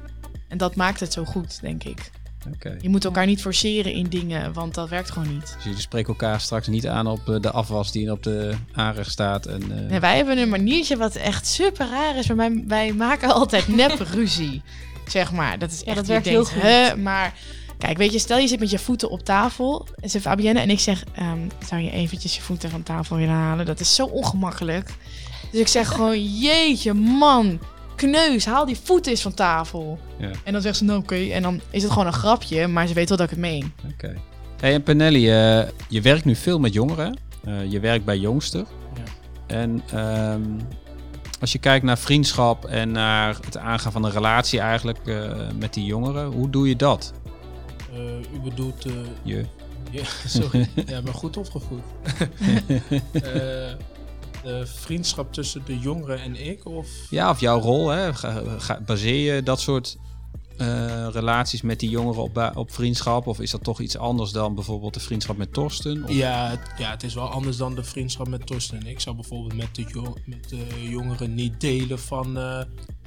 En 0.47 0.57
dat 0.57 0.75
maakt 0.75 0.99
het 0.99 1.13
zo 1.13 1.23
goed, 1.25 1.61
denk 1.61 1.83
ik. 1.83 2.11
Oké. 2.53 2.77
Je 2.81 2.89
moet 2.89 3.05
elkaar 3.05 3.25
niet 3.25 3.41
forceren 3.41 3.93
in 3.93 4.09
dingen, 4.09 4.53
want 4.53 4.73
dat 4.73 4.89
werkt 4.89 5.11
gewoon 5.11 5.33
niet. 5.33 5.53
Dus 5.55 5.63
jullie 5.63 5.79
spreken 5.79 6.07
elkaar 6.07 6.41
straks 6.41 6.67
niet 6.67 6.87
aan 6.87 7.07
op 7.07 7.29
eh, 7.29 7.39
de 7.39 7.51
afwas 7.51 7.91
die 7.91 8.11
op 8.11 8.23
de 8.23 8.53
aanrecht 8.73 9.11
staat. 9.11 9.45
En, 9.45 9.61
eh, 9.61 9.89
Nee, 9.89 9.99
wij 9.99 10.15
hebben 10.15 10.37
een 10.37 10.49
maniertje 10.49 10.97
wat 10.97 11.15
echt 11.15 11.47
super 11.47 11.89
raar 11.89 12.17
is. 12.17 12.27
Maar 12.27 12.35
wij, 12.35 12.63
wij 12.67 12.93
maken 12.93 13.33
altijd 13.39 13.67
nep 13.67 13.99
ruzie, 13.99 14.61
zeg 15.07 15.31
maar. 15.31 15.59
Dat 15.59 15.71
is 15.71 15.83
echt, 15.83 15.95
dat 15.95 16.05
je 16.05 16.11
werkt 16.11 16.25
denkt, 16.25 16.49
heel 16.49 16.61
goed. 16.61 16.69
"Huh?" 16.69 17.03
maar 17.03 17.33
kijk, 17.77 17.97
weet 17.97 18.11
je, 18.13 18.19
stel 18.19 18.37
je 18.37 18.47
zit 18.47 18.59
met 18.59 18.69
je 18.69 18.79
voeten 18.79 19.09
op 19.09 19.23
tafel. 19.23 19.87
En 19.99 20.09
ze 20.09 20.21
Fabienne 20.21 20.59
en 20.59 20.69
ik 20.69 20.79
zeg, 20.79 21.03
ehm, 21.13 21.39
zou 21.67 21.81
je 21.81 21.91
eventjes 21.91 22.35
je 22.35 22.41
voeten 22.41 22.69
van 22.69 22.83
tafel 22.83 23.15
willen 23.15 23.33
halen? 23.33 23.65
Dat 23.65 23.79
is 23.79 23.95
zo 23.95 24.05
ongemakkelijk. 24.05 24.89
Dus 25.53 25.61
ik 25.61 25.67
zeg 25.67 25.87
gewoon, 25.87 26.25
jeetje 26.39 26.93
man, 26.93 27.59
kneus, 27.95 28.45
haal 28.45 28.65
die 28.65 28.77
voeten 28.83 29.11
eens 29.11 29.21
van 29.21 29.33
tafel. 29.33 29.99
Ja. 30.19 30.29
En 30.43 30.53
dan 30.53 30.61
zegt 30.61 30.77
ze, 30.77 30.83
nou 30.83 30.99
oké. 30.99 31.15
En 31.15 31.41
dan 31.41 31.61
is 31.69 31.83
het 31.83 31.91
gewoon 31.91 32.07
een 32.07 32.13
grapje, 32.13 32.67
maar 32.67 32.87
ze 32.87 32.93
weet 32.93 33.09
wel 33.09 33.17
dat 33.17 33.25
ik 33.25 33.31
het 33.31 33.41
meen. 33.45 33.73
Oké. 33.93 34.13
Hey, 34.59 34.73
en 34.73 34.83
Penelli, 34.83 35.29
eh, 35.29 35.67
je 35.89 36.01
werkt 36.01 36.25
nu 36.25 36.35
veel 36.35 36.59
met 36.59 36.73
jongeren. 36.73 37.17
Eh, 37.43 37.71
je 37.71 37.79
werkt 37.79 38.05
bij 38.05 38.17
Jongster. 38.17 38.65
Ja. 38.95 39.03
En 39.55 39.81
ehm, 39.91 40.41
als 41.39 41.51
je 41.51 41.59
kijkt 41.59 41.85
naar 41.85 41.97
vriendschap 41.97 42.65
en 42.65 42.91
naar 42.91 43.37
het 43.45 43.57
aangaan 43.57 43.91
van 43.91 44.03
een 44.05 44.11
relatie 44.11 44.59
eigenlijk 44.59 45.07
eh, 45.07 45.31
met 45.59 45.73
die 45.73 45.85
jongeren, 45.85 46.25
hoe 46.25 46.49
doe 46.49 46.67
je 46.67 46.75
dat? 46.75 47.13
Eh, 47.93 47.99
u 48.35 48.39
bedoelt... 48.43 48.85
eh, 48.85 48.91
Je, 49.23 49.45
ja, 49.91 50.03
sorry, 50.27 50.69
ja, 50.85 51.01
ben 51.01 51.13
goed 51.13 51.37
opgevoed. 51.37 51.81
Eh, 54.43 54.49
de 54.59 54.65
vriendschap 54.67 55.33
tussen 55.33 55.61
de 55.65 55.79
jongeren 55.79 56.21
en 56.21 56.45
ik? 56.47 56.65
Of... 56.65 56.87
ja, 57.09 57.29
of 57.29 57.39
jouw 57.39 57.59
rol, 57.59 57.87
hè? 57.89 58.13
Ga- 58.13 58.43
ga- 58.57 58.81
baseer 58.85 59.35
je 59.35 59.43
dat 59.43 59.59
soort 59.61 59.97
eh, 60.57 61.07
relaties 61.11 61.61
met 61.61 61.79
die 61.79 61.89
jongeren 61.89 62.23
op, 62.23 62.33
ba- 62.33 62.51
op 62.55 62.71
vriendschap? 62.71 63.27
Of 63.27 63.39
is 63.39 63.51
dat 63.51 63.63
toch 63.63 63.79
iets 63.79 63.97
anders 63.97 64.31
dan 64.31 64.55
bijvoorbeeld 64.55 64.93
de 64.93 64.99
vriendschap 64.99 65.37
met 65.37 65.53
Torsten? 65.53 66.03
Of- 66.03 66.11
Ja, 66.11 66.49
het, 66.49 66.59
ja, 66.77 66.89
het 66.91 67.03
is 67.03 67.13
wel 67.13 67.29
anders 67.29 67.57
dan 67.57 67.75
de 67.75 67.83
vriendschap 67.83 68.27
met 68.27 68.45
Torsten. 68.47 68.87
Ik 68.87 68.99
zou 68.99 69.15
bijvoorbeeld 69.15 69.53
met 69.55 69.75
de, 69.75 70.01
met 70.25 70.49
de 70.49 70.65
jongeren 70.89 71.33
niet 71.33 71.61
delen 71.61 71.99
van... 71.99 72.37
eh, 72.37 72.61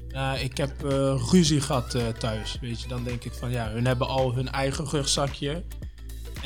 nou, 0.08 0.38
ik 0.38 0.56
heb 0.56 0.84
eh, 0.84 1.22
ruzie 1.30 1.60
gehad 1.60 1.94
eh, 1.94 2.06
thuis. 2.08 2.58
Weet 2.60 2.80
je, 2.80 2.88
dan 2.88 3.04
denk 3.04 3.24
ik 3.24 3.32
van 3.32 3.50
ja, 3.50 3.68
hun 3.70 3.86
hebben 3.86 4.08
al 4.08 4.34
hun 4.34 4.50
eigen 4.50 4.88
rugzakje. 4.88 5.62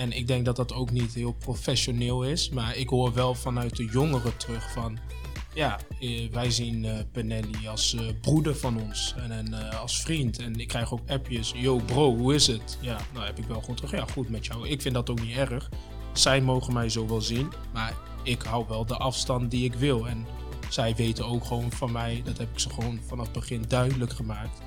En 0.00 0.12
ik 0.12 0.26
denk 0.26 0.44
dat 0.44 0.56
dat 0.56 0.72
ook 0.72 0.90
niet 0.90 1.14
heel 1.14 1.32
professioneel 1.32 2.24
is. 2.24 2.48
Maar 2.48 2.76
ik 2.76 2.88
hoor 2.88 3.12
wel 3.14 3.34
vanuit 3.34 3.76
de 3.76 3.84
jongeren 3.84 4.36
terug 4.36 4.72
van... 4.72 4.98
Ja, 5.54 5.78
eh, 6.00 6.30
wij 6.30 6.50
zien 6.50 6.84
eh 6.84 6.98
Penelli 7.12 7.68
als 7.68 7.94
eh, 7.94 8.06
broeder 8.20 8.56
van 8.56 8.80
ons 8.80 9.14
en, 9.16 9.30
en 9.30 9.78
als 9.78 10.02
vriend. 10.02 10.38
En 10.38 10.60
ik 10.60 10.68
krijg 10.68 10.92
ook 10.92 11.10
appjes. 11.10 11.52
Yo 11.56 11.76
bro, 11.76 12.16
hoe 12.16 12.34
is 12.34 12.46
het? 12.46 12.78
Ja, 12.80 13.00
nou 13.12 13.26
heb 13.26 13.38
ik 13.38 13.44
wel 13.44 13.60
gewoon 13.60 13.76
terug. 13.76 13.90
Ja, 13.90 14.04
goed 14.12 14.28
met 14.28 14.46
jou. 14.46 14.68
Ik 14.68 14.82
vind 14.82 14.94
dat 14.94 15.10
ook 15.10 15.22
niet 15.22 15.36
erg. 15.36 15.70
Zij 16.12 16.40
mogen 16.40 16.72
mij 16.72 16.88
zo 16.88 17.06
wel 17.08 17.20
zien. 17.20 17.52
Maar 17.72 17.94
ik 18.22 18.42
hou 18.42 18.64
wel 18.68 18.86
de 18.86 18.96
afstand 18.96 19.50
die 19.50 19.64
ik 19.64 19.74
wil. 19.74 20.08
En 20.08 20.26
zij 20.68 20.94
weten 20.94 21.26
ook 21.26 21.44
gewoon 21.44 21.72
van 21.72 21.92
mij. 21.92 22.22
Dat 22.24 22.38
heb 22.38 22.52
ik 22.52 22.58
ze 22.58 22.70
gewoon 22.70 23.00
vanaf 23.06 23.24
het 23.24 23.34
begin 23.34 23.64
duidelijk 23.68 24.12
gemaakt. 24.12 24.60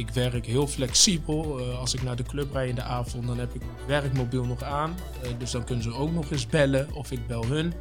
Ik 0.00 0.10
werk 0.10 0.46
heel 0.46 0.66
flexibel. 0.66 1.58
Eh, 1.58 1.78
als 1.78 1.94
ik 1.94 2.02
naar 2.02 2.16
de 2.16 2.22
club 2.22 2.52
rijd 2.52 2.68
in 2.68 2.74
de 2.74 2.82
avond, 2.82 3.26
dan 3.26 3.38
heb 3.38 3.54
ik 3.54 3.60
mijn 3.60 4.02
werkmobiel 4.02 4.44
nog 4.44 4.62
aan. 4.62 4.94
Eh, 5.22 5.30
dus 5.38 5.50
dan 5.50 5.64
kunnen 5.64 5.84
ze 5.84 5.94
ook 5.94 6.12
nog 6.12 6.30
eens 6.30 6.46
bellen 6.46 6.88
of 6.92 7.10
ik 7.10 7.26
bel 7.26 7.46
hun. 7.46 7.72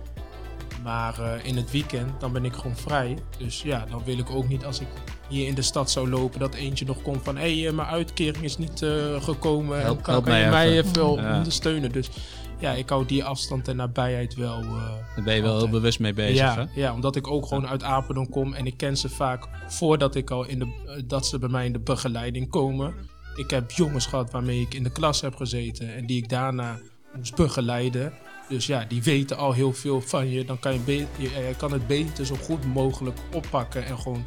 Maar 0.83 1.19
eh, 1.19 1.45
in 1.45 1.57
het 1.57 1.71
weekend, 1.71 2.19
dan 2.19 2.31
ben 2.31 2.45
ik 2.45 2.53
gewoon 2.53 2.77
vrij. 2.77 3.17
Dus 3.37 3.61
ja, 3.61 3.85
dan 3.89 4.01
wil 4.05 4.17
ik 4.17 4.29
ook 4.29 4.47
niet 4.47 4.65
als 4.65 4.79
ik 4.79 4.87
hier 5.27 5.47
in 5.47 5.55
de 5.55 5.61
stad 5.61 5.91
zou 5.91 6.09
lopen, 6.09 6.39
dat 6.39 6.53
eentje 6.53 6.85
nog 6.85 7.01
komt 7.01 7.23
van... 7.23 7.37
hé, 7.37 7.61
hey, 7.61 7.71
mijn 7.71 7.87
uitkering 7.87 8.43
is 8.43 8.57
niet 8.57 8.85
gekomen. 9.19 9.81
Help- 9.81 10.03
kan, 10.03 10.13
help 10.13 10.25
kan 10.25 10.35
je 10.37 10.41
mij 10.41 10.49
mij 10.49 10.77
even. 10.77 10.89
even 10.89 11.23
Ja. 11.23 11.37
ondersteunen? 11.37 11.91
Dus 11.91 12.09
ja, 12.59 12.71
ik 12.71 12.89
hou 12.89 13.05
die 13.05 13.23
afstand 13.23 13.67
en 13.67 13.75
nabijheid 13.75 14.35
wel... 14.35 14.61
eh, 14.61 14.93
Daar 15.15 15.23
ben 15.23 15.35
je 15.35 15.41
wel 15.41 15.57
heel 15.57 15.69
bewust 15.69 15.99
mee 15.99 16.13
bezig, 16.13 16.37
ja, 16.37 16.55
hè? 16.55 16.81
ja, 16.81 16.93
omdat 16.93 17.15
ik 17.15 17.27
ook 17.27 17.45
gewoon 17.45 17.67
uit 17.67 17.83
Apeldoorn 17.83 18.29
kom 18.29 18.53
en 18.53 18.65
ik 18.65 18.77
ken 18.77 18.97
ze 18.97 19.09
vaak 19.09 19.47
voordat 19.67 20.15
ik 20.15 20.29
al 20.29 20.45
in 20.45 20.59
de, 20.59 20.65
eh, 20.65 21.03
dat 21.07 21.25
ze 21.27 21.39
bij 21.39 21.49
mij 21.49 21.65
in 21.65 21.73
de 21.73 21.79
begeleiding 21.79 22.49
komen. 22.49 22.93
Ik 23.35 23.49
heb 23.49 23.71
jongens 23.71 24.05
gehad 24.05 24.31
waarmee 24.31 24.61
ik 24.61 24.73
in 24.73 24.83
de 24.83 24.91
klas 24.91 25.21
heb 25.21 25.35
gezeten 25.35 25.95
en 25.95 26.05
die 26.05 26.17
ik 26.23 26.29
daarna 26.29 26.79
moest 27.15 27.35
begeleiden. 27.35 28.13
Dus 28.49 28.65
ja, 28.65 28.85
die 28.87 29.03
weten 29.03 29.37
al 29.37 29.53
heel 29.53 29.73
veel 29.73 30.01
van 30.01 30.29
je. 30.29 30.45
Dan 30.45 30.59
kan 30.59 30.73
je, 30.73 30.79
je, 31.17 31.29
eh, 31.29 31.47
je 31.47 31.55
kan 31.55 31.71
het 31.71 31.87
beter 31.87 32.25
zo 32.25 32.35
goed 32.35 32.65
mogelijk 32.65 33.17
oppakken 33.33 33.85
en 33.85 33.99
gewoon 33.99 34.23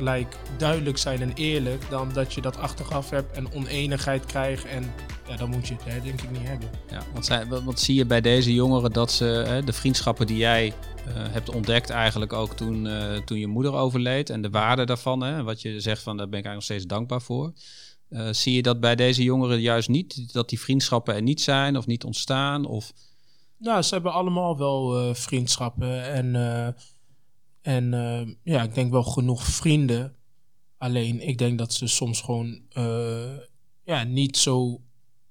gelijk 0.00 0.36
duidelijk 0.58 0.98
zijn 0.98 1.20
en 1.20 1.32
eerlijk 1.34 1.90
dan 1.90 2.12
dat 2.12 2.32
je 2.32 2.40
dat 2.40 2.56
achteraf 2.56 3.10
hebt 3.10 3.36
en 3.36 3.52
oneenigheid 3.52 4.26
krijgt 4.26 4.64
en 4.64 4.92
ja, 5.28 5.36
dan 5.36 5.50
moet 5.50 5.68
je 5.68 5.74
het 5.74 5.84
hè, 5.84 6.00
denk 6.00 6.22
ik 6.22 6.30
niet 6.30 6.48
hebben. 6.48 6.68
Ja, 6.90 7.02
want, 7.12 7.24
zij, 7.24 7.46
wat, 7.46 7.62
wat 7.62 7.80
zie 7.80 7.94
je 7.94 8.06
bij 8.06 8.20
deze 8.20 8.54
jongeren 8.54 8.92
dat 8.92 9.12
ze 9.12 9.24
hè, 9.24 9.62
de 9.62 9.72
vriendschappen 9.72 10.26
die 10.26 10.36
jij 10.36 10.66
eh, 10.66 11.12
hebt 11.14 11.54
ontdekt 11.54 11.90
eigenlijk 11.90 12.32
ook 12.32 12.54
toen, 12.54 12.86
eh, 12.86 13.16
toen 13.16 13.38
je 13.38 13.46
moeder 13.46 13.72
overleed 13.72 14.30
en 14.30 14.42
de 14.42 14.50
waarde 14.50 14.84
daarvan, 14.84 15.20
hè, 15.22 15.42
wat 15.42 15.62
je 15.62 15.80
zegt 15.80 16.02
van 16.02 16.16
daar 16.16 16.28
ben 16.28 16.38
ik 16.38 16.44
eigenlijk 16.44 16.54
nog 16.54 16.78
steeds 16.78 16.94
dankbaar 16.94 17.22
voor. 17.22 17.52
Eh, 18.08 18.28
zie 18.30 18.54
je 18.54 18.62
dat 18.62 18.80
bij 18.80 18.96
deze 18.96 19.22
jongeren 19.22 19.60
juist 19.60 19.88
niet, 19.88 20.32
dat 20.32 20.48
die 20.48 20.60
vriendschappen 20.60 21.14
er 21.14 21.22
niet 21.22 21.40
zijn 21.40 21.76
of 21.76 21.86
niet 21.86 22.04
ontstaan? 22.04 22.64
Of, 22.64 22.92
Nou, 23.58 23.82
ze 23.82 23.94
hebben 23.94 24.12
allemaal 24.12 24.58
wel 24.58 25.14
vriendschappen 25.14 26.04
en, 26.04 26.34
en 27.62 27.94
eh, 27.94 28.34
ja, 28.42 28.62
ik 28.62 28.74
denk 28.74 28.90
wel 28.90 29.02
genoeg 29.02 29.44
vrienden. 29.44 30.14
Alleen, 30.80 31.28
ik 31.28 31.38
denk 31.38 31.58
dat 31.58 31.72
ze 31.72 31.86
soms 31.86 32.20
gewoon 32.20 32.60
eh, 32.68 33.36
ja, 33.84 34.04
niet 34.04 34.36
zo 34.36 34.80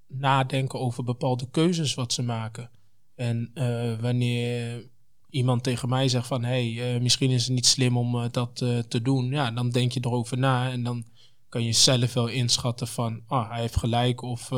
nadenken 0.08 0.80
over 0.80 1.04
bepaalde 1.04 1.50
keuzes 1.50 1.94
wat 1.94 2.14
ze 2.14 2.24
maken. 2.24 2.70
En 3.16 3.52
eh, 3.54 4.00
wanneer 4.00 4.90
iemand 5.30 5.64
tegen 5.64 5.90
mij 5.90 6.08
zegt 6.08 6.28
van, 6.28 6.44
hé, 6.44 6.74
hey, 6.74 6.96
eh, 6.96 7.02
misschien 7.02 7.30
is 7.30 7.44
het 7.44 7.54
niet 7.54 7.66
slim 7.66 7.98
om 7.98 8.30
dat 8.32 8.56
te 8.88 9.02
doen, 9.02 9.30
ja, 9.30 9.52
dan 9.52 9.70
denk 9.70 9.92
je 9.92 10.00
erover 10.04 10.38
na 10.38 10.72
en 10.72 10.84
dan 10.84 11.06
kan 11.50 11.64
je 11.64 11.72
zelf 11.72 12.14
wel 12.14 12.28
inschatten 12.28 12.88
van, 12.88 13.22
ah, 13.28 13.50
hij 13.50 13.62
heeft 13.62 13.78
gelijk 13.78 14.22
of 14.22 14.52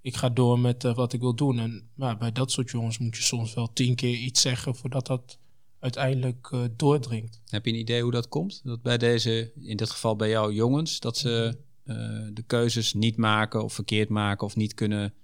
ik 0.00 0.16
ga 0.16 0.28
door 0.28 0.58
met 0.58 0.82
wat 0.82 1.12
ik 1.12 1.20
wil 1.20 1.34
doen. 1.34 1.58
En 1.58 1.90
bij 2.18 2.32
dat 2.32 2.50
soort 2.50 2.70
jongens 2.70 2.98
moet 2.98 3.16
je 3.16 3.22
soms 3.22 3.54
wel 3.54 3.72
tien 3.72 3.94
keer 3.94 4.16
iets 4.16 4.40
zeggen 4.40 4.76
voordat 4.76 5.06
dat 5.06 5.38
uiteindelijk 5.80 6.48
eh, 6.52 6.64
doordringt. 6.76 7.40
heb 7.48 7.64
je 7.64 7.72
een 7.72 7.78
idee 7.78 8.02
hoe 8.02 8.12
dat 8.12 8.28
komt? 8.28 8.60
Dat 8.64 8.82
bij 8.82 8.98
deze, 8.98 9.52
in 9.60 9.76
dit 9.76 9.90
geval 9.90 10.16
bij 10.16 10.28
jou 10.28 10.54
jongens, 10.54 11.00
dat 11.00 11.16
ze 11.16 11.58
eh, 11.84 11.96
de 12.32 12.42
keuzes 12.46 12.94
niet 12.94 13.16
maken 13.16 13.64
of 13.64 13.72
verkeerd 13.72 14.08
maken 14.08 14.46
of 14.46 14.56
niet 14.56 14.74
kunnen 14.74 15.14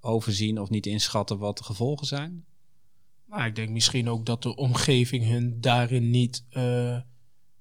overzien 0.00 0.60
of 0.60 0.70
niet 0.70 0.86
inschatten 0.86 1.38
wat 1.38 1.58
de 1.58 1.64
gevolgen 1.64 2.06
zijn? 2.06 2.44
Nou, 3.26 3.44
ik 3.44 3.54
denk 3.54 3.70
misschien 3.70 4.08
ook 4.08 4.26
dat 4.26 4.42
de 4.42 4.56
omgeving 4.56 5.24
hun 5.24 5.60
daarin 5.60 6.10
niet 6.10 6.44
eh, 6.48 7.00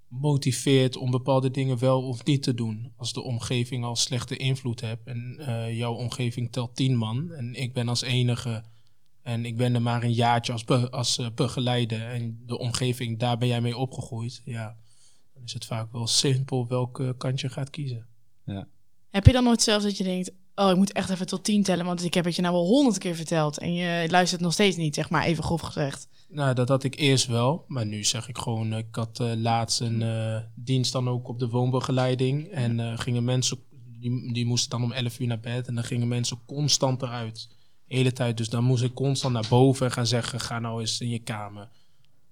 motiveert 0.07 0.97
om 0.97 1.11
bepaalde 1.11 1.51
dingen 1.51 1.79
wel 1.79 2.07
of 2.07 2.23
niet 2.23 2.43
te 2.43 2.53
doen. 2.53 2.91
Als 2.95 3.13
de 3.13 3.21
omgeving 3.21 3.83
al 3.83 3.95
slechte 3.95 4.37
invloed 4.37 4.81
hebt 4.81 5.07
en 5.07 5.35
jouw 5.75 5.93
omgeving 5.93 6.51
telt 6.51 6.75
tien 6.75 6.95
man 6.95 7.31
en 7.31 7.53
ik 7.53 7.73
ben 7.73 7.87
als 7.87 8.01
enige 8.01 8.63
en 9.27 9.45
ik 9.45 9.57
ben 9.57 9.75
er 9.75 9.81
maar 9.81 10.03
een 10.03 10.13
jaartje 10.13 10.51
als, 10.51 10.63
be- 10.63 10.89
als 10.91 11.17
eh, 11.17 11.25
begeleider 11.35 12.01
en 12.07 12.43
de 12.45 12.57
omgeving, 12.57 13.19
daar 13.19 13.37
ben 13.37 13.47
jij 13.47 13.61
mee 13.61 13.77
opgegroeid. 13.77 14.41
Ja, 14.45 14.75
dan 15.33 15.43
is 15.43 15.53
het 15.53 15.65
vaak 15.65 15.91
wel 15.91 16.07
simpel 16.07 16.67
welke 16.67 17.15
kant 17.17 17.39
je 17.39 17.49
gaat 17.49 17.69
kiezen. 17.69 18.07
Heb 19.09 19.25
je 19.25 19.31
dan 19.31 19.43
nooit 19.43 19.61
zelfs 19.61 19.83
dat 19.83 19.97
je 19.97 20.03
denkt, 20.03 20.31
oh, 20.55 20.69
ik 20.69 20.75
moet 20.75 20.91
echt 20.91 21.09
even 21.09 21.27
tot 21.27 21.43
tien 21.43 21.63
tellen, 21.63 21.85
want 21.85 22.03
ik 22.03 22.13
heb 22.13 22.25
het 22.25 22.35
je 22.35 22.41
nou 22.41 22.53
wel 22.53 22.65
honderd 22.65 22.97
keer 22.97 23.15
verteld 23.15 23.57
en 23.57 23.73
je 23.73 24.07
luistert 24.09 24.41
nog 24.41 24.53
steeds 24.53 24.75
niet, 24.77 24.95
zeg 24.95 25.09
maar, 25.09 25.23
even 25.23 25.43
grof 25.43 25.61
gezegd. 25.61 26.07
Nou, 26.29 26.53
dat 26.53 26.69
had 26.69 26.83
ik 26.83 26.95
eerst 26.95 27.25
wel. 27.27 27.63
Maar 27.67 27.85
nu 27.85 28.03
zeg 28.03 28.27
ik 28.27 28.37
gewoon, 28.37 28.71
eh, 28.71 28.77
ik 28.77 28.95
had 28.95 29.19
eh, 29.19 29.31
laatst 29.35 29.79
een 29.81 30.01
eh, 30.01 30.37
dienst 30.55 30.91
dan 30.91 31.09
ook 31.09 31.27
op 31.27 31.39
de 31.39 31.47
woonbegeleiding. 31.49 32.47
En 32.47 32.79
eh, 32.79 32.97
gingen 32.99 33.23
mensen, 33.23 33.57
die, 33.99 34.33
die 34.33 34.45
moesten 34.45 34.69
dan 34.69 34.83
om 34.83 34.91
11 34.91 35.19
uur 35.19 35.27
naar 35.27 35.39
bed. 35.39 35.67
En 35.67 35.75
dan 35.75 35.83
gingen 35.83 36.07
mensen 36.07 36.39
constant 36.45 37.01
eruit. 37.01 37.49
Hele 37.87 38.13
tijd. 38.13 38.37
Dus 38.37 38.49
dan 38.49 38.63
moest 38.63 38.83
ik 38.83 38.93
constant 38.93 39.33
naar 39.33 39.47
boven 39.49 39.85
en 39.85 39.91
gaan 39.91 40.07
zeggen, 40.07 40.39
ga 40.39 40.59
nou 40.59 40.79
eens 40.79 41.01
in 41.01 41.09
je 41.09 41.19
kamer. 41.19 41.69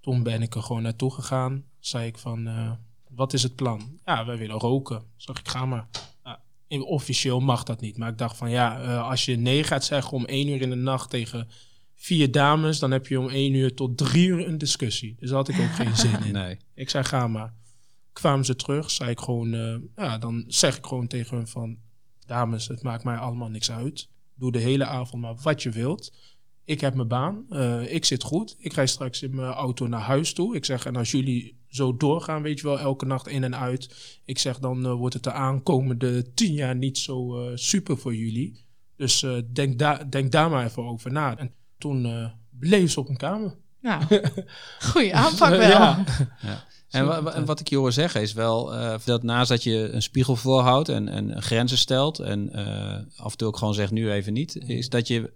Toen 0.01 0.23
ben 0.23 0.41
ik 0.41 0.55
er 0.55 0.63
gewoon 0.63 0.81
naartoe 0.81 1.11
gegaan. 1.11 1.63
Zei 1.79 2.07
ik 2.07 2.17
van, 2.17 2.47
eh, 2.47 2.71
wat 3.09 3.33
is 3.33 3.43
het 3.43 3.55
plan? 3.55 3.99
Ja, 4.05 4.25
wij 4.25 4.37
willen 4.37 4.59
roken. 4.59 5.03
Zeg 5.15 5.39
ik, 5.39 5.47
ga 5.47 5.65
maar. 5.65 5.87
Ja, 6.23 6.39
officieel 6.79 7.39
mag 7.39 7.63
dat 7.63 7.81
niet. 7.81 7.97
Maar 7.97 8.09
ik 8.09 8.17
dacht 8.17 8.37
van, 8.37 8.49
ja, 8.49 8.81
eh, 8.81 9.09
als 9.09 9.25
je 9.25 9.35
nee 9.35 9.63
gaat 9.63 9.83
zeggen 9.83 10.11
om 10.17 10.23
1 10.27 10.47
uur 10.47 10.61
in 10.61 10.69
de 10.69 10.75
nacht 10.75 11.09
tegen 11.09 11.47
vier 11.95 12.31
dames, 12.31 12.79
dan 12.79 12.91
heb 12.91 13.07
je 13.07 13.19
om 13.19 13.29
één 13.29 13.53
uur 13.53 13.73
tot 13.73 13.97
drie 13.97 14.27
uur 14.27 14.47
een 14.47 14.57
discussie. 14.57 15.15
Dus 15.19 15.29
daar 15.29 15.37
had 15.37 15.47
ik 15.47 15.59
ook 15.59 15.75
geen 15.75 15.95
zin 16.05 16.23
in. 16.23 16.33
Nee. 16.33 16.57
Ik 16.73 16.89
zei, 16.89 17.03
ga 17.03 17.27
maar. 17.27 17.53
Kwamen 18.13 18.45
ze 18.45 18.55
terug, 18.55 18.91
zei 18.91 19.09
ik 19.09 19.19
gewoon, 19.19 19.53
eh, 19.53 19.75
ja, 19.95 20.17
dan 20.17 20.43
zeg 20.47 20.77
ik 20.77 20.85
gewoon 20.85 21.07
tegen 21.07 21.37
hun 21.37 21.47
van, 21.47 21.77
dames, 22.25 22.67
het 22.67 22.83
maakt 22.83 23.03
mij 23.03 23.17
allemaal 23.17 23.49
niks 23.49 23.71
uit. 23.71 24.09
Doe 24.35 24.51
de 24.51 24.59
hele 24.59 24.85
avond 24.85 25.21
maar 25.21 25.35
wat 25.41 25.63
je 25.63 25.69
wilt. 25.69 26.13
Ik 26.65 26.81
heb 26.81 26.95
mijn 26.95 27.07
baan, 27.07 27.45
eh, 27.49 27.93
ik 27.93 28.05
zit 28.05 28.23
goed. 28.23 28.55
Ik 28.59 28.73
rij 28.73 28.87
straks 28.87 29.21
in 29.21 29.35
mijn 29.35 29.51
auto 29.51 29.87
naar 29.87 30.01
huis 30.01 30.33
toe. 30.33 30.55
Ik 30.55 30.65
zeg, 30.65 30.85
en 30.85 30.95
als 30.95 31.11
jullie 31.11 31.57
zo 31.67 31.97
doorgaan, 31.97 32.41
weet 32.41 32.59
je 32.59 32.67
wel, 32.67 32.79
elke 32.79 33.05
nacht 33.05 33.27
in 33.27 33.43
en 33.43 33.55
uit. 33.55 34.19
Ik 34.25 34.39
zeg, 34.39 34.59
dan 34.59 34.85
eh, 34.85 34.93
wordt 34.93 35.13
het 35.13 35.23
de 35.23 35.31
aankomende 35.31 36.33
tien 36.33 36.53
jaar 36.53 36.75
niet 36.75 36.97
zo 36.97 37.39
eh, 37.39 37.51
super 37.55 37.97
voor 37.97 38.15
jullie. 38.15 38.63
Dus 38.95 39.23
eh, 39.23 39.37
denk, 39.53 39.79
daar 39.79 40.09
denk 40.09 40.31
daar 40.31 40.49
maar 40.49 40.65
even 40.65 40.83
over 40.83 41.11
na. 41.11 41.37
En 41.37 41.51
toen 41.77 42.05
eh, 42.05 42.25
bleef 42.49 42.91
ze 42.91 42.99
op 42.99 43.09
een 43.09 43.17
kamer. 43.17 43.55
Nou, 43.81 44.03
goede 44.91 45.13
aanpak 45.13 45.49
wel. 45.49 45.59
Ja. 45.69 46.03
En, 46.95 47.05
wa- 47.05 47.21
wa- 47.23 47.33
en 47.33 47.45
wat 47.45 47.59
ik 47.59 47.69
je 47.69 47.77
hoor 47.77 47.91
zeggen 47.91 48.21
is 48.21 48.33
wel 48.33 48.73
eh, 48.73 48.95
dat 49.05 49.23
naast 49.23 49.49
dat 49.49 49.63
je 49.63 49.89
een 49.91 50.01
spiegel 50.01 50.35
voorhoudt 50.35 50.89
en, 50.89 51.07
en 51.07 51.41
grenzen 51.41 51.77
stelt 51.77 52.19
en 52.19 52.49
eh, 52.53 53.21
af 53.23 53.31
en 53.31 53.37
toe 53.37 53.47
ook 53.47 53.57
gewoon 53.57 53.73
zegt 53.73 53.91
nu 53.91 54.11
even 54.11 54.33
niet, 54.33 54.55
is 54.55 54.89
dat 54.89 55.07
je 55.07 55.33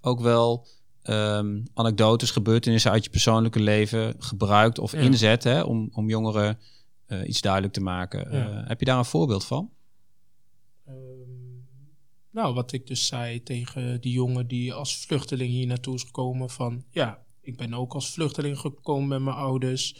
ook 0.00 0.20
wel 0.20 0.66
ehm, 1.02 1.60
anekdotes, 1.74 2.30
gebeurtenissen 2.30 2.90
uit 2.90 3.04
je 3.04 3.10
persoonlijke 3.10 3.60
leven 3.60 4.14
gebruikt 4.18 4.78
of 4.78 4.92
Ja. 4.92 4.98
inzet 4.98 5.44
hè, 5.44 5.60
om, 5.62 5.88
om 5.92 6.08
jongeren 6.08 6.58
eh, 7.06 7.28
iets 7.28 7.40
duidelijk 7.40 7.72
te 7.72 7.80
maken. 7.80 8.32
Ja. 8.32 8.64
Heb 8.66 8.78
je 8.78 8.84
daar 8.86 8.98
een 8.98 9.04
voorbeeld 9.04 9.44
van? 9.44 9.70
Ehm, 10.86 10.94
nou, 12.30 12.54
wat 12.54 12.72
ik 12.72 12.86
dus 12.86 13.06
zei 13.06 13.42
tegen 13.42 14.00
die 14.00 14.12
jongen 14.12 14.46
die 14.46 14.72
als 14.72 14.96
vluchteling 14.96 15.50
hier 15.50 15.66
naartoe 15.66 15.94
is 15.94 16.02
gekomen 16.02 16.50
van... 16.50 16.84
Ja, 16.90 17.18
ik 17.40 17.56
ben 17.56 17.74
ook 17.74 17.94
als 17.94 18.10
vluchteling 18.10 18.58
gekomen 18.58 19.08
met 19.08 19.20
mijn 19.20 19.36
ouders. 19.36 19.96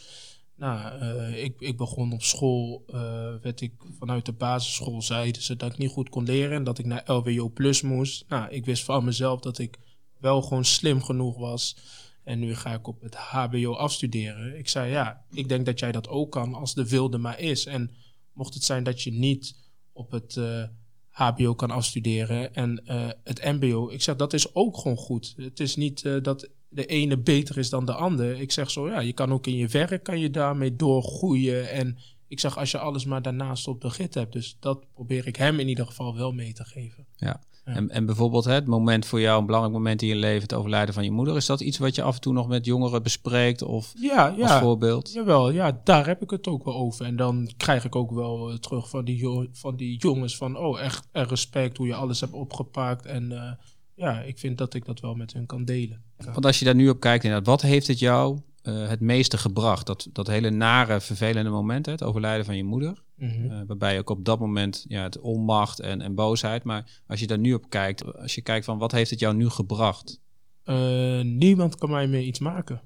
Nou, 0.55 0.99
eh, 0.99 1.43
ik, 1.43 1.59
ik 1.59 1.77
begon 1.77 2.13
op 2.13 2.21
school, 2.21 2.83
eh, 2.87 3.33
werd 3.41 3.61
ik 3.61 3.73
vanuit 3.99 4.25
de 4.25 4.31
basisschool 4.31 5.01
zeiden 5.01 5.41
ze 5.41 5.55
dat 5.55 5.71
ik 5.71 5.77
niet 5.77 5.89
goed 5.89 6.09
kon 6.09 6.23
leren 6.23 6.55
en 6.55 6.63
dat 6.63 6.79
ik 6.79 6.85
naar 6.85 7.03
LWO 7.05 7.49
Plus 7.49 7.81
moest. 7.81 8.25
Nou, 8.27 8.49
ik 8.49 8.65
wist 8.65 8.83
van 8.83 9.03
mezelf 9.03 9.39
dat 9.39 9.57
ik 9.57 9.77
wel 10.19 10.41
gewoon 10.41 10.65
slim 10.65 11.01
genoeg 11.03 11.37
was. 11.37 11.77
En 12.23 12.39
nu 12.39 12.55
ga 12.55 12.73
ik 12.73 12.87
op 12.87 13.01
het 13.01 13.15
HBO 13.15 13.73
afstuderen. 13.73 14.57
Ik 14.57 14.69
zei, 14.69 14.91
ja, 14.91 15.25
ik 15.31 15.49
denk 15.49 15.65
dat 15.65 15.79
jij 15.79 15.91
dat 15.91 16.07
ook 16.07 16.31
kan 16.31 16.53
als 16.53 16.73
de 16.73 16.89
wilde 16.89 17.17
maar 17.17 17.39
is. 17.39 17.65
En 17.65 17.91
mocht 18.33 18.53
het 18.53 18.63
zijn 18.63 18.83
dat 18.83 19.01
je 19.01 19.11
niet 19.11 19.55
op 19.91 20.11
het 20.11 20.37
eh, 20.37 20.63
HBO 21.09 21.55
kan 21.55 21.71
afstuderen 21.71 22.53
en 22.53 22.85
eh, 22.85 23.09
het 23.23 23.43
MBO, 23.43 23.89
ik 23.89 24.01
zeg, 24.01 24.15
dat 24.15 24.33
is 24.33 24.55
ook 24.55 24.77
gewoon 24.77 24.97
goed. 24.97 25.33
Het 25.37 25.59
is 25.59 25.75
niet 25.75 26.05
eh, 26.05 26.21
dat 26.21 26.49
de 26.73 26.85
ene 26.85 27.17
beter 27.17 27.57
is 27.57 27.69
dan 27.69 27.85
de 27.85 27.93
ander. 27.93 28.41
Ik 28.41 28.51
zeg 28.51 28.71
zo, 28.71 28.87
ja, 28.87 28.99
je 28.99 29.13
kan 29.13 29.33
ook 29.33 29.47
in 29.47 29.55
je 29.55 29.67
werk, 29.67 30.03
kan 30.03 30.19
je 30.19 30.29
daarmee 30.29 30.75
doorgroeien. 30.75 31.69
En 31.69 31.97
ik 32.27 32.39
zeg, 32.39 32.57
als 32.57 32.71
je 32.71 32.77
alles 32.77 33.05
maar 33.05 33.21
daarnaast 33.21 33.67
op 33.67 33.81
de 33.81 33.89
git 33.89 34.13
hebt. 34.13 34.33
Dus 34.33 34.57
dat 34.59 34.93
probeer 34.93 35.27
ik 35.27 35.35
hem 35.35 35.59
in 35.59 35.67
ieder 35.67 35.85
geval 35.85 36.15
wel 36.15 36.31
mee 36.31 36.53
te 36.53 36.63
geven. 36.63 37.05
Ja. 37.15 37.41
En, 37.63 37.89
en 37.89 38.05
bijvoorbeeld 38.05 38.45
hè, 38.45 38.53
het 38.53 38.65
moment 38.65 39.05
voor 39.05 39.21
jou, 39.21 39.39
een 39.39 39.45
belangrijk 39.45 39.75
moment 39.75 40.01
in 40.01 40.07
je 40.07 40.15
leven, 40.15 40.41
het 40.41 40.53
overlijden 40.53 40.93
van 40.93 41.03
je 41.03 41.11
moeder, 41.11 41.35
is 41.35 41.45
dat 41.45 41.61
iets 41.61 41.77
wat 41.77 41.95
je 41.95 42.01
af 42.01 42.15
en 42.15 42.21
toe 42.21 42.33
nog 42.33 42.47
met 42.47 42.65
jongeren 42.65 43.03
bespreekt 43.03 43.61
of 43.61 43.93
Ja, 43.95 44.27
als 44.27 44.37
ja. 44.37 44.59
voorbeeld? 44.61 45.13
Jawel, 45.13 45.49
ja, 45.49 45.81
daar 45.83 46.05
heb 46.05 46.21
ik 46.21 46.29
het 46.29 46.47
ook 46.47 46.63
wel 46.63 46.75
over. 46.75 47.05
En 47.05 47.15
dan 47.15 47.51
krijg 47.57 47.85
ik 47.85 47.95
ook 47.95 48.11
wel 48.11 48.51
eh, 48.51 48.57
terug 48.57 48.89
van 48.89 49.05
die, 49.05 49.49
van 49.51 49.75
die 49.75 49.97
jongens 49.97 50.37
van, 50.37 50.57
oh, 50.57 50.81
echt 50.81 51.07
eh, 51.11 51.23
respect 51.25 51.77
hoe 51.77 51.87
je 51.87 51.95
alles 51.95 52.19
hebt 52.19 52.33
opgepakt. 52.33 53.05
En 53.05 53.31
eh, 53.31 53.51
ja, 53.95 54.21
ik 54.21 54.39
vind 54.39 54.57
dat 54.57 54.73
ik 54.73 54.85
dat 54.85 54.99
wel 54.99 55.15
met 55.15 55.33
hun 55.33 55.45
kan 55.45 55.65
delen. 55.65 56.03
Want 56.31 56.45
als 56.45 56.59
je 56.59 56.65
daar 56.65 56.75
nu 56.75 56.89
op 56.89 56.99
kijkt, 56.99 57.23
inderdaad, 57.23 57.47
wat 57.47 57.61
heeft 57.61 57.87
het 57.87 57.99
jou 57.99 58.39
eh, 58.61 58.87
het 58.87 58.99
meeste 58.99 59.37
gebracht? 59.37 59.85
Dat, 59.85 60.07
dat 60.11 60.27
hele 60.27 60.49
nare, 60.49 61.01
vervelende 61.01 61.49
moment, 61.49 61.85
hè, 61.85 61.91
het 61.91 62.03
overlijden 62.03 62.45
van 62.45 62.57
je 62.57 62.63
moeder. 62.63 63.03
Eh, 63.51 63.61
waarbij 63.67 63.99
ook 63.99 64.09
op 64.09 64.25
dat 64.25 64.39
moment 64.39 64.85
ja, 64.87 65.03
het 65.03 65.19
onmacht 65.19 65.79
en, 65.79 66.01
en 66.01 66.15
boosheid. 66.15 66.63
Maar 66.63 67.01
als 67.07 67.19
je 67.19 67.27
daar 67.27 67.37
nu 67.39 67.53
op 67.53 67.69
kijkt, 67.69 68.15
als 68.17 68.35
je 68.35 68.41
kijkt 68.41 68.65
van 68.65 68.77
wat 68.77 68.91
heeft 68.91 69.09
het 69.09 69.19
jou 69.19 69.35
nu 69.35 69.49
gebracht? 69.49 70.21
Eh, 70.63 71.21
niemand 71.21 71.75
kan 71.75 71.89
mij 71.89 72.07
meer 72.07 72.21
iets 72.21 72.39
maken. 72.39 72.81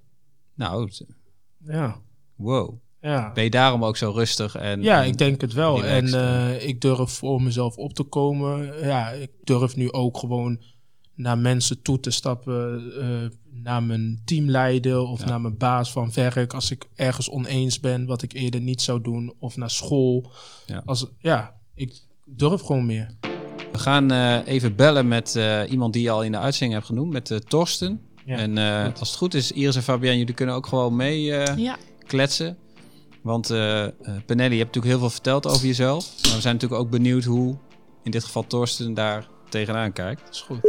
Nou, 0.55 0.89
Ja, 1.65 2.01
wow. 2.35 2.79
ja. 3.01 3.31
Ben 3.33 3.43
je 3.43 3.49
daarom 3.49 3.85
ook 3.85 3.97
zo 3.97 4.11
rustig? 4.11 4.55
En, 4.55 4.81
Ja, 4.81 5.01
en- 5.01 5.07
ik 5.07 5.17
denk 5.17 5.41
het 5.41 5.53
wel. 5.53 5.83
En 5.83 6.05
relaxed, 6.05 6.63
ik 6.67 6.81
durf 6.81 7.09
voor 7.11 7.41
mezelf 7.41 7.77
op 7.77 7.93
te 7.93 8.03
komen. 8.03 8.79
Ja, 8.85 9.09
ik 9.09 9.31
durf 9.43 9.75
nu 9.75 9.91
ook 9.91 10.17
gewoon 10.17 10.61
naar 11.17 11.37
mensen 11.37 11.81
toe 11.81 11.99
te 11.99 12.11
stappen. 12.11 12.83
eh, 13.01 13.29
naar 13.63 13.83
mijn 13.83 14.21
teamleider 14.25 14.99
of 14.99 15.19
Ja. 15.19 15.25
naar 15.25 15.41
mijn 15.41 15.57
baas 15.57 15.91
van 15.91 16.11
werk. 16.13 16.53
Als 16.53 16.71
ik 16.71 16.85
ergens 16.95 17.29
oneens 17.29 17.79
ben, 17.79 18.05
wat 18.05 18.21
ik 18.21 18.33
eerder 18.33 18.61
niet 18.61 18.81
zou 18.81 19.01
doen. 19.01 19.33
Of 19.39 19.57
naar 19.57 19.69
school. 19.69 20.31
Ja. 20.65 20.81
Als, 20.85 21.05
ja, 21.19 21.55
ik 21.75 22.01
durf 22.25 22.61
gewoon 22.61 22.85
meer. 22.85 23.09
We 23.71 23.79
gaan 23.79 24.11
eh, 24.11 24.37
even 24.47 24.75
bellen 24.75 25.07
met 25.07 25.35
eh, 25.35 25.61
iemand 25.69 25.93
die 25.93 26.01
je 26.01 26.09
al 26.09 26.23
in 26.23 26.31
de 26.31 26.37
uitzending 26.37 26.73
hebt 26.73 26.85
genoemd, 26.85 27.11
met 27.13 27.41
Torsten. 27.49 28.01
Ja, 28.25 28.37
en 28.37 28.57
eh, 28.57 28.99
als 28.99 29.09
het 29.09 29.17
goed 29.17 29.33
is, 29.33 29.51
Iris 29.51 29.75
en 29.75 29.83
Fabienne, 29.83 30.17
jullie 30.17 30.33
kunnen 30.33 30.55
ook 30.55 30.67
gewoon 30.67 30.95
mee 30.95 31.33
eh, 31.33 31.57
Ja. 31.57 31.77
kletsen. 32.05 32.57
Want 33.21 33.47
Penelli, 34.25 34.53
je 34.55 34.63
hebt 34.63 34.75
natuurlijk 34.75 34.85
heel 34.85 34.99
veel 34.99 35.09
verteld 35.09 35.47
over 35.47 35.67
jezelf. 35.67 36.11
Maar 36.23 36.35
we 36.35 36.41
zijn 36.41 36.53
natuurlijk 36.53 36.81
ook 36.81 36.89
benieuwd 36.89 37.23
hoe, 37.23 37.57
in 38.03 38.11
dit 38.11 38.23
geval 38.23 38.47
Torsten, 38.47 38.93
daar 38.93 39.27
tegenaan 39.49 39.93
kijkt. 39.93 40.21
Dat 40.25 40.33
is 40.33 40.41
goed. 40.41 40.59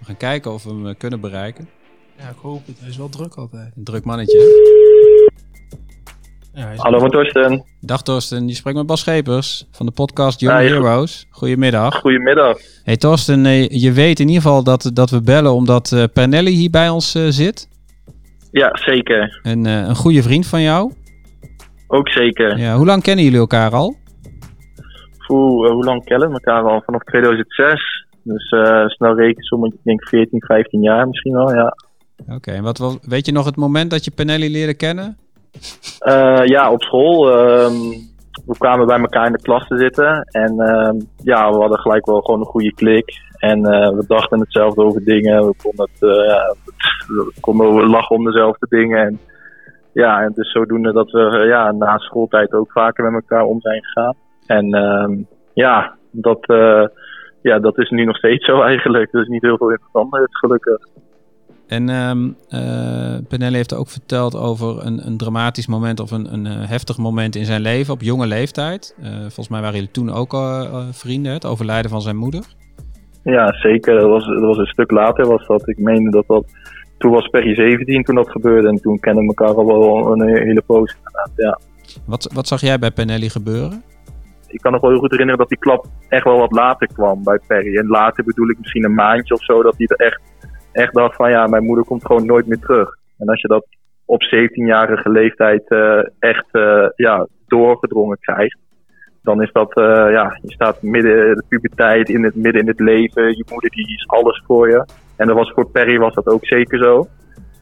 We 0.00 0.06
gaan 0.06 0.16
kijken 0.16 0.52
of 0.52 0.64
we 0.64 0.70
hem 0.70 0.86
eh, 0.86 0.94
kunnen 0.98 1.20
bereiken. 1.20 1.68
Ja, 2.18 2.28
ik 2.28 2.38
hoop 2.42 2.66
het. 2.66 2.80
Hij 2.80 2.88
is 2.88 2.96
wel 2.96 3.08
druk 3.08 3.34
altijd. 3.34 3.72
Een 3.76 3.84
druk 3.84 4.04
mannetje. 4.04 4.38
Ja, 6.54 6.64
hij 6.64 6.74
is 6.74 6.80
Hallo 6.80 7.00
met 7.00 7.12
Torsten. 7.12 7.64
Dag 7.80 8.02
Torsten, 8.02 8.48
je 8.48 8.54
spreekt 8.54 8.76
met 8.76 8.86
Bas 8.86 9.00
Schepers 9.00 9.66
van 9.70 9.86
de 9.86 9.92
podcast 9.92 10.40
Young 10.40 10.58
Hi. 10.58 10.66
Heroes. 10.66 11.26
Goedemiddag. 11.30 11.94
Goedemiddag. 12.00 12.58
Hey 12.84 12.96
Torsten, 12.96 13.46
eh, 13.46 13.68
je 13.68 13.92
weet 13.92 14.20
in 14.20 14.28
ieder 14.28 14.42
geval 14.42 14.64
dat, 14.64 14.90
dat 14.94 15.10
we 15.10 15.22
bellen 15.22 15.52
omdat 15.52 15.92
eh 15.92 16.04
Pernelli 16.12 16.50
hier 16.50 16.70
bij 16.70 16.88
ons 16.88 17.10
zit. 17.28 17.68
Ja, 18.50 18.76
zeker. 18.76 19.40
Een, 19.42 19.66
eh, 19.66 19.88
een 19.88 19.96
goede 19.96 20.22
vriend 20.22 20.46
van 20.46 20.62
jou. 20.62 20.92
Ook 21.86 22.08
zeker. 22.08 22.58
Ja, 22.58 22.76
hoe 22.76 22.86
lang 22.86 23.02
kennen 23.02 23.24
jullie 23.24 23.38
elkaar 23.38 23.72
al? 23.72 23.96
Hoe, 25.26 25.66
eh, 25.66 25.72
hoe 25.72 25.84
lang 25.84 26.04
kennen 26.04 26.28
we 26.28 26.34
elkaar 26.34 26.62
al? 26.62 26.82
Vanaf 26.84 27.02
2006. 27.02 28.06
Dus 28.22 28.50
eh 28.50 28.86
snel 28.86 29.14
rekensom, 29.14 29.64
ik 29.64 29.74
denk 29.82 30.08
14, 30.08 30.40
15 30.40 30.80
jaar 30.80 31.08
misschien 31.08 31.32
wel, 31.32 31.54
ja. 31.54 31.74
Oké, 32.28 32.50
en 32.50 32.62
wat 32.62 32.78
was, 32.78 32.98
weet 33.02 33.26
je 33.26 33.32
nog 33.32 33.44
het 33.44 33.56
moment 33.56 33.90
dat 33.90 34.04
je 34.04 34.10
Pernelli 34.10 34.50
leerde 34.50 34.74
kennen? 34.74 35.16
Eh, 35.98 36.44
ja, 36.44 36.72
op 36.72 36.82
school. 36.82 37.30
ehm, 37.30 37.72
we 38.46 38.54
kwamen 38.58 38.86
bij 38.86 38.98
elkaar 38.98 39.26
in 39.26 39.32
de 39.32 39.42
klas 39.42 39.66
te 39.66 39.78
zitten. 39.78 40.22
En 40.22 40.60
ehm, 40.60 40.96
ja, 41.22 41.50
we 41.50 41.56
hadden 41.56 41.78
gelijk 41.78 42.06
wel 42.06 42.20
gewoon 42.20 42.40
een 42.40 42.46
goede 42.46 42.74
klik. 42.74 43.12
En 43.38 43.64
eh, 43.64 43.88
we 43.88 44.04
dachten 44.06 44.40
hetzelfde 44.40 44.82
over 44.82 45.04
dingen. 45.04 45.46
We 45.46 45.54
konden, 45.62 45.88
het, 45.92 46.10
ja, 46.26 46.54
we 47.06 47.32
konden 47.40 47.90
lachen 47.90 48.16
om 48.16 48.24
dezelfde 48.24 48.66
dingen. 48.68 49.06
En 49.06 49.18
ja, 49.92 50.22
en 50.22 50.32
dus 50.34 50.52
zodoende 50.52 50.92
dat 50.92 51.10
we 51.10 51.44
ja, 51.48 51.72
na 51.72 51.98
schooltijd 51.98 52.52
ook 52.52 52.72
vaker 52.72 53.04
met 53.04 53.22
elkaar 53.22 53.44
om 53.44 53.60
zijn 53.60 53.84
gegaan. 53.84 54.14
En 54.46 54.74
ehm, 54.74 55.16
ja, 55.52 55.94
dat, 56.10 56.46
ja, 57.42 57.58
dat 57.58 57.78
is 57.78 57.90
nu 57.90 58.04
nog 58.04 58.16
steeds 58.16 58.44
zo 58.44 58.60
eigenlijk. 58.60 59.14
Er 59.14 59.20
is 59.20 59.28
niet 59.28 59.42
heel 59.42 59.56
veel 59.56 59.70
in 59.70 59.78
veranderd, 59.90 60.36
gelukkig. 60.36 60.86
En 61.66 61.88
ehm 61.88 62.28
eh, 62.48 63.18
Penelli 63.28 63.56
heeft 63.56 63.74
ook 63.74 63.88
verteld 63.88 64.36
over 64.36 64.86
een, 64.86 65.06
een 65.06 65.16
dramatisch 65.16 65.66
moment 65.66 66.00
of 66.00 66.10
een, 66.10 66.32
een 66.32 66.46
eh, 66.46 66.68
heftig 66.68 66.98
moment 66.98 67.36
in 67.36 67.44
zijn 67.44 67.60
leven 67.60 67.94
op 67.94 68.00
jonge 68.00 68.26
leeftijd. 68.26 68.96
Eh, 69.02 69.10
volgens 69.20 69.48
mij 69.48 69.60
waren 69.60 69.74
jullie 69.74 69.90
toen 69.90 70.10
ook 70.10 70.32
al 70.32 70.66
vrienden, 70.92 71.32
het 71.32 71.46
overlijden 71.46 71.90
van 71.90 72.00
zijn 72.00 72.16
moeder. 72.16 72.44
Ja, 73.24 73.52
zeker. 73.52 74.00
Dat 74.00 74.08
was, 74.08 74.26
dat 74.26 74.40
was 74.40 74.58
een 74.58 74.66
stuk 74.66 74.90
later 74.90 75.26
was 75.26 75.46
dat. 75.46 75.68
Ik 75.68 75.78
meende 75.78 76.10
dat 76.10 76.26
dat... 76.26 76.44
Toen 76.98 77.10
was 77.10 77.28
Perry 77.28 77.54
17 77.54 78.02
toen 78.02 78.14
dat 78.14 78.30
gebeurde. 78.30 78.68
En 78.68 78.80
toen 78.80 79.00
kenden 79.00 79.22
we 79.22 79.34
elkaar 79.34 79.54
al 79.54 79.66
wel 79.66 80.12
een 80.12 80.28
hele 80.28 80.62
poos. 80.66 80.96
Ja. 81.36 81.58
Wat, 82.06 82.30
wat 82.34 82.46
zag 82.46 82.60
jij 82.60 82.78
bij 82.78 82.90
Penelli 82.90 83.28
gebeuren? 83.28 83.82
Ik 84.52 84.60
kan 84.60 84.72
nog 84.72 84.80
wel 84.80 84.90
heel 84.90 85.00
goed 85.00 85.10
herinneren 85.10 85.40
dat 85.40 85.48
die 85.48 85.58
klap 85.58 85.86
echt 86.08 86.24
wel 86.24 86.38
wat 86.38 86.52
later 86.52 86.86
kwam 86.92 87.24
bij 87.24 87.40
Perry. 87.46 87.76
En 87.76 87.86
later 87.86 88.24
bedoel 88.24 88.50
ik 88.50 88.58
misschien 88.58 88.84
een 88.84 88.94
maandje 88.94 89.34
of 89.34 89.44
zo. 89.44 89.62
Dat 89.62 89.74
hij 89.76 89.86
er 89.86 90.06
echt, 90.06 90.20
echt 90.72 90.94
dacht 90.94 91.16
van 91.16 91.30
ja, 91.30 91.46
mijn 91.46 91.64
moeder 91.64 91.84
komt 91.84 92.06
gewoon 92.06 92.26
nooit 92.26 92.46
meer 92.46 92.58
terug. 92.58 92.96
En 93.18 93.28
als 93.28 93.40
je 93.40 93.48
dat 93.48 93.66
op 94.04 94.22
17-jarige 94.22 95.10
leeftijd 95.10 95.68
eh, 95.68 95.98
echt 96.18 96.46
eh, 96.50 96.86
ja, 96.96 97.26
doorgedrongen 97.46 98.18
krijgt. 98.20 98.58
Dan 99.22 99.42
is 99.42 99.52
dat, 99.52 99.76
eh, 99.76 100.10
ja, 100.10 100.38
je 100.42 100.52
staat 100.52 100.82
midden 100.82 101.28
in 101.28 101.34
de 101.34 101.44
puberteit, 101.48 102.08
in 102.08 102.24
het, 102.24 102.34
midden 102.34 102.62
in 102.62 102.68
het 102.68 102.80
leven. 102.80 103.36
Je 103.36 103.44
moeder 103.50 103.70
die 103.70 103.94
is 103.94 104.08
alles 104.08 104.42
voor 104.46 104.68
je. 104.68 104.84
En 105.16 105.26
dat 105.26 105.36
was 105.36 105.50
voor 105.50 105.70
Perry 105.70 105.98
was 105.98 106.14
dat 106.14 106.26
ook 106.26 106.46
zeker 106.46 106.78
zo. 106.78 107.06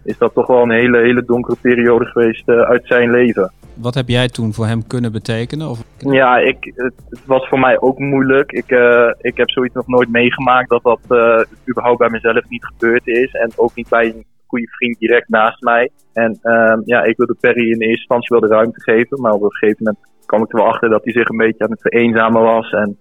Is 0.09 0.19
dat 0.19 0.35
toch 0.35 0.47
wel 0.47 0.63
een 0.63 0.71
hele, 0.71 0.99
hele 0.99 1.25
donkere 1.25 1.57
periode 1.61 2.05
geweest 2.05 2.49
eh, 2.49 2.61
uit 2.61 2.87
zijn 2.87 3.11
leven. 3.11 3.53
Wat 3.75 3.95
heb 3.95 4.09
jij 4.09 4.29
toen 4.29 4.53
voor 4.53 4.67
hem 4.67 4.87
kunnen 4.87 5.13
betekenen? 5.13 5.69
Of, 5.69 5.83
Ja, 5.99 6.39
ik, 6.39 6.73
het, 6.75 6.95
het 7.09 7.27
was 7.27 7.49
voor 7.49 7.59
mij 7.59 7.81
ook 7.81 7.99
moeilijk. 7.99 8.53
Ik, 8.53 8.71
eh, 8.71 9.11
ik 9.21 9.37
heb 9.37 9.51
zoiets 9.51 9.75
nog 9.75 9.87
nooit 9.87 10.09
meegemaakt 10.09 10.69
dat 10.69 10.83
dat 10.83 11.01
eh, 11.09 11.41
überhaupt 11.69 11.99
bij 11.99 12.11
mezelf 12.11 12.49
niet 12.49 12.65
gebeurd 12.65 13.07
is. 13.07 13.33
En 13.33 13.53
ook 13.57 13.75
niet 13.75 13.89
bij 13.89 14.07
een 14.07 14.25
goede 14.47 14.69
vriend 14.69 14.99
direct 14.99 15.29
naast 15.29 15.63
mij. 15.63 15.91
En 16.13 16.39
ehm, 16.43 16.81
ja, 16.85 17.03
ik 17.03 17.17
wilde 17.17 17.37
Perry 17.41 17.65
in 17.65 17.81
eerste 17.81 17.89
instantie 17.89 18.39
wel 18.39 18.49
de 18.49 18.55
ruimte 18.55 18.83
geven. 18.83 19.21
Maar 19.21 19.33
op 19.33 19.43
een 19.43 19.53
gegeven 19.53 19.85
moment 19.85 20.05
kwam 20.27 20.43
ik 20.43 20.53
er 20.53 20.59
wel 20.59 20.69
achter 20.69 20.89
dat 20.89 21.05
hij 21.05 21.13
zich 21.13 21.29
een 21.29 21.37
beetje 21.37 21.65
aan 21.65 21.71
het 21.71 21.81
vereenzamen 21.81 22.43
was. 22.43 22.71
En, 22.71 22.99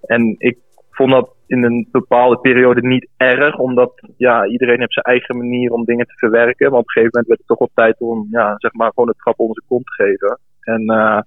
en 0.00 0.34
ik 0.38 0.58
vond 0.90 1.10
dat 1.10 1.35
in 1.46 1.64
een 1.64 1.88
bepaalde 1.90 2.38
periode 2.38 2.86
niet 2.86 3.08
erg. 3.16 3.58
Omdat 3.58 3.92
ja, 4.16 4.46
iedereen 4.46 4.78
heeft 4.78 4.92
zijn 4.92 5.04
eigen 5.04 5.36
manier 5.36 5.72
om 5.72 5.84
dingen 5.84 6.06
te 6.06 6.16
verwerken. 6.16 6.70
Maar 6.70 6.78
op 6.78 6.86
een 6.86 6.90
gegeven 6.90 7.10
moment 7.12 7.26
werd 7.26 7.38
het 7.38 7.48
toch 7.48 7.58
wel 7.58 7.84
tijd 7.84 8.00
om 8.00 8.26
ja, 8.30 8.54
zeg 8.56 8.72
maar 8.72 8.90
gewoon 8.94 9.08
het 9.08 9.18
trap 9.18 9.36
zijn 9.36 9.68
kont 9.68 9.84
te 9.86 10.02
geven. 10.02 10.38
En 10.60 10.86
eh, 10.86 11.20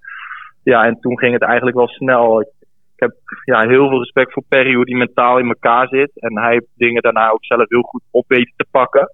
ja, 0.64 0.86
en 0.86 1.00
toen 1.00 1.20
ging 1.20 1.34
het 1.34 1.44
eigenlijk 1.44 1.78
wel 1.78 1.88
snel. 1.88 2.42
Ik, 2.42 2.48
heb 2.96 3.12
ja, 3.44 3.68
heel 3.68 3.90
veel 3.90 4.00
respect 4.00 4.34
voor 4.34 4.44
Perry, 4.48 4.74
hoe 4.74 4.86
die 4.86 4.98
mentaal 4.98 5.38
in 5.38 5.48
elkaar 5.48 5.88
zit. 5.88 6.12
En 6.16 6.40
hij 6.40 6.52
heeft 6.52 6.68
dingen 6.76 7.02
daarna 7.02 7.30
ook 7.30 7.46
zelf 7.46 7.70
heel 7.70 7.82
goed 7.82 8.04
op 8.12 8.26
weten 8.28 8.54
te 8.56 8.66
pakken. 8.72 9.12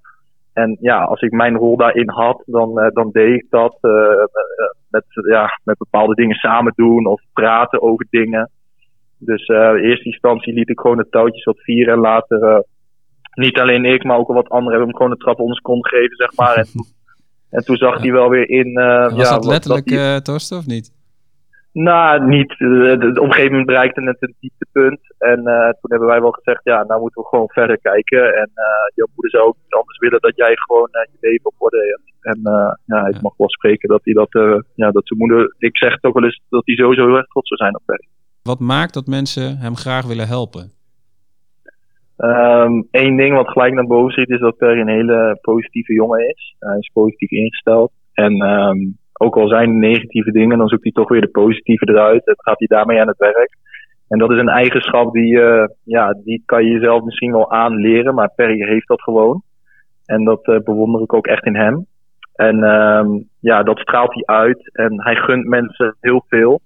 En 0.54 0.78
ja, 0.80 1.04
als 1.04 1.22
ik 1.22 1.32
mijn 1.32 1.56
rol 1.56 1.78
daarin 1.78 2.10
had, 2.10 2.44
dan, 2.46 2.80
eh, 2.80 2.92
dan 2.94 3.10
deed 3.12 3.34
ik 3.36 3.46
dat. 3.50 3.78
eh, 3.82 4.24
met, 4.90 5.06
ja, 5.30 5.60
met 5.64 5.78
bepaalde 5.78 6.16
dingen 6.16 6.36
samen 6.36 6.74
doen 6.76 7.06
of 7.06 7.22
praten 7.34 7.82
over 7.82 8.06
dingen. 8.10 8.50
Dus 9.18 9.46
eh, 9.46 9.70
in 9.70 9.84
eerste 9.84 10.06
instantie 10.10 10.54
liet 10.54 10.70
ik 10.70 10.80
gewoon 10.80 10.98
de 10.98 11.10
touwtjes 11.10 11.44
wat 11.44 11.60
vieren. 11.62 11.94
En 11.94 12.00
later, 12.00 12.44
eh, 12.44 12.60
niet 13.34 13.60
alleen 13.60 13.86
ik, 13.86 14.04
maar 14.04 14.18
ook 14.18 14.28
al 14.28 14.34
wat 14.36 14.50
anderen 14.50 14.70
hebben 14.72 14.88
hem 14.88 14.96
gewoon 14.98 15.12
een 15.12 15.18
trap 15.18 15.40
onder 15.40 15.54
zijn 15.56 15.64
kont 15.66 15.88
gegeven, 15.88 16.16
zeg 16.16 16.36
maar. 16.36 16.56
En, 16.56 16.64
toen- 16.72 16.86
en 17.58 17.64
toen 17.66 17.76
zag 17.76 18.02
hij 18.02 18.12
wel 18.12 18.30
weer 18.30 18.50
in. 18.50 18.78
eh, 18.78 19.04
was 19.04 19.30
ja, 19.30 19.34
dat 19.36 19.46
letterlijk, 19.46 19.92
eh 19.92 20.16
Torsten, 20.16 20.58
of 20.58 20.66
niet? 20.66 20.94
nou, 21.72 22.26
niet. 22.28 22.50
De- 22.58 23.12
Op 23.16 23.26
een 23.26 23.32
gegeven 23.32 23.50
moment 23.52 23.66
bereikte 23.68 24.02
het 24.02 24.18
een 24.20 24.36
dieptepunt. 24.40 25.00
En 25.18 25.36
toen 25.80 25.92
hebben 25.92 26.08
wij 26.08 26.22
wel 26.22 26.32
gezegd, 26.32 26.62
ja, 26.64 26.84
nou 26.84 27.02
moeten 27.02 27.22
we 27.22 27.28
gewoon 27.28 27.50
verder 27.50 27.78
kijken. 27.80 28.36
En 28.36 28.50
jouw 28.94 29.08
moeder 29.14 29.32
zou 29.32 29.44
ook 29.48 29.58
niet 29.64 29.74
anders 29.74 29.98
willen 29.98 30.22
dat 30.22 30.36
jij 30.36 30.54
gewoon 30.56 30.90
je 30.92 31.18
leven 31.20 31.46
op 31.46 31.54
orde 31.58 31.78
hebt. 31.98 32.36
En 32.36 32.40
ja, 32.86 33.08
ik 33.08 33.14
Ja. 33.14 33.20
mag 33.22 33.34
wel 33.38 33.50
spreken 33.50 33.90
dat 33.90 34.02
hij 34.04 34.14
dat, 34.14 34.32
ja, 34.76 34.92
dat 34.92 35.08
zijn 35.08 35.20
moeder, 35.20 35.56
ik 35.58 35.78
zeg 35.78 35.92
het 35.94 36.04
ook 36.04 36.14
wel 36.14 36.24
eens, 36.24 36.42
dat 36.50 36.66
hij 36.66 36.76
sowieso 36.76 37.06
heel 37.08 37.18
erg 37.18 37.28
trots 37.28 37.48
zou 37.48 37.60
zijn 37.60 37.76
op 37.76 37.82
Perry. 37.86 38.08
Wat 38.52 38.60
maakt 38.60 38.94
dat 38.94 39.08
mensen 39.08 39.58
hem 39.58 39.76
graag 39.76 40.06
willen 40.06 40.28
helpen? 40.28 40.72
Eén 42.18 42.84
Ehm, 42.92 43.18
ding 43.18 43.36
wat 43.36 43.48
gelijk 43.50 43.74
naar 43.74 43.88
boven 43.88 44.14
zit 44.14 44.30
is 44.30 44.40
dat 44.40 44.58
Perry 44.58 44.80
een 44.80 44.88
hele 44.88 45.38
positieve 45.42 45.94
jongen 45.94 46.30
is. 46.30 46.56
Hij 46.60 46.78
is 46.78 46.92
positief 46.94 47.32
ingesteld. 47.32 47.92
En 48.14 48.42
ehm, 48.42 48.78
ook 49.14 49.38
al 49.38 49.48
zijn 49.48 49.70
er 49.70 49.76
negatieve 49.76 50.32
dingen, 50.32 50.58
dan 50.58 50.68
zoekt 50.68 50.84
hij 50.84 50.92
toch 50.92 51.10
weer 51.10 51.22
de 51.22 51.28
positieve 51.28 51.90
eruit. 51.90 52.28
En 52.28 52.36
gaat 52.38 52.60
hij 52.60 52.68
daarmee 52.68 53.00
aan 53.02 53.08
het 53.08 53.18
werk. 53.18 53.58
En 54.08 54.18
dat 54.18 54.32
is 54.32 54.38
een 54.38 54.50
eigenschap 54.50 55.14
die, 55.14 55.42
eh, 55.42 55.68
ja, 55.84 56.14
die 56.24 56.44
kan 56.46 56.66
je 56.66 56.72
jezelf 56.72 57.04
misschien 57.04 57.32
wel 57.32 57.52
aanleren, 57.52 58.16
maar 58.16 58.34
Perry 58.36 58.66
heeft 58.68 58.88
dat 58.88 59.02
gewoon. 59.02 59.42
En 60.06 60.24
dat 60.24 60.46
eh, 60.48 60.60
bewonder 60.60 61.02
ik 61.02 61.14
ook 61.14 61.28
echt 61.28 61.46
in 61.46 61.56
hem. 61.56 61.86
En 62.36 62.64
ehm, 62.64 63.08
ja, 63.40 63.64
dat 63.64 63.80
straalt 63.80 64.14
hij 64.14 64.26
uit. 64.26 64.70
En 64.74 65.04
hij 65.04 65.16
gunt 65.16 65.46
mensen 65.46 65.96
heel 66.00 66.24
veel. 66.28 66.62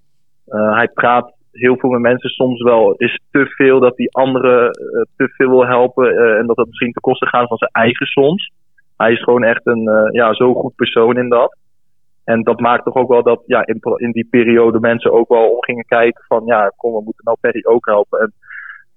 Eh, 0.46 0.74
hij 0.76 0.88
praat 0.88 1.38
heel 1.52 1.76
veel 1.76 1.90
mensen. 1.90 2.30
Soms 2.30 2.62
wel 2.62 2.94
is 2.94 3.20
te 3.30 3.46
veel 3.46 3.80
dat 3.80 3.96
hij 3.96 4.08
anderen 4.10 4.70
eh, 4.70 5.02
te 5.16 5.28
veel 5.28 5.48
wil 5.48 5.66
helpen. 5.66 6.16
eh, 6.16 6.38
en 6.38 6.46
dat 6.46 6.56
dat 6.56 6.66
misschien 6.66 6.92
ten 6.92 7.02
koste 7.02 7.26
gaat 7.26 7.48
van 7.48 7.56
zijn 7.56 7.70
eigen 7.70 8.06
soms. 8.06 8.52
Hij 8.96 9.12
is 9.12 9.22
gewoon 9.22 9.42
echt 9.42 9.66
een 9.66 9.88
eh, 9.88 10.12
ja, 10.12 10.34
zo 10.34 10.54
goed 10.54 10.74
persoon 10.74 11.16
in 11.16 11.28
dat. 11.28 11.56
En 12.24 12.42
dat 12.42 12.60
maakt 12.60 12.84
toch 12.84 12.94
ook 12.94 13.08
wel 13.08 13.22
dat 13.22 13.42
ja, 13.46 13.66
in, 13.66 13.80
in 13.96 14.10
die 14.10 14.26
periode 14.30 14.80
mensen 14.80 15.12
ook 15.12 15.28
wel 15.28 15.50
om 15.50 15.62
gingen 15.62 15.84
kijken 15.84 16.24
van 16.26 16.42
ja, 16.44 16.72
kom, 16.76 16.92
we 16.92 17.02
moeten 17.04 17.24
nou 17.24 17.36
Perry 17.40 17.60
ook 17.64 17.86
helpen. 17.86 18.20
En 18.20 18.32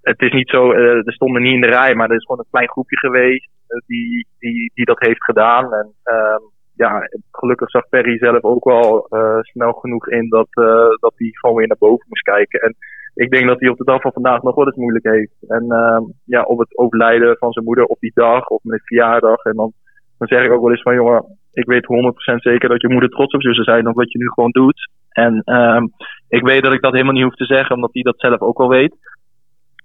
het 0.01 0.21
is 0.21 0.31
niet 0.31 0.49
zo, 0.49 0.71
er 0.71 1.13
stonden 1.13 1.41
niet 1.41 1.53
in 1.53 1.61
de 1.61 1.67
rij, 1.67 1.95
maar 1.95 2.09
er 2.09 2.15
is 2.15 2.25
gewoon 2.25 2.39
een 2.39 2.51
klein 2.51 2.69
groepje 2.69 2.97
geweest 2.97 3.49
die, 3.85 4.27
die, 4.39 4.71
die 4.73 4.85
dat 4.85 4.99
heeft 4.99 5.23
gedaan. 5.23 5.73
En 5.73 5.93
ehm, 6.03 6.41
ja, 6.83 7.07
gelukkig 7.31 7.69
zag 7.69 7.89
Perry 7.89 8.17
zelf 8.17 8.43
ook 8.43 8.65
wel 8.65 9.07
eh, 9.09 9.39
snel 9.41 9.71
genoeg 9.71 10.07
in 10.09 10.29
dat, 10.29 10.47
eh, 10.49 10.89
dat 11.05 11.13
hij 11.15 11.29
gewoon 11.31 11.55
weer 11.55 11.67
naar 11.67 11.85
boven 11.87 12.05
moest 12.09 12.23
kijken. 12.23 12.59
En 12.59 12.75
ik 13.13 13.31
denk 13.31 13.47
dat 13.47 13.59
hij 13.59 13.69
op 13.69 13.77
de 13.77 13.91
dag 13.91 14.01
van 14.01 14.11
vandaag 14.11 14.41
nog 14.41 14.55
wel 14.55 14.65
eens 14.65 14.83
moeilijk 14.83 15.05
heeft. 15.05 15.37
En 15.47 15.63
ehm, 15.71 16.03
ja, 16.25 16.41
op 16.43 16.59
het 16.59 16.77
overlijden 16.77 17.37
van 17.37 17.51
zijn 17.51 17.65
moeder 17.65 17.85
op 17.85 17.99
die 17.99 18.11
dag, 18.13 18.47
of 18.47 18.63
met 18.63 18.81
verjaardag. 18.83 19.43
En 19.43 19.55
dan, 19.55 19.71
dan 20.17 20.27
zeg 20.27 20.45
ik 20.45 20.51
ook 20.51 20.61
wel 20.61 20.71
eens 20.71 20.81
van, 20.81 20.95
jongen, 20.95 21.25
ik 21.51 21.65
weet 21.65 21.85
100% 21.85 22.41
zeker 22.41 22.69
dat 22.69 22.81
je 22.81 22.89
moeder 22.89 23.09
trots 23.09 23.33
op 23.33 23.41
je 23.41 23.53
zou 23.53 23.65
zijn 23.65 23.87
op 23.87 23.95
wat 23.95 24.11
je 24.11 24.17
nu 24.17 24.29
gewoon 24.29 24.51
doet. 24.51 24.89
En 25.09 25.41
ehm, 25.43 25.85
ik 26.27 26.43
weet 26.43 26.63
dat 26.63 26.73
ik 26.73 26.81
dat 26.81 26.91
helemaal 26.91 27.13
niet 27.13 27.23
hoef 27.23 27.35
te 27.35 27.53
zeggen, 27.55 27.75
omdat 27.75 27.93
hij 27.93 28.01
dat 28.01 28.19
zelf 28.19 28.39
ook 28.39 28.57
wel 28.57 28.69
weet. 28.69 28.95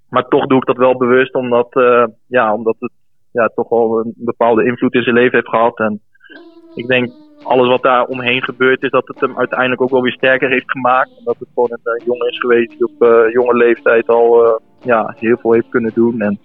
Maar 0.09 0.29
toch 0.29 0.47
doe 0.47 0.59
ik 0.59 0.67
dat 0.67 0.77
wel 0.77 0.97
bewust, 0.97 1.35
omdat, 1.35 1.75
eh, 1.75 2.05
ja, 2.27 2.55
omdat 2.55 2.77
het 2.79 2.93
ja, 3.33 3.51
toch 3.55 3.69
wel 3.69 3.99
een 3.99 4.15
bepaalde 4.17 4.65
invloed 4.65 4.95
in 4.95 5.03
zijn 5.03 5.15
leven 5.15 5.35
heeft 5.35 5.49
gehad. 5.49 5.79
En 5.79 6.01
ik 6.75 6.87
denk, 6.87 7.11
alles 7.43 7.69
wat 7.69 7.83
daar 7.83 8.05
omheen 8.05 8.43
gebeurd 8.43 8.83
is, 8.83 8.91
dat 8.91 9.09
het 9.09 9.21
hem 9.21 9.39
uiteindelijk 9.39 9.81
ook 9.81 9.91
wel 9.91 10.03
weer 10.03 10.13
sterker 10.13 10.51
heeft 10.51 10.71
gemaakt. 10.71 11.09
En 11.09 11.25
dat 11.25 11.37
het 11.39 11.49
gewoon 11.55 11.71
een 11.71 11.93
eh, 11.93 12.07
jongen 12.07 12.29
is 12.29 12.39
geweest 12.39 12.71
die 12.71 12.87
op 12.87 13.03
eh, 13.03 13.33
jonge 13.33 13.57
leeftijd 13.57 14.09
al 14.09 14.45
eh, 14.45 14.53
ja, 14.83 15.15
heel 15.19 15.37
veel 15.37 15.53
heeft 15.53 15.69
kunnen 15.69 15.93
doen. 15.95 16.21
En 16.21 16.39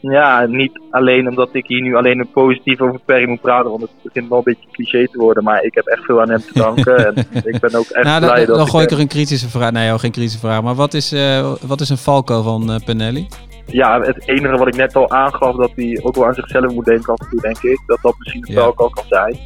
ja, 0.00 0.46
niet 0.46 0.80
alleen 0.90 1.28
omdat 1.28 1.48
ik 1.52 1.66
hier 1.66 1.82
nu 1.82 1.96
alleen 1.96 2.18
een 2.18 2.30
positief 2.30 2.80
over 2.80 3.00
Perry 3.04 3.28
moet 3.28 3.40
praten, 3.40 3.70
want 3.70 3.82
het 3.82 3.90
begint 4.02 4.28
wel 4.28 4.38
een 4.38 4.44
beetje 4.44 4.68
cliché 4.72 5.06
te 5.06 5.18
worden. 5.18 5.44
Maar 5.44 5.62
ik 5.62 5.74
heb 5.74 5.86
echt 5.86 6.04
veel 6.04 6.20
aan 6.20 6.30
hem 6.30 6.40
te 6.40 6.52
danken. 6.54 7.06
en 7.06 7.26
ik 7.52 7.60
ben 7.60 7.74
ook 7.74 7.88
echt 7.88 8.04
nou, 8.04 8.20
blij 8.20 8.36
dan, 8.36 8.46
dat 8.46 8.56
dan 8.56 8.68
gooi 8.68 8.84
ik 8.84 8.90
er 8.90 9.00
een 9.00 9.08
kritische 9.08 9.48
vraag. 9.48 9.70
Nee, 9.70 9.88
joh, 9.88 9.98
geen 9.98 10.10
kritische 10.10 10.38
vraag. 10.38 10.62
Maar 10.62 10.74
wat 10.74 10.94
is, 10.94 11.14
wat 11.66 11.80
is 11.80 11.88
een 11.88 11.98
valko 11.98 12.42
van 12.42 12.80
Penelli? 12.84 13.26
Ja, 13.72 14.00
het 14.00 14.28
enige 14.28 14.56
wat 14.56 14.66
ik 14.68 14.76
net 14.76 14.96
al 14.96 15.10
aangaf, 15.10 15.56
dat 15.56 15.70
hij 15.76 15.98
ook 16.02 16.14
wel 16.14 16.26
aan 16.26 16.34
zichzelf 16.34 16.72
moet 16.74 16.84
denken 16.84 17.12
af 17.12 17.20
en 17.20 17.28
toe, 17.30 17.40
denk 17.40 17.58
ik. 17.62 17.80
Dat 17.86 17.98
dat 18.02 18.14
misschien 18.18 18.40
het 18.40 18.50
Ja. 18.50 18.54
wel 18.54 18.64
al 18.76 18.90
kan 18.90 19.04
zijn. 19.08 19.38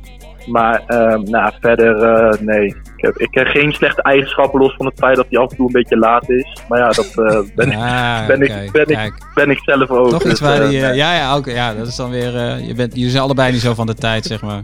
Maar 0.46 0.82
ehm, 0.86 1.22
nou, 1.22 1.52
verder, 1.60 2.02
eh, 2.02 2.40
nee. 2.40 2.66
Ik 2.66 2.76
heb, 2.96 3.16
ik 3.16 3.34
heb 3.34 3.46
geen 3.46 3.72
slechte 3.72 4.02
eigenschappen 4.02 4.60
los 4.60 4.74
van 4.76 4.86
het 4.86 4.98
feit 4.98 5.16
dat 5.16 5.26
hij 5.30 5.38
af 5.38 5.50
en 5.50 5.56
toe 5.56 5.66
een 5.66 5.72
beetje 5.72 5.96
laat 5.96 6.30
is. 6.30 6.58
Maar 6.68 6.78
ja, 6.78 6.88
dat 6.88 7.06
eh, 7.06 7.40
ben, 7.56 7.70
ik, 7.70 7.76
Ah, 7.78 8.26
ben 8.26 8.40
ik- 8.40 8.48
kijk, 8.48 8.72
ben 8.72 8.88
ik- 9.04 9.26
ben 9.34 9.50
ik 9.50 9.58
zelf 9.58 9.90
ook. 9.90 10.08
Toch 10.10 10.22
dus, 10.22 10.30
iets 10.32 10.40
waar 10.40 10.68
die... 10.68 10.78
eh, 10.80 10.86
nee. 10.88 10.96
ja, 10.96 11.14
ja, 11.14 11.36
oké. 11.36 11.50
ja, 11.50 11.74
dat 11.74 11.86
is 11.86 11.96
dan 11.96 12.10
weer... 12.10 12.60
je 12.62 12.74
bent, 12.74 12.94
jullie 12.94 13.10
zijn 13.10 13.22
allebei 13.22 13.52
niet 13.52 13.60
zo 13.60 13.74
van 13.74 13.86
de 13.86 13.94
tijd, 13.94 14.24
zeg 14.24 14.42
maar. 14.42 14.58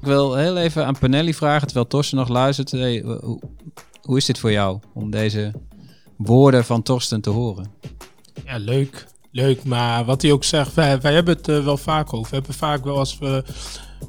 Ik 0.00 0.06
wil 0.06 0.34
heel 0.36 0.56
even 0.56 0.86
aan 0.86 0.98
Penelli 0.98 1.34
vragen, 1.34 1.66
terwijl 1.66 1.86
Torsten 1.86 2.18
nog 2.18 2.28
luistert. 2.28 2.70
Hey, 2.70 3.02
hoe, 3.04 3.40
hoe 4.02 4.16
is 4.16 4.24
dit 4.26 4.38
voor 4.38 4.52
jou, 4.52 4.78
om 4.94 5.10
deze 5.10 5.52
woorden 6.16 6.64
van 6.64 6.82
Torsten 6.82 7.20
te 7.20 7.30
horen? 7.30 7.70
Ja, 8.44 8.56
leuk. 8.58 9.06
Leuk, 9.32 9.64
maar 9.64 10.04
wat 10.04 10.22
hij 10.22 10.32
ook 10.32 10.44
zegt, 10.44 10.74
wij, 10.74 10.98
hebben 11.02 11.36
het 11.36 11.48
eh, 11.48 11.64
wel 11.64 11.76
vaak 11.76 12.12
over. 12.12 12.30
We 12.30 12.36
hebben 12.36 12.54
vaak 12.54 12.84
wel 12.84 12.98
als 12.98 13.18
we... 13.18 13.44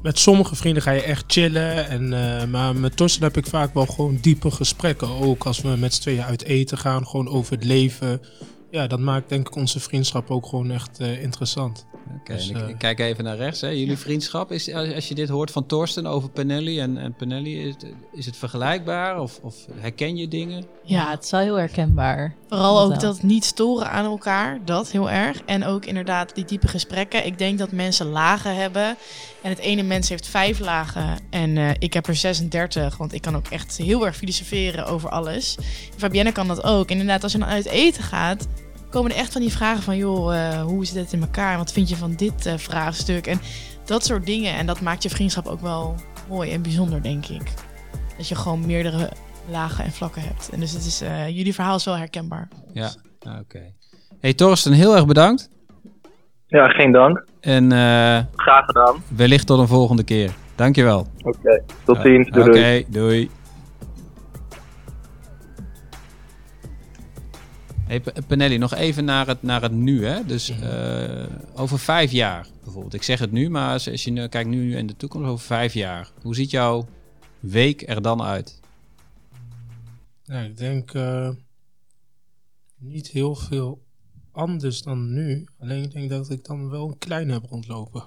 Met 0.02 0.18
sommige 0.18 0.54
vrienden 0.54 0.82
ga 0.82 0.90
je 0.90 1.02
echt 1.02 1.24
chillen. 1.26 1.88
En, 1.88 2.12
eh, 2.12 2.46
maar 2.46 2.76
met 2.76 2.96
Torsten 2.96 3.22
heb 3.22 3.36
ik 3.36 3.46
vaak 3.46 3.74
wel 3.74 3.86
gewoon 3.86 4.18
diepe 4.20 4.50
gesprekken. 4.50 5.08
Ook 5.08 5.44
als 5.44 5.60
we 5.60 5.68
met 5.68 5.94
z'n 5.94 6.00
tweeën 6.00 6.22
uit 6.22 6.44
eten 6.44 6.78
gaan, 6.78 7.06
gewoon 7.06 7.28
over 7.28 7.52
het 7.52 7.64
leven. 7.64 8.20
Ja, 8.70 8.86
dat 8.86 8.98
maakt 8.98 9.28
denk 9.28 9.48
ik 9.48 9.56
onze 9.56 9.80
vriendschap 9.80 10.30
ook 10.30 10.46
gewoon 10.46 10.70
echt 10.70 10.98
eh, 10.98 11.22
interessant. 11.22 11.86
Dus, 12.24 12.48
ik, 12.48 12.56
eh, 12.56 12.68
ik 12.68 12.78
kijk 12.78 12.98
even 12.98 13.24
naar 13.24 13.36
rechts. 13.36 13.60
Hè. 13.60 13.68
Jullie 13.68 13.96
vriendschap, 13.98 14.52
is, 14.52 14.72
als 14.74 14.94
als 14.94 15.08
je 15.08 15.14
dit 15.14 15.28
hoort 15.28 15.50
van 15.50 15.66
Torsten 15.66 16.06
over 16.06 16.30
Penelli 16.30 16.80
en, 16.80 16.96
en 16.98 17.14
Penelli, 17.14 17.60
is, 17.66 17.74
het- 17.74 17.92
is 18.12 18.26
het 18.26 18.36
vergelijkbaar 18.36 19.20
of, 19.20 19.38
of 19.42 19.54
herken 19.80 20.16
je 20.16 20.28
dingen? 20.28 20.64
Ja, 20.84 21.10
het 21.10 21.24
is 21.24 21.30
wel 21.30 21.40
heel 21.40 21.56
herkenbaar. 21.58 22.34
Vooral 22.48 22.74
Dat 22.74 22.84
ook 22.84 23.00
wel. 23.00 23.12
dat 23.12 23.22
niet 23.22 23.44
storen 23.44 23.90
aan 23.90 24.04
elkaar, 24.04 24.58
dat 24.64 24.90
heel 24.90 25.10
erg. 25.10 25.40
En 25.46 25.64
ook 25.64 25.84
inderdaad 25.84 26.34
die 26.34 26.44
diepe 26.44 26.68
gesprekken. 26.68 27.26
Ik 27.26 27.38
denk 27.38 27.58
dat 27.58 27.72
mensen 27.72 28.06
lagen 28.06 28.56
hebben. 28.56 28.96
En 29.42 29.50
het 29.50 29.58
ene 29.58 29.82
mens 29.82 30.08
heeft 30.08 30.26
vijf 30.26 30.58
lagen 30.58 31.18
en 31.30 31.56
eh, 31.56 31.70
ik 31.78 31.92
heb 31.92 32.06
er 32.06 32.14
36. 32.14 32.96
Want 32.96 33.12
ik 33.12 33.22
kan 33.22 33.36
ook 33.36 33.46
echt 33.48 33.76
heel 33.76 34.06
erg 34.06 34.16
filosoferen 34.16 34.86
over 34.86 35.08
alles. 35.10 35.56
Fabienne 35.96 36.32
kan 36.32 36.48
dat 36.48 36.64
ook. 36.64 36.86
En 36.86 36.92
inderdaad, 36.92 37.22
als 37.22 37.32
je 37.32 37.38
dan 37.38 37.48
uit 37.48 37.66
eten 37.66 38.02
gaat, 38.02 38.46
komen 38.92 39.10
er 39.10 39.16
echt 39.16 39.32
van 39.32 39.40
die 39.40 39.52
vragen 39.52 39.82
van... 39.82 39.96
joh, 39.96 40.36
eh, 40.48 40.62
hoe 40.62 40.84
zit 40.86 40.96
het 40.96 41.12
in 41.12 41.20
elkaar? 41.20 41.56
Wat 41.56 41.72
vind 41.72 41.88
je 41.88 41.96
van 41.96 42.14
dit 42.14 42.46
eh, 42.46 42.56
vraagstuk? 42.56 43.26
En 43.26 43.40
dat 43.84 44.04
soort 44.04 44.26
dingen. 44.26 44.54
En 44.54 44.66
dat 44.66 44.80
maakt 44.80 45.02
je 45.02 45.10
vriendschap 45.10 45.46
ook 45.46 45.60
wel 45.60 45.94
mooi 46.28 46.50
en 46.52 46.62
bijzonder, 46.62 47.02
denk 47.02 47.26
ik. 47.26 47.52
Dat 48.16 48.28
je 48.28 48.34
gewoon 48.34 48.66
meerdere 48.66 49.10
lagen 49.50 49.84
en 49.84 49.92
vlakken 49.92 50.22
hebt. 50.22 50.48
En 50.52 50.60
dus 50.60 50.72
het 50.72 50.84
is, 50.86 51.00
eh, 51.00 51.28
jullie 51.28 51.54
verhaal 51.54 51.76
is 51.76 51.84
wel 51.84 51.96
herkenbaar. 51.96 52.48
Ja, 52.72 52.90
Ah, 53.26 53.38
oké. 53.40 53.72
Hey 54.20 54.34
Torsten, 54.34 54.72
heel 54.72 54.94
erg 54.94 55.06
bedankt. 55.06 55.48
Ja, 56.46 56.68
geen 56.68 56.92
dank. 56.92 57.24
En 57.40 57.72
eh, 57.72 57.78
Graag 58.36 58.64
gedaan. 58.64 59.02
wellicht 59.08 59.46
tot 59.46 59.58
een 59.58 59.66
volgende 59.68 60.02
keer. 60.02 60.30
Dankjewel. 60.54 61.06
Oké, 61.22 61.62
tot 61.84 61.98
ziens. 62.02 62.28
Doei, 62.30 62.48
Oké, 62.48 62.52
doei. 62.60 62.86
doei. 62.88 63.30
Hey, 67.92 68.00
P- 68.00 68.26
Penelli, 68.26 68.58
nog 68.58 68.74
even 68.74 69.04
naar 69.04 69.26
het, 69.26 69.42
naar 69.42 69.62
het 69.62 69.72
nu. 69.72 70.06
Hè? 70.06 70.24
Dus 70.24 70.48
eh, 70.48 71.26
over 71.54 71.78
vijf 71.78 72.10
jaar 72.10 72.46
bijvoorbeeld. 72.62 72.94
Ik 72.94 73.02
zeg 73.02 73.18
het 73.18 73.32
nu, 73.32 73.50
maar 73.50 73.72
als, 73.72 73.90
als 73.90 74.04
je 74.04 74.10
nu 74.10 74.26
kijkt 74.28 74.48
nu 74.48 74.76
in 74.76 74.86
de 74.86 74.96
toekomst, 74.96 75.28
over 75.28 75.46
vijf 75.46 75.74
jaar. 75.74 76.10
Hoe 76.22 76.34
ziet 76.34 76.50
jouw 76.50 76.86
week 77.40 77.88
er 77.88 78.02
dan 78.02 78.22
uit? 78.22 78.60
Ja, 80.24 80.40
ik 80.40 80.56
denk 80.56 80.94
eh, 80.94 81.30
niet 82.78 83.08
heel 83.08 83.34
veel 83.34 83.82
anders 84.30 84.82
dan 84.82 85.12
nu. 85.12 85.48
Alleen 85.58 85.82
ik 85.82 85.92
denk 85.92 86.10
dat 86.10 86.30
ik 86.30 86.44
dan 86.44 86.70
wel 86.70 86.88
een 86.88 86.98
klein 86.98 87.28
heb 87.28 87.44
rondlopen. 87.44 88.04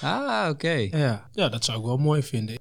Ah, 0.00 0.48
oké. 0.50 0.72
Ja, 0.90 1.28
ja 1.32 1.48
dat 1.48 1.64
zou 1.64 1.78
ik 1.78 1.84
wel 1.84 1.98
mooi 1.98 2.22
vinden. 2.22 2.56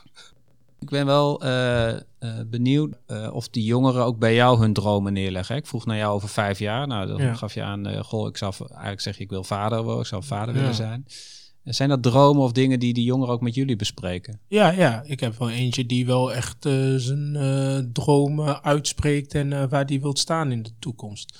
Ik 0.81 0.89
ben 0.89 1.05
wel 1.05 1.41
eh, 1.41 1.89
eh, 1.89 1.99
benieuwd 2.47 2.95
eh, 3.07 3.29
of 3.33 3.49
die 3.49 3.63
jongeren 3.63 4.03
ook 4.05 4.19
bij 4.19 4.35
jou 4.35 4.59
hun 4.59 4.73
dromen 4.73 5.13
neerleggen. 5.13 5.55
hè? 5.55 5.61
Ik 5.61 5.67
vroeg 5.67 5.85
naar 5.85 5.97
jou 5.97 6.13
over 6.13 6.29
vijf 6.29 6.59
jaar. 6.59 6.87
Nou, 6.87 7.07
dan 7.07 7.21
Ja. 7.21 7.33
gaf 7.33 7.53
je 7.53 7.63
aan, 7.63 8.03
goh, 8.03 8.27
ik 8.27 8.37
zou 8.37 8.53
eigenlijk 8.69 9.01
zeg 9.01 9.17
je, 9.17 9.23
ik 9.23 9.29
wil 9.29 9.43
vader 9.43 9.83
worden, 9.83 10.01
ik 10.01 10.07
zou 10.07 10.23
vader 10.23 10.53
Ja. 10.53 10.59
willen 10.59 10.75
zijn. 10.75 11.05
En 11.63 11.73
Zijn 11.73 11.89
dat 11.89 12.03
dromen 12.03 12.43
of 12.43 12.51
dingen 12.51 12.79
die 12.79 12.93
die 12.93 13.03
jongeren 13.03 13.33
ook 13.33 13.41
met 13.41 13.55
jullie 13.55 13.75
bespreken? 13.75 14.39
Ja, 14.47 14.71
ja, 14.71 15.03
ik 15.05 15.19
heb 15.19 15.37
wel 15.37 15.49
eentje 15.49 15.85
die 15.85 16.05
wel 16.05 16.33
echt 16.33 16.57
zijn 16.97 17.89
dromen 17.93 18.63
uitspreekt 18.63 19.35
en 19.35 19.69
waar 19.69 19.85
die 19.85 20.01
wilt 20.01 20.19
staan 20.19 20.51
in 20.51 20.61
de 20.63 20.71
toekomst. 20.79 21.39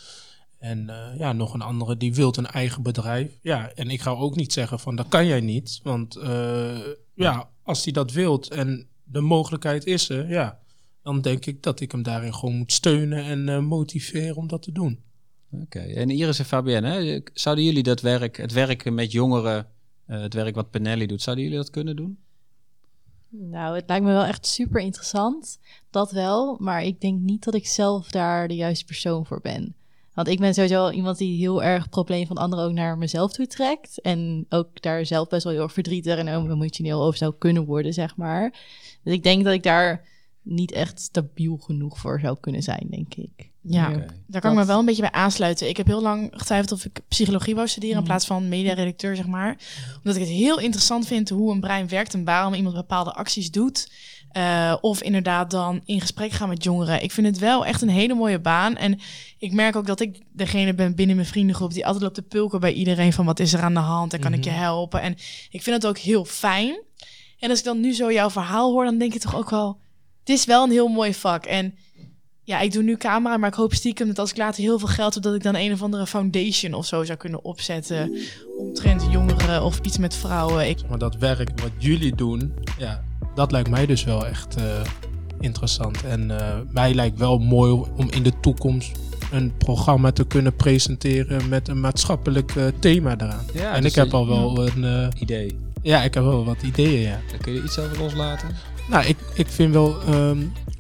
En 0.60 0.90
ja, 1.18 1.34
nog 1.34 1.54
een 1.54 1.62
andere 1.62 1.98
die 1.98 2.14
wil 2.16 2.34
een 2.38 2.46
eigen 2.48 2.84
bedrijf. 2.84 3.38
Ja, 3.42 3.72
en 3.76 3.90
ik 3.90 4.02
ga 4.02 4.12
ook 4.12 4.36
niet 4.36 4.54
zeggen 4.54 4.80
van 4.80 4.96
dat 4.96 5.08
kan 5.08 5.26
jij 5.26 5.42
niet. 5.42 5.80
Want 5.84 6.20
ja, 7.16 7.50
als 7.64 7.84
hij 7.84 7.94
dat 7.94 8.12
wilt 8.12 8.50
en 8.50 8.88
de 9.12 9.22
mogelijkheid 9.22 9.86
is 9.86 10.10
er, 10.10 10.30
ja, 10.30 10.60
dan 11.04 11.22
denk 11.22 11.46
ik 11.46 11.64
dat 11.64 11.80
ik 11.80 11.92
hem 11.92 12.04
daarin 12.04 12.34
gewoon 12.34 12.56
moet 12.56 12.72
steunen 12.72 13.24
en 13.24 13.50
eh, 13.50 13.60
motiveren 13.60 14.36
om 14.36 14.48
dat 14.48 14.62
te 14.62 14.72
doen. 14.72 15.00
Oké, 15.52 15.80
en 15.80 16.10
Iris 16.10 16.40
en 16.40 16.46
Fabienne, 16.46 16.90
hè, 16.90 17.22
zouden 17.34 17.64
jullie 17.66 17.84
dat 17.84 18.02
werk, 18.02 18.38
het 18.38 18.52
werken 18.52 18.94
met 18.94 19.12
jongeren, 19.12 19.68
eh, 20.06 20.22
het 20.22 20.34
werk 20.34 20.56
wat 20.56 20.70
Penelli 20.70 21.06
doet, 21.06 21.22
zouden 21.22 21.44
jullie 21.44 21.60
dat 21.60 21.70
kunnen 21.70 21.96
doen? 21.96 22.18
Nou, 23.30 23.76
het 23.76 23.84
lijkt 23.88 24.06
me 24.06 24.12
wel 24.12 24.24
echt 24.24 24.46
super 24.46 24.82
interessant. 24.82 25.60
Dat 25.90 26.12
wel. 26.12 26.58
Maar 26.60 26.84
ik 26.84 27.02
denk 27.02 27.22
niet 27.22 27.44
dat 27.44 27.54
ik 27.54 27.68
zelf 27.68 28.08
daar 28.08 28.48
de 28.48 28.56
juiste 28.56 28.86
persoon 28.86 29.26
voor 29.26 29.42
ben. 29.42 29.76
Want 30.14 30.28
ik 30.28 30.40
ben 30.40 30.54
sowieso 30.54 30.90
iemand 30.90 31.18
die 31.18 31.38
heel 31.38 31.64
erg 31.64 31.82
het 31.82 31.92
probleem 31.92 32.28
van 32.28 32.38
anderen 32.38 32.66
ook 32.66 32.74
naar 32.74 32.98
mezelf 32.98 33.32
toe 33.32 33.48
trekt. 33.48 34.02
En 34.02 34.46
ook 34.50 34.82
daar 34.82 35.06
zelf 35.06 35.28
best 35.28 35.44
wel 35.44 35.54
heel 35.54 35.62
erg 35.62 35.74
verdrietig 35.74 36.18
en 36.18 36.30
ook 36.30 36.50
emotioneel 36.50 37.04
over 37.04 37.18
zou 37.18 37.34
kunnen 37.38 37.66
worden, 37.66 37.94
zeg 37.94 38.16
maar. 38.16 38.54
Dus 39.04 39.14
ik 39.14 39.24
denk 39.24 39.44
dat 39.44 39.54
ik 39.54 39.64
daar 39.64 40.08
niet 40.42 40.72
echt 40.72 41.00
stabiel 41.00 41.58
genoeg 41.58 42.00
voor 42.00 42.20
zou 42.20 42.38
kunnen 42.40 42.62
zijn, 42.64 42.88
denk 42.90 43.14
ik. 43.16 43.50
Ja, 43.64 43.90
daar 44.28 44.42
kan 44.42 44.52
ik 44.52 44.58
me 44.58 44.66
wel 44.66 44.80
een 44.80 44.86
beetje 44.86 45.02
bij 45.02 45.12
aansluiten. 45.12 45.70
Ik 45.70 45.78
heb 45.78 45.88
heel 45.88 46.02
lang 46.02 46.30
getwijfeld 46.36 46.72
of 46.72 46.86
ik 46.86 47.00
psychologie 47.08 47.56
wou 47.56 47.68
studeren 47.68 47.96
in 47.96 48.02
Mhm. 48.02 48.08
plaats 48.12 48.26
van 48.26 48.50
mediaredacteur, 48.50 49.16
zeg 49.16 49.28
maar. 49.28 49.58
Omdat 49.98 50.16
ik 50.16 50.22
het 50.22 50.32
heel 50.32 50.60
interessant 50.60 51.08
vind 51.08 51.30
hoe 51.30 51.52
een 51.52 51.60
brein 51.60 51.88
werkt 51.88 52.14
en 52.14 52.24
waarom 52.24 52.54
iemand 52.54 52.76
bepaalde 52.76 53.14
acties 53.14 53.52
doet. 53.52 53.92
Eh, 54.32 54.76
of 54.82 55.02
inderdaad 55.04 55.52
dan 55.52 55.82
in 55.86 56.02
gesprek 56.02 56.32
gaan 56.32 56.50
met 56.50 56.64
jongeren. 56.64 57.04
Ik 57.04 57.12
vind 57.12 57.28
het 57.28 57.38
wel 57.40 57.66
echt 57.66 57.82
een 57.82 57.90
hele 57.90 58.14
mooie 58.14 58.40
baan. 58.40 58.76
En 58.78 59.00
ik 59.38 59.52
merk 59.54 59.76
ook 59.76 59.86
dat 59.88 60.00
ik 60.00 60.22
degene 60.34 60.74
ben 60.74 60.96
binnen 60.96 61.16
mijn 61.16 61.28
vriendengroep 61.28 61.74
die 61.74 61.86
altijd 61.86 62.04
loopt 62.04 62.16
te 62.16 62.22
pulken 62.22 62.60
bij 62.60 62.74
iedereen 62.74 63.14
van 63.14 63.26
wat 63.26 63.40
is 63.40 63.54
er 63.54 63.62
aan 63.62 63.74
de 63.74 63.80
hand 63.80 64.14
en 64.14 64.20
kan 64.20 64.34
ik 64.34 64.44
je 64.44 64.50
Mhm. 64.50 64.60
helpen. 64.60 65.02
En 65.02 65.12
ik 65.50 65.62
vind 65.62 65.76
het 65.76 65.88
ook 65.88 65.98
heel 65.98 66.26
fijn. 66.26 66.80
En 67.42 67.50
als 67.50 67.60
ik 67.60 67.66
dan 67.66 67.80
nu 67.80 67.94
zo 67.94 68.12
jouw 68.12 68.30
verhaal 68.30 68.72
hoor, 68.72 68.84
dan 68.84 68.98
denk 68.98 69.14
ik 69.14 69.22
toch 69.22 69.36
ook 69.36 69.50
wel, 69.50 69.80
het 70.20 70.30
is 70.30 70.46
wel 70.46 70.64
een 70.64 70.72
heel 70.72 70.88
mooi 70.88 71.14
vak. 71.14 71.46
En 71.46 71.76
ja, 72.44 72.60
ik 72.60 72.72
doe 72.72 72.84
nu 72.84 72.98
camera, 72.98 73.38
maar 73.38 73.50
ik 73.50 73.56
hoop 73.56 73.74
stiekem 73.74 74.08
dat 74.08 74.20
als 74.20 74.30
ik 74.30 74.38
later 74.38 74.64
heel 74.64 74.80
veel 74.80 74.88
geld 74.88 75.14
heb, 75.14 75.24
dat 75.24 75.36
ik 75.36 75.44
dan 75.44 75.56
een 75.56 75.72
of 75.72 75.82
andere 75.82 76.08
foundation 76.08 76.74
of 76.74 76.86
zo 76.86 77.04
zou 77.04 77.18
kunnen 77.18 77.44
opzetten. 77.44 78.18
Omtrent 78.58 79.06
jongeren 79.12 79.64
of 79.64 79.80
iets 79.80 79.98
met 79.98 80.16
vrouwen. 80.16 80.70
Ik, 80.70 80.90
Maar 80.90 80.98
dat 80.98 81.16
werk 81.16 81.60
wat 81.62 81.72
jullie 81.78 82.16
doen, 82.16 82.54
ja, 82.78 83.04
dat 83.36 83.52
lijkt 83.52 83.70
mij 83.70 83.86
dus 83.86 84.04
wel 84.04 84.26
echt 84.26 84.56
eh, 84.56 84.82
interessant. 85.40 86.04
En 86.04 86.40
eh, 86.40 86.58
mij 86.72 86.94
lijkt 86.94 87.18
wel 87.18 87.38
mooi 87.38 87.72
om 87.96 88.10
in 88.10 88.24
de 88.24 88.40
toekomst 88.40 88.92
een 89.32 89.58
programma 89.58 90.12
te 90.12 90.26
kunnen 90.26 90.56
presenteren 90.56 91.50
met 91.50 91.68
een 91.68 91.80
maatschappelijk 91.80 92.56
eh, 92.56 92.66
thema 92.80 93.16
eraan. 93.18 93.46
Ja, 93.54 93.74
en 93.74 93.82
dus 93.82 93.92
ik 93.92 93.98
heb 93.98 94.14
al 94.14 94.28
wel 94.28 94.68
een, 94.68 94.84
eh, 94.84 95.22
Idee. 95.22 95.58
Ja, 95.82 96.04
ik 96.04 96.14
heb 96.14 96.24
wel 96.24 96.46
wat 96.46 96.62
ideeën, 96.64 97.02
ja. 97.02 97.20
Daar 97.30 97.40
kun 97.42 97.54
je 97.54 97.64
iets 97.64 97.80
over 97.80 97.98
loslaten? 97.98 98.50
Nou, 98.90 99.06
ik, 99.06 99.18
ik 99.34 99.48
vind 99.48 99.74
wel, 99.74 100.02
ehm, 100.02 100.38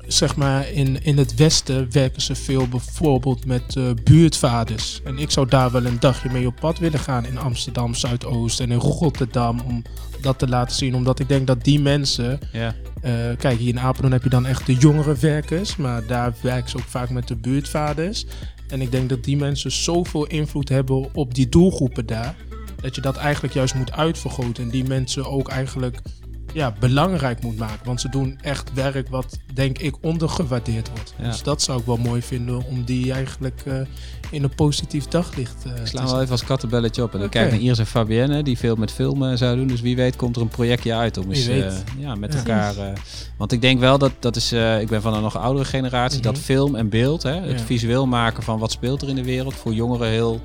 zeg 0.07 0.35
maar, 0.35 0.71
in, 0.71 1.03
in 1.03 1.17
het 1.17 1.35
Westen 1.35 1.87
werken 1.91 2.21
ze 2.21 2.35
veel 2.35 2.67
bijvoorbeeld 2.67 3.45
met 3.45 3.75
eh, 3.75 3.83
buurtvaders. 4.03 5.01
En 5.03 5.17
ik 5.17 5.31
zou 5.31 5.47
daar 5.47 5.71
wel 5.71 5.85
een 5.85 5.99
dagje 5.99 6.29
mee 6.29 6.47
op 6.47 6.55
pad 6.59 6.79
willen 6.79 6.99
gaan 6.99 7.25
in 7.25 7.37
Amsterdam, 7.37 7.93
Zuidoost 7.93 8.59
en 8.59 8.71
in 8.71 8.77
Rotterdam. 8.77 9.59
Om 9.59 9.83
dat 10.21 10.39
te 10.39 10.47
laten 10.47 10.75
zien, 10.75 10.95
omdat 10.95 11.19
ik 11.19 11.27
denk 11.27 11.47
dat 11.47 11.63
die 11.63 11.79
mensen. 11.79 12.39
Ja. 12.51 12.75
eh, 13.01 13.13
kijk, 13.37 13.59
hier 13.59 13.69
in 13.69 13.79
Apeldoorn 13.79 14.13
heb 14.13 14.23
je 14.23 14.29
dan 14.29 14.45
echt 14.45 14.65
de 14.65 14.73
jongere 14.75 15.15
werkers, 15.15 15.75
maar 15.75 16.05
daar 16.07 16.33
werken 16.41 16.69
ze 16.69 16.77
ook 16.77 16.83
vaak 16.83 17.09
met 17.09 17.27
de 17.27 17.35
buurtvaders. 17.35 18.25
En 18.67 18.81
ik 18.81 18.91
denk 18.91 19.09
dat 19.09 19.23
die 19.23 19.37
mensen 19.37 19.71
zoveel 19.71 20.25
invloed 20.27 20.69
hebben 20.69 21.15
op 21.15 21.33
die 21.35 21.49
doelgroepen 21.49 22.05
daar. 22.05 22.35
Dat 22.81 22.95
je 22.95 23.01
dat 23.01 23.15
eigenlijk 23.17 23.53
juist 23.53 23.75
moet 23.75 23.91
uitvergroten. 23.91 24.63
En 24.63 24.69
die 24.69 24.83
mensen 24.87 25.25
ook 25.31 25.49
eigenlijk 25.49 25.99
ja, 26.53 26.73
belangrijk 26.79 27.41
moet 27.43 27.57
maken. 27.57 27.85
Want 27.85 28.01
ze 28.01 28.09
doen 28.09 28.39
echt 28.41 28.73
werk 28.73 29.09
wat, 29.09 29.37
denk 29.53 29.77
ik, 29.77 29.95
ondergewaardeerd 30.01 30.89
wordt. 30.89 31.13
Ja. 31.17 31.23
Dus 31.27 31.43
dat 31.43 31.61
zou 31.61 31.79
ik 31.79 31.85
wel 31.85 31.97
mooi 31.97 32.21
vinden 32.21 32.65
om 32.65 32.83
die 32.83 33.11
eigenlijk 33.13 33.61
eh, 33.65 33.75
in 34.31 34.43
een 34.43 34.55
positief 34.55 35.05
daglicht 35.07 35.65
eh 35.65 35.71
Ik 35.71 35.77
te 35.77 35.85
sla 35.85 36.03
wel 36.05 36.19
even 36.19 36.31
als 36.31 36.43
kattenbelletje 36.43 37.03
op. 37.03 37.11
En 37.13 37.17
dan 37.19 37.27
Oké. 37.27 37.37
kijk 37.39 37.51
naar 37.51 37.59
Iris 37.59 37.79
en 37.79 37.85
Fabienne, 37.85 38.43
die 38.43 38.57
veel 38.57 38.75
met 38.75 38.91
filmen 38.91 39.37
zouden 39.37 39.59
doen. 39.59 39.67
Dus 39.67 39.81
wie 39.81 39.95
weet 39.95 40.15
komt 40.15 40.35
er 40.35 40.41
een 40.41 40.47
projectje 40.47 40.93
uit 40.93 41.17
om 41.17 41.31
eens 41.31 41.47
eh, 41.47 41.71
ja, 41.97 42.15
met 42.15 42.33
Ja. 42.33 42.39
elkaar... 42.39 42.77
eh, 42.77 42.93
want 43.37 43.51
ik 43.51 43.61
denk 43.61 43.79
wel 43.79 43.97
dat, 43.97 44.11
dat 44.19 44.35
is... 44.35 44.51
eh, 44.51 44.81
ik 44.81 44.87
ben 44.87 45.01
van 45.01 45.13
een 45.13 45.21
nog 45.21 45.37
oudere 45.37 45.65
generatie. 45.65 46.21
Dat 46.21 46.33
Mhm. 46.33 46.41
film 46.43 46.75
en 46.75 46.89
beeld, 46.89 47.23
hè, 47.23 47.35
het 47.41 47.61
visueel 47.61 48.07
maken 48.07 48.43
van 48.43 48.59
wat 48.59 48.71
speelt 48.71 49.01
er 49.01 49.09
in 49.09 49.15
de 49.15 49.23
wereld... 49.23 49.53
voor 49.55 49.73
jongeren 49.73 50.07
heel 50.07 50.41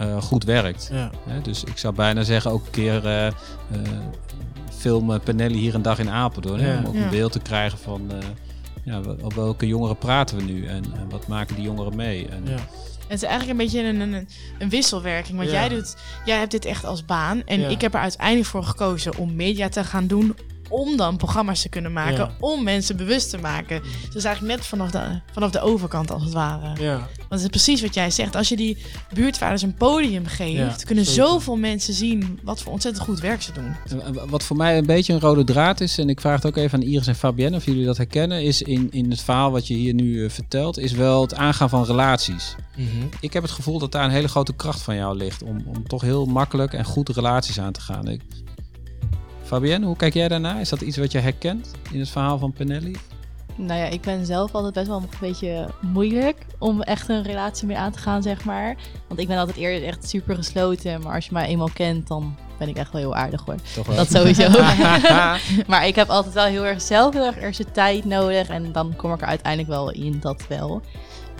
eh, 0.00 0.22
goed 0.22 0.44
werkt. 0.44 0.88
Ja. 0.92 1.10
Dus 1.42 1.64
ik 1.64 1.78
zou 1.78 1.94
bijna 1.94 2.22
zeggen 2.22 2.50
ook 2.50 2.64
een 2.64 2.70
keer... 2.70 3.06
eh, 3.06 3.26
eh, 3.26 3.32
eh, 4.84 5.20
Penelli 5.24 5.58
hier 5.58 5.74
een 5.74 5.82
dag 5.82 5.98
in 5.98 6.10
Apeldoorn. 6.10 6.60
Ja. 6.60 6.78
om 6.78 6.86
ook 6.86 6.94
Ja. 6.94 7.02
een 7.04 7.10
beeld 7.10 7.32
te 7.32 7.40
krijgen 7.40 7.78
van... 7.78 8.10
eh, 8.10 8.16
ja, 8.84 9.00
op 9.22 9.32
welke 9.32 9.66
jongeren 9.66 9.96
praten 9.98 10.36
we 10.36 10.42
nu 10.42 10.66
en, 10.66 10.84
en 10.84 11.08
wat 11.10 11.26
maken 11.26 11.54
die 11.54 11.64
jongeren 11.64 11.96
mee? 11.96 12.28
En, 12.28 12.42
Ja. 12.44 12.56
het 13.08 13.22
is 13.22 13.22
eigenlijk 13.22 13.50
een 13.50 13.64
beetje 13.66 13.82
een, 13.82 14.00
een, 14.00 14.28
een 14.58 14.68
wisselwerking. 14.68 15.38
Want 15.38 15.50
Ja. 15.50 15.54
jij, 15.58 15.68
doet, 15.68 15.96
jij 16.24 16.38
hebt 16.38 16.50
dit 16.50 16.64
echt 16.64 16.84
als 16.84 17.04
baan. 17.04 17.42
En 17.46 17.60
Ja. 17.60 17.68
ik 17.68 17.80
heb 17.80 17.94
er 17.94 18.00
uiteindelijk 18.00 18.48
voor 18.48 18.62
gekozen 18.64 19.16
om 19.16 19.34
media 19.36 19.68
te 19.68 19.84
gaan 19.84 20.06
doen. 20.06 20.36
Om 20.70 20.96
dan 20.96 21.16
programma's 21.16 21.62
te 21.62 21.68
kunnen 21.68 21.92
maken, 21.92 22.16
Ja. 22.18 22.30
om 22.40 22.62
mensen 22.64 22.96
bewust 22.96 23.30
te 23.30 23.38
maken. 23.38 23.82
Dus 24.12 24.24
eigenlijk 24.24 24.56
net 24.56 24.66
vanaf 24.66 24.90
de, 24.90 25.20
vanaf 25.32 25.50
de 25.50 25.60
overkant 25.60 26.10
als 26.10 26.22
het 26.22 26.32
ware. 26.32 26.82
Ja, 26.82 26.96
Want 27.18 27.28
het 27.28 27.40
is 27.40 27.46
precies 27.48 27.82
wat 27.82 27.94
jij 27.94 28.10
zegt. 28.10 28.36
Als 28.36 28.48
je 28.48 28.56
die 28.56 28.76
buurtvaders 29.14 29.62
een 29.62 29.74
podium 29.74 30.26
geeft, 30.26 30.56
Ja, 30.80 30.86
kunnen 30.86 31.04
zeker. 31.06 31.24
zoveel 31.26 31.56
mensen 31.56 31.94
zien 31.94 32.38
wat 32.42 32.62
voor 32.62 32.72
ontzettend 32.72 33.04
goed 33.04 33.20
werk 33.20 33.42
ze 33.42 33.52
doen. 33.52 33.76
En 34.04 34.28
Wat 34.28 34.42
voor 34.42 34.56
mij 34.56 34.78
een 34.78 34.86
beetje 34.86 35.12
een 35.12 35.20
rode 35.20 35.44
draad 35.44 35.80
is, 35.80 35.98
en 35.98 36.08
ik 36.08 36.20
vraag 36.20 36.34
het 36.42 36.46
ook 36.46 36.56
even 36.56 36.78
aan 36.78 36.84
Iris 36.88 37.06
en 37.06 37.14
Fabienne 37.14 37.56
of 37.56 37.64
jullie 37.64 37.84
dat 37.84 37.96
herkennen, 37.96 38.42
is 38.42 38.62
in, 38.62 38.88
in 38.90 39.10
het 39.10 39.20
verhaal 39.20 39.50
wat 39.50 39.66
je 39.66 39.74
hier 39.74 39.94
nu 39.94 40.24
eh, 40.24 40.30
vertelt, 40.30 40.78
is 40.78 40.92
wel 40.92 41.20
het 41.22 41.34
aangaan 41.34 41.68
van 41.68 41.84
relaties. 41.84 42.54
Mhm. 42.76 42.86
Ik 43.20 43.32
heb 43.32 43.42
het 43.42 43.52
gevoel 43.52 43.78
dat 43.78 43.92
daar 43.92 44.04
een 44.04 44.10
hele 44.10 44.28
grote 44.28 44.52
kracht 44.52 44.82
van 44.82 44.94
jou 44.96 45.16
ligt 45.16 45.42
om, 45.42 45.62
om 45.66 45.88
toch 45.88 46.00
heel 46.02 46.26
makkelijk 46.26 46.72
en 46.72 46.84
goed 46.84 47.08
relaties 47.08 47.60
aan 47.60 47.72
te 47.72 47.80
gaan. 47.80 48.08
Ik... 48.08 48.20
Fabienne, 49.50 49.86
hoe 49.86 49.96
kijk 49.96 50.14
jij 50.14 50.28
daarnaar? 50.28 50.60
Is 50.60 50.68
dat 50.68 50.80
iets 50.80 50.96
wat 50.96 51.12
je 51.12 51.18
herkent 51.18 51.70
in 51.92 51.98
het 51.98 52.08
verhaal 52.08 52.38
van 52.38 52.52
Penelli? 52.52 52.96
Nou 53.56 53.80
ja, 53.80 53.84
ik 53.84 54.00
ben 54.00 54.26
zelf 54.26 54.54
altijd 54.54 54.74
best 54.74 54.86
wel 54.86 54.96
een 54.96 55.08
beetje 55.20 55.68
moeilijk 55.80 56.46
om 56.58 56.82
echt 56.82 57.08
een 57.08 57.22
relatie 57.22 57.66
mee 57.66 57.76
aan 57.76 57.92
te 57.92 57.98
gaan, 57.98 58.22
zeg 58.22 58.44
maar. 58.44 58.76
Want 59.08 59.20
ik 59.20 59.28
ben 59.28 59.38
altijd 59.38 59.56
eerder 59.56 59.88
echt 59.88 60.08
super 60.08 60.36
gesloten. 60.36 61.02
Maar 61.02 61.14
als 61.14 61.26
je 61.26 61.32
mij 61.32 61.46
eenmaal 61.46 61.70
kent, 61.72 62.08
dan 62.08 62.36
ben 62.58 62.68
ik 62.68 62.76
echt 62.76 62.92
wel 62.92 63.00
heel 63.00 63.14
aardig 63.14 63.44
hoor. 63.44 63.54
Toch 63.74 63.86
wel? 63.86 63.96
Dat 63.96 64.10
sowieso. 64.10 64.50
maar 65.72 65.86
ik 65.86 65.94
heb 65.94 66.08
altijd 66.08 66.34
wel 66.34 66.44
heel 66.44 66.66
erg 66.66 66.82
zelf 66.82 67.14
heel 67.14 67.26
erg 67.26 67.38
eerst 67.38 67.58
de 67.58 67.70
tijd 67.70 68.04
nodig. 68.04 68.48
En 68.48 68.72
dan 68.72 68.96
kom 68.96 69.12
ik 69.12 69.20
er 69.20 69.26
uiteindelijk 69.26 69.72
wel 69.72 69.90
in, 69.90 70.20
dat 70.20 70.46
wel. 70.48 70.82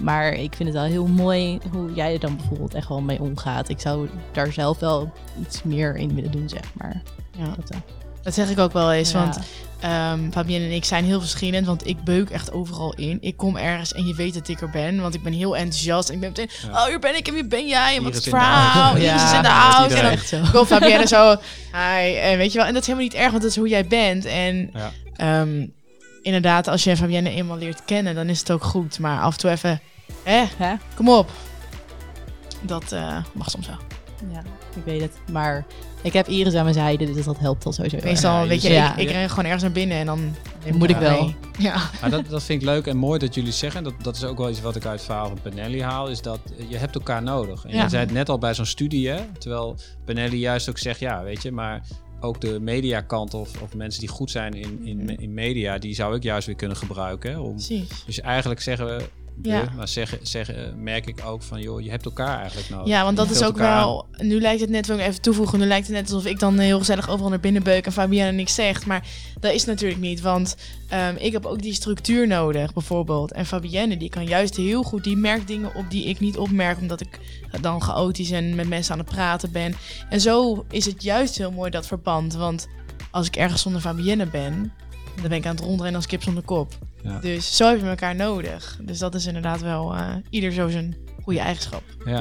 Maar 0.02 0.32
ik 0.32 0.54
vind 0.54 0.68
het 0.68 0.78
wel 0.78 0.88
heel 0.88 1.06
mooi 1.06 1.58
hoe 1.72 1.92
jij 1.92 2.12
er 2.12 2.20
dan 2.20 2.36
bijvoorbeeld 2.36 2.74
echt 2.74 2.88
wel 2.88 3.00
mee 3.00 3.20
omgaat. 3.20 3.68
Ik 3.68 3.80
zou 3.80 4.08
daar 4.32 4.52
zelf 4.52 4.78
wel 4.78 5.12
iets 5.40 5.62
meer 5.62 5.96
in 5.96 6.14
willen 6.14 6.30
doen, 6.30 6.48
zeg 6.48 6.74
maar. 6.74 7.02
Ja. 7.38 7.54
Dat, 7.56 7.70
eh, 7.70 7.78
Dat 8.22 8.34
zeg 8.34 8.50
ik 8.50 8.58
ook 8.58 8.72
wel 8.72 8.92
eens, 8.92 9.10
ja. 9.10 9.18
want 9.18 9.38
Ehm 9.80 10.30
Fabienne 10.30 10.66
en 10.66 10.72
ik 10.72 10.84
zijn 10.84 11.04
heel 11.04 11.20
verschillend, 11.20 11.66
want 11.66 11.86
ik 11.86 12.04
beuk 12.04 12.30
echt 12.30 12.52
overal 12.52 12.94
in. 12.94 13.18
Ik 13.20 13.36
kom 13.36 13.56
ergens 13.56 13.92
en 13.92 14.06
je 14.06 14.14
weet 14.14 14.34
dat 14.34 14.48
ik 14.48 14.60
er 14.60 14.70
ben, 14.70 15.00
want 15.00 15.14
ik 15.14 15.22
ben 15.22 15.32
heel 15.32 15.56
enthousiast. 15.56 16.08
En 16.08 16.14
ik 16.14 16.20
ben 16.20 16.28
meteen, 16.28 16.50
Ja. 16.62 16.70
oh, 16.72 16.84
hier 16.86 16.98
ben 16.98 17.16
ik 17.16 17.28
en 17.28 17.34
wie 17.34 17.44
ben 17.46 17.68
jij? 17.68 17.96
En 17.96 18.02
wat 18.02 18.10
is 18.12 18.18
het 18.18 18.28
verhaal? 18.28 18.96
Iris 18.96 19.04
is 19.14 19.30
Ja, 19.30 19.36
in 19.36 19.42
de 19.42 19.48
house. 19.48 19.96
En 19.96 20.02
dan 20.02 20.12
echt 20.12 20.28
zo. 20.28 20.40
komt 20.52 20.66
Fabienne 20.66 21.06
zo, 21.06 21.30
hi, 21.72 22.14
en 22.16 22.36
weet 22.38 22.52
je 22.52 22.58
wel. 22.58 22.66
En 22.66 22.72
dat 22.72 22.82
is 22.82 22.86
helemaal 22.88 23.08
niet 23.08 23.18
erg, 23.18 23.30
want 23.30 23.42
dat 23.42 23.50
is 23.50 23.56
hoe 23.56 23.68
jij 23.68 23.86
bent. 23.86 24.24
En 24.24 24.70
Ja. 24.74 24.90
ehm, 25.16 25.66
inderdaad, 26.22 26.68
als 26.68 26.84
je 26.84 26.96
Fabienne 26.96 27.30
eenmaal 27.30 27.58
leert 27.58 27.84
kennen, 27.84 28.14
dan 28.14 28.28
is 28.28 28.38
het 28.38 28.50
ook 28.50 28.64
goed. 28.64 28.98
Maar 28.98 29.20
af 29.20 29.32
en 29.32 29.38
toe 29.38 29.50
even, 29.50 29.80
hè, 30.22 30.44
Hè? 30.56 30.74
kom 30.94 31.08
op. 31.08 31.30
Dat 32.62 32.92
eh, 32.92 33.16
mag 33.32 33.50
soms 33.50 33.66
wel. 33.66 33.76
Ja, 34.32 34.42
ik 34.76 34.84
weet 34.84 35.00
het. 35.00 35.12
Maar 35.32 35.64
ik 36.02 36.12
heb 36.12 36.28
Iris 36.28 36.54
aan 36.54 36.62
mijn 36.62 36.74
zijde, 36.74 37.12
dus 37.12 37.24
dat 37.24 37.38
helpt 37.38 37.64
al 37.66 37.72
sowieso. 37.72 37.96
Meestal, 38.04 38.42
Ja, 38.42 38.46
weet 38.46 38.62
je, 38.62 38.68
je- 38.68 38.74
ja. 38.74 38.96
ik, 38.96 39.08
ik 39.08 39.10
ren 39.14 39.28
gewoon 39.28 39.44
ergens 39.44 39.62
naar 39.62 39.72
binnen 39.72 39.96
en 39.96 40.06
dan 40.06 40.34
Moet 40.74 40.90
ik 40.90 40.96
wel. 40.96 41.22
mee. 41.24 41.34
Ja. 41.58 41.90
Maar 42.00 42.10
dat, 42.10 42.28
dat 42.28 42.42
vind 42.42 42.60
ik 42.62 42.68
leuk 42.68 42.86
en 42.86 42.96
mooi 42.96 43.18
dat 43.18 43.34
jullie 43.34 43.52
zeggen. 43.52 43.84
Dat, 43.84 43.94
dat 44.02 44.16
is 44.16 44.24
ook 44.24 44.38
wel 44.38 44.50
iets 44.50 44.60
wat 44.60 44.76
ik 44.76 44.84
uit 44.84 44.92
het 44.96 45.04
verhaal 45.04 45.26
van 45.28 45.38
Benelli 45.42 45.82
haal. 45.82 46.08
Is 46.08 46.22
dat 46.22 46.40
je 46.68 46.76
hebt 46.76 46.94
elkaar 46.94 47.22
nodig. 47.22 47.64
En 47.64 47.74
Ja. 47.74 47.82
je 47.82 47.88
zei 47.88 48.02
het 48.04 48.12
net 48.12 48.28
al 48.28 48.38
bij 48.38 48.54
zo'n 48.54 48.64
studie. 48.66 49.08
Hè? 49.08 49.18
Terwijl 49.38 49.76
Benelli 50.04 50.38
juist 50.38 50.68
ook 50.68 50.78
zegt, 50.78 51.00
ja, 51.00 51.22
weet 51.22 51.42
je, 51.42 51.52
maar 51.52 51.82
ook 52.20 52.40
de 52.40 52.60
mediakant 52.60 53.34
of, 53.34 53.62
of 53.62 53.74
mensen 53.74 54.00
die 54.00 54.08
goed 54.08 54.30
zijn 54.30 54.54
in, 54.54 54.80
in, 54.84 55.18
in 55.18 55.34
media, 55.34 55.78
die 55.78 55.94
zou 55.94 56.14
ik 56.16 56.22
juist 56.22 56.46
weer 56.46 56.56
kunnen 56.56 56.76
gebruiken. 56.76 57.30
Hè? 57.30 57.38
Om, 57.38 57.52
Precies. 57.54 58.04
dus 58.06 58.20
eigenlijk 58.20 58.60
zeggen 58.60 58.86
we, 58.86 59.04
Ja. 59.42 59.68
maar 59.76 59.88
zeggen, 59.88 60.18
zeggen, 60.22 60.82
merk 60.82 61.06
ik 61.06 61.20
ook 61.24 61.42
van, 61.42 61.60
joh, 61.60 61.80
je 61.80 61.90
hebt 61.90 62.04
elkaar 62.04 62.38
eigenlijk 62.38 62.68
nodig. 62.70 62.86
Ja, 62.86 63.04
want 63.04 63.16
dat 63.16 63.30
is 63.30 63.42
ook 63.42 63.60
aan. 63.60 63.76
wel. 63.76 64.06
Nu 64.16 64.40
lijkt 64.40 64.60
het 64.60 64.70
net, 64.70 64.86
wil 64.86 64.98
ik 64.98 65.06
even 65.06 65.20
toevoegen. 65.20 65.58
Nu 65.58 65.66
lijkt 65.66 65.86
het 65.86 65.96
net 65.96 66.12
alsof 66.12 66.30
ik 66.30 66.38
dan 66.38 66.58
heel 66.58 66.78
gezellig 66.78 67.08
overal 67.08 67.28
naar 67.30 67.40
binnen 67.40 67.62
beuk 67.62 67.86
en 67.86 67.92
Fabienne 67.92 68.32
niks 68.32 68.54
zegt. 68.54 68.86
Maar 68.86 69.06
dat 69.40 69.52
is 69.52 69.64
natuurlijk 69.64 70.00
niet. 70.00 70.20
Want 70.20 70.56
ehm, 70.88 71.14
ik 71.18 71.32
heb 71.32 71.44
ook 71.46 71.62
die 71.62 71.74
structuur 71.74 72.26
nodig, 72.26 72.72
bijvoorbeeld. 72.72 73.32
En 73.32 73.46
Fabienne, 73.46 73.96
die 73.96 74.10
kan 74.10 74.24
juist 74.24 74.56
heel 74.56 74.82
goed. 74.82 75.04
Die 75.04 75.16
merkt 75.16 75.46
dingen 75.46 75.74
op 75.74 75.90
die 75.90 76.04
ik 76.04 76.20
niet 76.20 76.36
opmerk, 76.38 76.80
omdat 76.80 77.00
ik 77.00 77.18
dan 77.60 77.82
chaotisch 77.82 78.30
en 78.30 78.54
met 78.54 78.68
mensen 78.68 78.92
aan 78.92 78.98
het 78.98 79.10
praten 79.10 79.52
ben. 79.52 79.74
En 80.08 80.20
zo 80.20 80.64
is 80.70 80.86
het 80.86 81.02
juist 81.02 81.38
heel 81.38 81.52
mooi 81.52 81.70
dat 81.70 81.86
verband. 81.86 82.34
Want 82.34 82.68
als 83.10 83.26
ik 83.26 83.36
ergens 83.36 83.62
zonder 83.62 83.80
Fabienne 83.80 84.26
ben, 84.26 84.72
dan 85.14 85.28
ben 85.28 85.38
ik 85.38 85.46
aan 85.46 85.54
het 85.54 85.64
rondrennen 85.64 85.96
als 85.96 86.06
kip 86.06 86.22
zonder 86.22 86.42
kop. 86.42 86.72
Ja. 87.02 87.18
Dus 87.18 87.56
zo 87.56 87.68
heb 87.68 87.80
je 87.80 87.86
elkaar 87.86 88.14
nodig. 88.14 88.78
Dus 88.80 88.98
dat 88.98 89.14
is 89.14 89.26
inderdaad 89.26 89.61
wel 89.61 89.94
eh, 89.94 90.06
ieder 90.30 90.52
zo 90.52 90.68
zijn 90.68 90.96
goede 91.22 91.40
eigenschap. 91.40 91.82
Ja. 92.04 92.18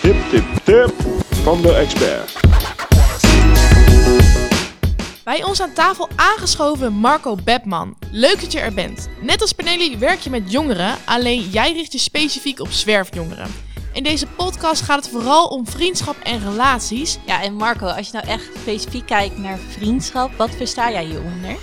Tip, 0.00 0.16
tip, 0.30 0.44
tip 0.64 0.94
van 1.42 1.62
de 1.62 1.72
expert. 1.72 2.40
Bij 5.24 5.44
ons 5.44 5.62
aan 5.62 5.72
tafel 5.72 6.08
aangeschoven 6.16 6.92
Marco 6.92 7.36
Bebman. 7.44 7.96
Leuk 8.10 8.40
dat 8.40 8.52
je 8.52 8.60
er 8.60 8.74
bent. 8.74 9.08
Net 9.20 9.40
als 9.40 9.52
Penelli 9.52 9.98
werk 9.98 10.20
je 10.20 10.30
met 10.30 10.52
jongeren, 10.52 10.94
alleen 11.04 11.40
jij 11.40 11.72
richt 11.72 11.92
je 11.92 11.98
specifiek 11.98 12.60
op 12.60 12.70
zwerfjongeren. 12.70 13.50
In 13.92 14.02
deze 14.02 14.26
podcast 14.26 14.82
gaat 14.82 15.04
het 15.04 15.12
vooral 15.12 15.46
om 15.46 15.66
vriendschap 15.66 16.16
en 16.16 16.40
relaties. 16.40 17.18
Ja, 17.26 17.42
en 17.42 17.54
Marco, 17.54 17.86
als 17.86 18.06
je 18.06 18.12
nou 18.12 18.26
echt 18.26 18.50
specifiek 18.60 19.06
kijkt 19.06 19.38
naar 19.38 19.58
vriendschap, 19.58 20.36
wat 20.36 20.50
versta 20.50 20.90
jij 20.90 21.04
hieronder? 21.04 21.56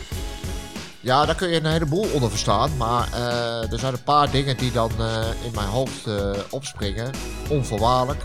Ja, 1.00 1.26
daar 1.26 1.36
kun 1.36 1.50
je 1.50 1.56
een 1.56 1.66
heleboel 1.66 2.08
onder 2.14 2.30
verstaan. 2.30 2.78
Maar 2.78 3.14
eh, 3.14 3.72
er 3.72 3.80
zijn 3.80 3.94
een 3.94 4.04
paar 4.04 4.32
dingen 4.32 4.58
die 4.58 4.72
dan 4.72 4.92
eh, 5.00 5.28
in 5.44 5.52
mijn 5.56 5.68
hoofd 5.68 6.08
eh, 6.08 6.32
opspringen. 6.50 7.12
Onvoorwaardelijk. 7.50 8.24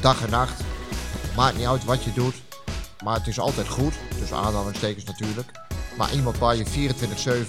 Dag 0.00 0.22
en 0.22 0.30
nacht. 0.30 0.62
Maakt 1.36 1.56
niet 1.56 1.66
uit 1.66 1.84
wat 1.84 2.04
je 2.04 2.12
doet. 2.12 2.34
Maar 3.04 3.16
het 3.16 3.26
is 3.26 3.40
altijd 3.40 3.68
goed. 3.68 3.94
Dus 4.18 4.32
aanhalingstekens 4.32 5.04
natuurlijk. 5.04 5.50
Maar 5.96 6.14
iemand 6.14 6.38
waar 6.38 6.56
je 6.56 6.92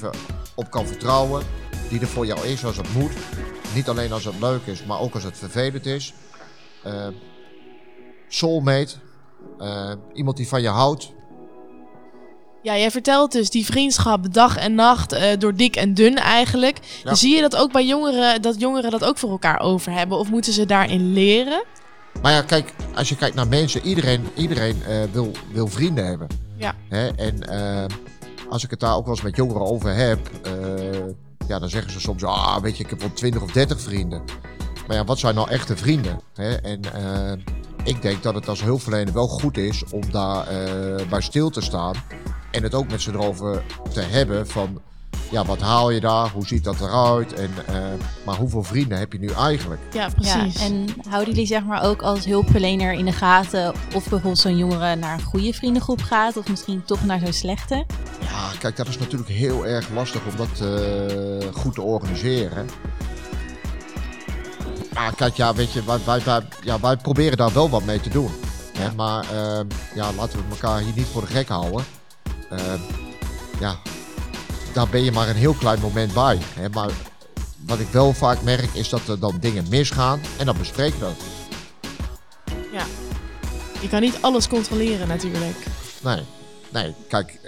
24-7 0.06 0.10
op 0.56 0.70
kan 0.72 0.88
vertrouwen. 0.88 1.44
Die 1.90 2.00
er 2.00 2.08
voor 2.08 2.26
jou 2.26 2.48
is 2.48 2.66
als 2.66 2.78
het 2.78 2.94
moet. 2.94 3.14
Niet 3.74 3.90
alleen 3.90 4.12
als 4.12 4.26
het 4.26 4.40
leuk 4.40 4.66
is, 4.66 4.84
maar 4.84 5.00
ook 5.00 5.14
als 5.14 5.24
het 5.24 5.38
vervelend 5.38 5.86
is. 5.86 6.14
Eh, 6.84 7.08
soulmate. 8.28 8.96
Eh, 9.60 9.92
iemand 10.14 10.38
die 10.38 10.48
van 10.48 10.62
je 10.62 10.68
houdt. 10.68 11.12
Ja, 12.62 12.78
jij 12.78 12.92
vertelt 12.92 13.32
dus 13.32 13.50
die 13.50 13.66
vriendschap 13.66 14.34
dag 14.34 14.58
en 14.58 14.76
nacht 14.76 15.12
eh, 15.12 15.40
door 15.40 15.56
dik 15.56 15.76
en 15.76 15.94
dun 15.94 16.16
eigenlijk. 16.16 16.78
Ja. 17.04 17.16
Zie 17.16 17.36
je 17.36 17.42
dat 17.42 17.56
ook 17.56 17.72
bij 17.72 17.86
jongeren, 17.86 18.42
dat 18.42 18.60
jongeren 18.60 18.92
dat 18.92 19.04
ook 19.04 19.18
voor 19.18 19.30
elkaar 19.30 19.60
over 19.60 19.92
hebben? 19.92 20.18
Of 20.18 20.30
moeten 20.30 20.54
ze 20.54 20.66
daarin 20.66 21.14
leren? 21.14 21.64
Maar 22.22 22.32
ja, 22.32 22.42
kijk, 22.42 22.74
als 22.96 23.10
je 23.10 23.16
kijkt 23.16 23.36
naar 23.36 23.48
mensen, 23.48 23.82
iedereen, 23.82 24.28
iedereen 24.36 24.82
wil, 25.12 25.32
wil 25.52 25.68
vrienden 25.68 26.06
hebben. 26.06 26.28
Ja. 26.58 26.76
Hè? 26.90 27.08
En 27.08 27.44
als 28.50 28.64
ik 28.64 28.70
het 28.70 28.80
daar 28.80 28.96
ook 28.96 29.06
wel 29.06 29.14
eens 29.14 29.24
met 29.24 29.36
jongeren 29.36 29.62
over 29.62 29.96
heb, 29.96 30.30
ja, 31.48 31.60
dan 31.60 31.70
zeggen 31.70 31.92
ze 31.92 32.00
soms, 32.00 32.24
ah, 32.24 32.62
weet 32.62 32.78
je, 32.78 32.84
ik 32.84 32.90
heb 32.90 33.00
wel 33.00 33.14
20 33.14 33.42
of 33.42 33.52
30 33.52 33.82
vrienden. 33.82 34.22
Maar 34.88 34.96
ja, 34.98 35.04
wat 35.04 35.20
zijn 35.20 35.36
nou 35.36 35.50
echte 35.50 35.78
vrienden? 35.78 36.20
Hè? 36.34 36.54
En 36.54 36.82
eh, 36.94 37.40
ik 37.84 38.02
denk 38.02 38.24
dat 38.24 38.36
het 38.36 38.48
als 38.48 38.62
hulpverlener 38.62 39.14
wel 39.14 39.28
goed 39.28 39.58
is 39.58 39.84
om 39.92 40.12
daar 40.12 40.48
eh, 40.48 41.08
bij 41.08 41.22
stil 41.22 41.50
te 41.50 41.62
staan. 41.62 41.96
En 42.52 42.64
het 42.64 42.74
ook 42.74 42.92
met 42.92 43.02
ze 43.02 43.12
erover 43.12 43.64
te 43.94 44.02
hebben 44.02 44.48
van, 44.48 44.82
ja, 45.34 45.46
wat 45.46 45.62
haal 45.62 45.90
je 45.90 46.00
daar? 46.00 46.30
Hoe 46.30 46.48
ziet 46.48 46.64
dat 46.64 46.82
eruit? 46.82 47.34
En, 47.34 47.50
eh, 47.68 47.76
maar 48.26 48.36
hoeveel 48.36 48.64
vrienden 48.64 48.98
heb 48.98 49.12
je 49.14 49.20
nu 49.20 49.28
eigenlijk? 49.30 49.82
Ja, 49.94 50.10
precies. 50.16 50.60
Ja, 50.60 50.66
en 50.66 50.86
houden 51.10 51.34
jullie 51.34 51.48
zeg 51.48 51.64
maar 51.64 51.84
ook 51.84 52.02
als 52.02 52.26
hulpverlener 52.26 52.94
in 52.94 53.06
de 53.06 53.12
gaten 53.12 53.70
of 53.72 53.92
bijvoorbeeld 53.92 54.38
zo'n 54.40 54.58
jongere 54.58 54.96
naar 54.96 55.14
een 55.14 55.24
goede 55.26 55.54
vriendengroep 55.54 56.02
gaat 56.02 56.38
of 56.38 56.48
misschien 56.50 56.84
toch 56.86 57.06
naar 57.06 57.20
zo'n 57.20 57.34
slechte? 57.34 57.86
Ja, 58.22 58.52
kijk, 58.60 58.76
dat 58.78 58.88
is 58.88 58.98
natuurlijk 59.00 59.30
heel 59.30 59.66
erg 59.66 59.90
lastig 59.94 60.22
om 60.26 60.36
dat 60.36 60.60
eh, 60.70 61.48
goed 61.54 61.74
te 61.74 61.82
organiseren. 61.82 62.68
Maar 64.94 65.16
kijk, 65.16 65.36
ja, 65.36 65.54
weet 65.54 65.72
je, 65.72 65.84
wij, 65.84 65.98
wij, 66.06 66.22
wij- 66.24 66.48
ja, 66.64 66.80
wij 66.80 66.98
proberen 66.98 67.38
daar 67.38 67.54
wel 67.54 67.70
wat 67.70 67.84
mee 67.84 68.00
te 68.02 68.10
doen. 68.10 68.32
Hè? 68.78 68.92
Maar 68.96 69.24
ehm, 69.32 69.66
ja, 69.96 70.12
laten 70.18 70.40
we 70.40 70.46
elkaar 70.50 70.80
hier 70.80 70.94
niet 70.96 71.08
voor 71.12 71.22
de 71.22 71.28
gek 71.28 71.48
houden. 71.48 71.84
Ehm, 72.50 72.80
ja, 73.60 73.76
daar 74.74 74.90
ben 74.90 75.04
je 75.04 75.12
maar 75.12 75.30
een 75.30 75.36
heel 75.36 75.54
klein 75.54 75.80
moment 75.80 76.14
bij. 76.14 76.38
Hè? 76.54 76.70
Maar 76.70 76.90
wat 77.66 77.80
ik 77.80 77.88
wel 77.88 78.14
vaak 78.14 78.42
merk 78.42 78.74
is 78.74 78.90
dat 78.90 79.08
er 79.08 79.20
dan 79.20 79.38
dingen 79.40 79.66
misgaan 79.70 80.22
en 80.38 80.46
dan 80.46 80.58
bespreken 80.58 81.00
we 81.00 81.06
dat. 81.06 81.34
Je 83.84 83.90
kan 83.90 84.02
niet 84.02 84.18
alles 84.22 84.48
controleren 84.48 85.08
natuurlijk. 85.08 85.66
Nee, 86.04 86.22
nee, 86.72 86.94
kijk, 87.08 87.40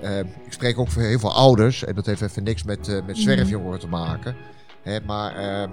eh, 0.00 0.18
ik 0.18 0.52
spreek 0.52 0.78
ook 0.78 0.90
voor 0.90 1.02
heel 1.02 1.18
veel 1.18 1.34
ouders 1.34 1.84
en 1.84 1.94
dat 1.94 2.06
heeft 2.06 2.20
even 2.20 2.42
niks 2.42 2.62
met, 2.62 2.88
eh, 2.88 3.06
met 3.06 3.18
zwerfjongeren 3.18 3.78
te 3.78 3.88
maken. 3.88 4.36
Hè, 4.82 5.00
maar 5.00 5.36
ehm, 5.36 5.70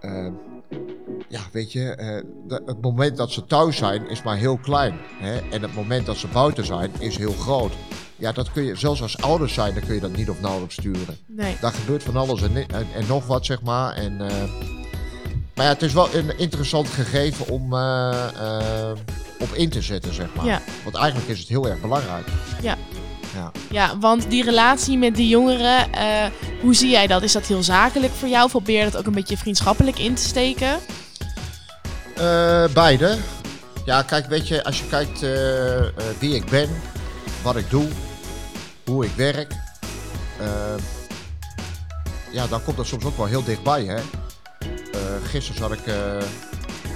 ehm, 0.00 0.32
ja, 1.28 1.40
weet 1.52 1.72
je, 1.72 1.94
eh, 1.94 2.22
het 2.66 2.80
moment 2.80 3.16
dat 3.16 3.30
ze 3.30 3.44
thuis 3.44 3.76
zijn 3.76 4.08
is 4.08 4.22
maar 4.22 4.36
heel 4.36 4.56
klein. 4.56 4.98
Hè, 5.18 5.38
en 5.50 5.62
het 5.62 5.74
moment 5.74 6.06
dat 6.06 6.16
ze 6.16 6.26
buiten 6.26 6.64
zijn 6.64 6.90
is 6.98 7.16
heel 7.16 7.32
groot. 7.32 7.72
Ja, 8.18 8.32
dat 8.32 8.52
kun 8.52 8.64
je, 8.64 8.76
zelfs 8.76 9.02
als 9.02 9.20
ouders 9.20 9.54
zijn, 9.54 9.74
dan 9.74 9.82
kun 9.82 9.94
je 9.94 10.00
dat 10.00 10.16
niet 10.16 10.30
of 10.30 10.40
nauwelijks 10.40 10.74
sturen. 10.74 11.18
Nee. 11.26 11.56
Daar 11.60 11.72
gebeurt 11.72 12.02
van 12.02 12.16
alles 12.16 12.42
en, 12.42 12.56
en, 12.56 12.86
en 12.94 13.06
nog 13.06 13.26
wat, 13.26 13.46
zeg 13.46 13.62
maar. 13.62 13.94
En, 13.94 14.20
eh, 14.20 14.36
maar 15.54 15.64
ja, 15.64 15.72
het 15.72 15.82
is 15.82 15.92
wel 15.92 16.14
een 16.14 16.38
interessant 16.38 16.88
gegeven 16.88 17.48
om, 17.48 17.72
eh, 17.74 18.28
eh, 18.36 18.96
op 19.38 19.54
in 19.54 19.68
te 19.68 19.82
zetten, 19.82 20.14
zeg 20.14 20.26
maar. 20.34 20.46
Ja. 20.46 20.60
Want 20.84 20.96
eigenlijk 20.96 21.28
is 21.28 21.38
het 21.38 21.48
heel 21.48 21.68
erg 21.68 21.80
belangrijk. 21.80 22.26
Ja. 22.62 22.76
Ja. 23.34 23.52
Ja, 23.70 23.98
want 23.98 24.30
die 24.30 24.44
relatie 24.44 24.98
met 24.98 25.16
die 25.16 25.28
jongeren, 25.28 25.86
hoe 26.60 26.74
zie 26.74 26.90
jij 26.90 27.06
dat? 27.06 27.22
Is 27.22 27.32
dat 27.32 27.46
heel 27.46 27.62
zakelijk 27.62 28.12
voor 28.12 28.28
jou? 28.28 28.44
Of 28.44 28.50
probeer 28.50 28.78
je 28.78 28.90
dat 28.90 28.96
ook 28.96 29.06
een 29.06 29.12
beetje 29.12 29.36
vriendschappelijk 29.36 29.98
in 29.98 30.14
te 30.14 30.22
steken? 30.22 30.78
Beide. 32.74 33.16
Ja, 33.84 34.02
kijk, 34.02 34.26
weet 34.26 34.48
je, 34.48 34.64
als 34.64 34.78
je 34.78 34.86
kijkt 34.86 35.20
wie 36.18 36.34
ik 36.34 36.44
ben, 36.44 36.68
wat 37.42 37.56
ik 37.56 37.70
doe, 37.70 37.88
hoe 38.88 39.04
ik 39.04 39.10
werk, 39.12 39.52
eh, 40.40 40.74
ja, 42.32 42.46
dan 42.46 42.62
komt 42.64 42.76
dat 42.76 42.86
soms 42.86 43.04
ook 43.04 43.16
wel 43.16 43.26
heel 43.26 43.44
dichtbij, 43.44 43.84
hè. 43.84 43.96
Eh, 43.96 45.24
gisteren 45.24 45.58
zat 45.60 45.72
ik 45.72 45.86
eh, 45.86 46.16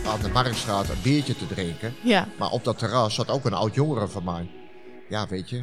aan 0.06 0.20
de 0.22 0.28
Marktstraat 0.32 0.88
een 0.88 1.02
biertje 1.02 1.36
te 1.36 1.46
drinken, 1.46 1.94
Ja, 2.02 2.26
maar 2.38 2.50
op 2.50 2.64
dat 2.64 2.78
terras 2.78 3.14
zat 3.14 3.30
ook 3.30 3.44
een 3.44 3.54
oud 3.54 3.74
jongere 3.74 4.08
van 4.08 4.24
mij. 4.24 4.50
Ja, 5.08 5.26
weet 5.28 5.50
je, 5.50 5.62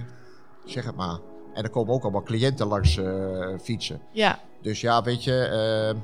zeg 0.66 0.86
het 0.86 0.96
maar. 0.96 1.18
En 1.54 1.64
er 1.64 1.70
komen 1.70 1.94
ook 1.94 2.04
allemaal 2.04 2.24
cliënten 2.24 2.68
langs 2.68 2.98
eh, 2.98 3.48
fietsen. 3.64 4.02
ja, 4.12 4.40
Dus 4.62 4.82
ja, 4.82 5.02
weet 5.04 5.24
je. 5.24 5.42
eh, 5.46 6.02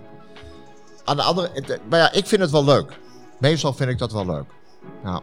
aan 1.05 1.15
de 1.15 1.23
andere. 1.23 1.49
Maar 1.89 1.99
ja, 1.99 2.11
ik 2.11 2.25
vind 2.25 2.41
het 2.41 2.51
wel 2.51 2.63
leuk. 2.63 2.99
Meestal 3.39 3.73
vind 3.73 3.89
ik 3.89 3.97
dat 3.97 4.11
wel 4.11 4.25
leuk. 4.25 4.45
Nou, 5.03 5.21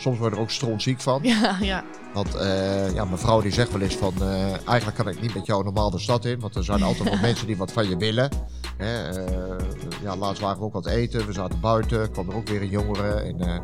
soms 0.00 0.18
word 0.18 0.30
ik 0.30 0.36
er 0.36 0.42
ook 0.42 0.50
strontziek 0.50 1.00
van. 1.00 1.20
ja, 1.22 1.56
ja. 1.60 1.84
Want 2.14 2.34
eh, 2.34 2.94
ja, 2.94 3.04
mijn 3.04 3.18
vrouw 3.18 3.40
die 3.40 3.52
zegt 3.52 3.72
wel 3.72 3.80
eens 3.80 3.96
van... 3.96 4.14
eh, 4.20 4.68
eigenlijk 4.68 4.96
kan 4.96 5.08
ik 5.08 5.20
niet 5.20 5.34
met 5.34 5.46
jou 5.46 5.64
normaal 5.64 5.90
de 5.90 5.98
stad 5.98 6.24
in. 6.24 6.40
Want 6.40 6.54
er 6.54 6.64
zijn 6.64 6.82
altijd 6.82 7.08
wel 7.08 7.18
mensen 7.28 7.46
die 7.46 7.56
wat 7.56 7.72
van 7.72 7.88
je 7.88 7.96
willen. 7.96 8.30
Hè, 8.76 9.08
eh, 9.08 9.66
ja, 10.02 10.16
laatst 10.16 10.42
waren 10.42 10.58
we 10.58 10.64
ook 10.64 10.74
aan 10.74 10.82
het 10.82 10.90
eten. 10.92 11.26
We 11.26 11.32
zaten 11.32 11.60
buiten. 11.60 12.10
kwam 12.10 12.28
er 12.28 12.34
ook 12.36 12.48
weer 12.48 12.62
een 12.62 12.68
jongere. 12.68 13.12
En, 13.12 13.40
eh, 13.40 13.58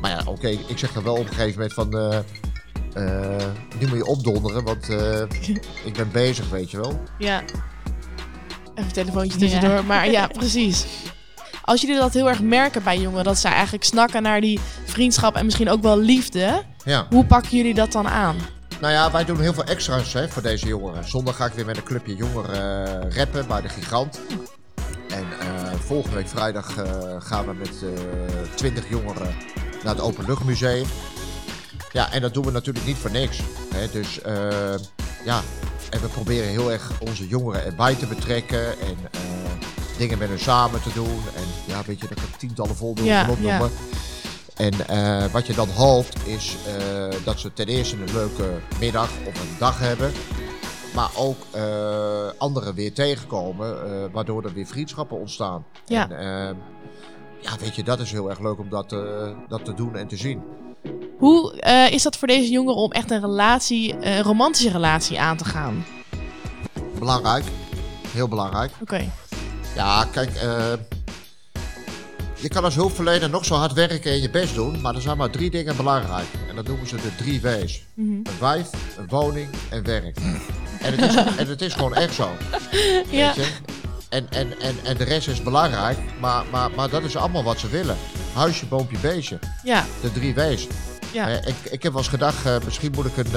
maar 0.00 0.10
ja, 0.10 0.22
oké. 0.26 0.48
ik 0.48 0.78
zeg 0.78 0.92
dan 0.92 1.02
wel 1.02 1.14
op 1.14 1.28
een 1.28 1.34
gegeven 1.34 1.52
moment 1.54 1.72
van... 1.74 1.88
nu 3.78 3.86
moet 3.88 3.96
je 3.96 4.06
opdonderen, 4.06 4.64
want 4.64 4.88
eh, 4.88 5.20
ik 5.84 5.92
ben 5.96 6.10
bezig, 6.12 6.50
weet 6.50 6.70
je 6.70 6.80
wel. 6.80 7.00
Ja. 7.18 7.42
Even 7.42 7.54
een 8.74 8.92
telefoontje 8.92 9.38
tussendoor. 9.38 9.84
Maar 9.84 10.10
ja, 10.10 10.26
precies. 10.38 10.86
Als 11.64 11.80
jullie 11.80 11.96
dat 11.98 12.12
heel 12.14 12.28
erg 12.28 12.40
merken 12.42 12.82
bij 12.82 12.98
jongeren, 12.98 13.24
dat 13.24 13.38
zij 13.38 13.52
eigenlijk 13.52 13.84
snakken 13.84 14.22
naar 14.22 14.40
die 14.40 14.60
vriendschap 14.84 15.34
en 15.36 15.44
misschien 15.44 15.70
ook 15.70 15.82
wel 15.82 15.98
liefde, 15.98 16.62
Ja. 16.84 17.06
hoe 17.10 17.24
pakken 17.24 17.56
jullie 17.56 17.74
dat 17.74 17.92
dan 17.92 18.08
aan? 18.08 18.36
Nou 18.80 18.92
ja, 18.92 19.10
wij 19.10 19.24
doen 19.24 19.40
heel 19.40 19.52
veel 19.54 19.64
extra's 19.64 20.12
hè, 20.12 20.28
voor 20.28 20.42
deze 20.42 20.66
jongeren. 20.66 21.08
Zondag 21.08 21.36
ga 21.36 21.46
ik 21.46 21.52
weer 21.52 21.64
met 21.66 21.76
een 21.76 21.82
clubje 21.82 22.14
jongeren 22.16 23.02
eh, 23.02 23.16
rappen 23.16 23.46
bij 23.46 23.60
de 23.60 23.68
Gigant. 23.68 24.20
En 25.08 25.24
eh, 25.40 25.72
volgende 25.84 26.16
week 26.16 26.28
vrijdag 26.28 26.76
eh, 26.76 26.86
gaan 27.18 27.46
we 27.46 27.52
met 27.54 27.68
eh 27.82 27.88
20 28.54 28.88
jongeren 28.88 29.34
naar 29.84 29.94
het 29.94 30.02
Openluchtmuseum. 30.02 30.86
Ja, 31.92 32.12
en 32.12 32.20
dat 32.20 32.34
doen 32.34 32.44
we 32.44 32.50
natuurlijk 32.50 32.86
niet 32.86 32.96
voor 32.96 33.10
niks. 33.10 33.38
Hè. 33.74 33.90
Dus 33.92 34.18
ja, 35.24 35.40
en 35.90 36.00
we 36.00 36.06
proberen 36.08 36.48
heel 36.48 36.72
erg 36.72 36.90
onze 37.00 37.28
jongeren 37.28 37.64
erbij 37.64 37.94
te 37.94 38.06
betrekken. 38.06 38.66
En 38.80 38.96
dingen 40.02 40.18
met 40.18 40.28
hen 40.28 40.38
samen 40.38 40.82
te 40.82 40.92
doen. 40.92 41.20
En 41.34 41.44
ja, 41.66 41.82
weet 41.86 42.00
je, 42.00 42.06
daar 42.06 42.16
kan 42.16 42.38
tientallen 42.38 42.76
voorbeelden 42.76 43.12
Ja, 43.12 43.24
van 43.24 43.34
opnoemen. 43.34 43.70
En 44.56 44.88
eh, 44.88 45.32
wat 45.32 45.46
je 45.46 45.54
dan 45.54 45.68
hoopt 45.68 46.26
is 46.26 46.56
eh, 46.66 47.24
dat 47.24 47.40
ze 47.40 47.52
ten 47.52 47.66
eerste 47.66 47.96
een 47.96 48.12
leuke 48.12 48.60
middag 48.80 49.10
of 49.26 49.40
een 49.40 49.56
dag 49.58 49.78
hebben. 49.78 50.12
Maar 50.94 51.10
ook 51.16 51.36
eh, 51.50 52.28
anderen 52.38 52.74
weer 52.74 52.92
tegenkomen, 52.92 54.10
waardoor 54.12 54.44
er 54.44 54.52
weer 54.52 54.66
vriendschappen 54.66 55.18
ontstaan. 55.18 55.64
Ja. 55.84 56.10
En, 56.10 56.18
eh, 56.18 56.54
ja, 57.40 57.56
weet 57.60 57.74
je, 57.74 57.82
dat 57.82 58.00
is 58.00 58.10
heel 58.10 58.30
erg 58.30 58.40
leuk 58.40 58.58
om 58.58 58.68
dat, 58.68 58.90
dat 59.48 59.64
te 59.64 59.74
doen 59.74 59.96
en 59.96 60.06
te 60.06 60.16
zien. 60.16 60.42
Hoe 61.18 61.60
is 61.90 62.02
dat 62.02 62.16
voor 62.16 62.28
deze 62.28 62.50
jongeren 62.50 62.80
om 62.80 62.92
echt 62.92 63.10
een 63.10 63.20
relatie, 63.20 64.06
een 64.06 64.22
romantische 64.22 64.70
relatie 64.70 65.20
aan 65.20 65.36
te 65.36 65.44
gaan? 65.44 65.84
Belangrijk, 66.98 67.44
heel 68.08 68.28
belangrijk. 68.28 68.72
Oké. 68.80 69.10
Ja, 69.74 70.04
kijk, 70.12 70.34
eh, 70.34 70.72
je 72.34 72.48
kan 72.48 72.64
als 72.64 72.74
hulpverlener 72.74 73.30
nog 73.30 73.44
zo 73.44 73.54
hard 73.54 73.72
werken 73.72 74.10
en 74.12 74.20
je 74.20 74.30
best 74.30 74.54
doen, 74.54 74.80
maar 74.80 74.94
er 74.94 75.00
zijn 75.00 75.16
maar 75.16 75.30
drie 75.30 75.50
dingen 75.50 75.76
belangrijk. 75.76 76.26
En 76.48 76.56
dat 76.56 76.66
noemen 76.66 76.86
ze 76.86 76.96
de 76.96 77.14
drie 77.16 77.40
W's. 77.40 77.82
Mhm. 77.94 78.10
Een 78.10 78.26
wijf, 78.40 78.68
een 78.98 79.08
woning 79.08 79.48
en 79.70 79.84
werk. 79.84 80.16
En 80.82 80.98
het 80.98 81.10
is, 81.10 81.14
en 81.40 81.46
het 81.46 81.62
is 81.62 81.72
gewoon 81.74 81.94
echt 81.94 82.14
zo. 82.14 82.30
Ja. 83.10 83.34
Weet 83.34 83.44
je? 83.44 83.52
En, 84.08 84.26
en, 84.30 84.60
en, 84.60 84.76
en 84.84 84.96
de 84.96 85.04
rest 85.04 85.28
is 85.28 85.42
belangrijk, 85.42 85.98
maar, 86.20 86.44
maar, 86.50 86.70
maar 86.76 86.88
dat 86.90 87.02
is 87.02 87.16
allemaal 87.16 87.44
wat 87.44 87.58
ze 87.58 87.68
willen. 87.68 87.96
Huisje, 88.34 88.66
boompje, 88.66 88.98
beestje. 88.98 89.38
Ja, 89.64 89.84
De 90.02 90.12
drie 90.12 90.34
W's. 90.34 90.66
ja. 91.12 91.28
Eh, 91.28 91.46
ik, 91.48 91.54
ik 91.70 91.82
heb 91.82 91.92
wel 91.92 92.00
eens 92.00 92.10
gedacht, 92.10 92.46
eh, 92.46 92.56
misschien 92.64 92.92
moet 92.94 93.06
ik 93.06 93.16
een 93.16 93.30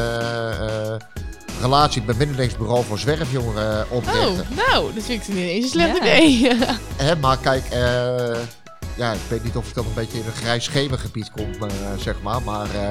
relatie 1.62 2.01
met 2.06 2.18
bemiddelingsbureau 2.18 2.84
voor 2.84 2.99
zwerfjongeren 2.99 3.80
eh, 3.86 3.91
oprichten. 3.91 4.45
Oh, 4.51 4.70
nou, 4.72 4.93
dat 4.93 5.03
vind 5.03 5.22
ik 5.28 5.34
niet 5.34 5.38
eens 5.47 5.64
een 5.64 5.70
slecht 5.70 5.97
Ja. 5.97 6.03
idee. 6.03 6.51
Hè, 7.06 7.16
maar 7.16 7.38
kijk, 7.38 7.64
eh, 7.66 8.38
ja, 8.95 9.12
ik 9.12 9.20
weet 9.30 9.43
niet 9.43 9.56
of 9.56 9.68
ik 9.68 9.74
dan 9.74 9.86
een 9.86 9.93
beetje 9.93 10.18
in 10.20 10.26
een 10.26 10.32
grijs 10.32 10.64
schemergebied 10.64 11.32
kom, 11.32 11.53
eh, 11.70 11.70
zeg 11.97 12.22
maar. 12.22 12.41
Maar 12.41 12.76
eh, 12.76 12.89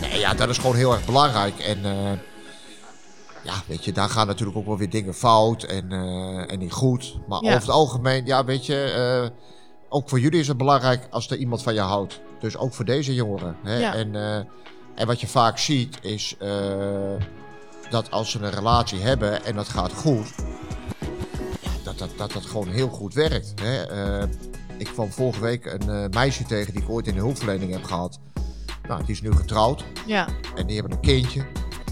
nee, 0.00 0.18
ja, 0.18 0.34
dat 0.34 0.48
is 0.48 0.58
gewoon 0.58 0.76
heel 0.76 0.92
erg 0.92 1.04
belangrijk. 1.04 1.58
En 1.58 1.84
eh, 1.84 2.18
ja, 3.44 3.54
weet 3.66 3.84
je, 3.84 3.92
daar 3.92 4.08
gaan 4.08 4.26
natuurlijk 4.26 4.58
ook 4.58 4.66
wel 4.66 4.78
weer 4.78 4.90
dingen 4.90 5.14
fout 5.14 5.62
en, 5.62 5.92
eh, 5.92 6.52
en 6.52 6.58
niet 6.58 6.72
goed. 6.72 7.14
Maar 7.28 7.42
Ja. 7.42 7.48
over 7.48 7.60
het 7.60 7.70
algemeen, 7.70 8.26
ja, 8.26 8.44
weet 8.44 8.66
je, 8.66 8.82
eh, 8.82 9.46
ook 9.88 10.08
voor 10.08 10.20
jullie 10.20 10.40
is 10.40 10.48
het 10.48 10.56
belangrijk 10.56 11.06
als 11.10 11.30
er 11.30 11.36
iemand 11.36 11.62
van 11.62 11.74
je 11.74 11.80
houdt. 11.80 12.20
Dus 12.40 12.56
ook 12.56 12.74
voor 12.74 12.84
deze 12.84 13.14
jongeren. 13.14 13.56
Hè? 13.64 13.78
Ja. 13.78 13.94
En, 13.94 14.14
eh, 14.16 14.36
en 14.94 15.06
wat 15.06 15.20
je 15.20 15.26
vaak 15.26 15.58
ziet 15.58 15.98
is 16.02 16.34
eh, 16.38 16.48
dat 17.90 18.10
als 18.10 18.30
ze 18.30 18.38
een 18.38 18.50
relatie 18.50 19.00
hebben 19.00 19.44
en 19.44 19.54
dat 19.54 19.68
gaat 19.68 19.92
goed, 19.92 20.26
ja, 21.60 21.70
dat, 21.84 21.98
dat, 21.98 22.10
dat 22.16 22.32
dat 22.32 22.46
gewoon 22.46 22.68
heel 22.68 22.88
goed 22.88 23.14
werkt. 23.14 23.52
Hè? 23.62 23.82
Eh, 23.82 24.28
ik 24.78 24.86
kwam 24.86 25.12
vorige 25.12 25.40
week 25.40 25.64
een 25.66 25.90
eh, 25.90 26.04
meisje 26.10 26.44
tegen 26.44 26.72
die 26.72 26.82
ik 26.82 26.88
ooit 26.90 27.06
in 27.06 27.14
de 27.14 27.20
hulpverlening 27.20 27.72
heb 27.72 27.84
gehad. 27.84 28.18
Nou, 28.88 29.00
die 29.04 29.14
is 29.14 29.22
nu 29.22 29.32
getrouwd 29.32 29.84
ja. 30.06 30.26
en 30.56 30.66
die 30.66 30.76
hebben 30.78 30.92
een 30.96 31.02
kindje. 31.02 31.40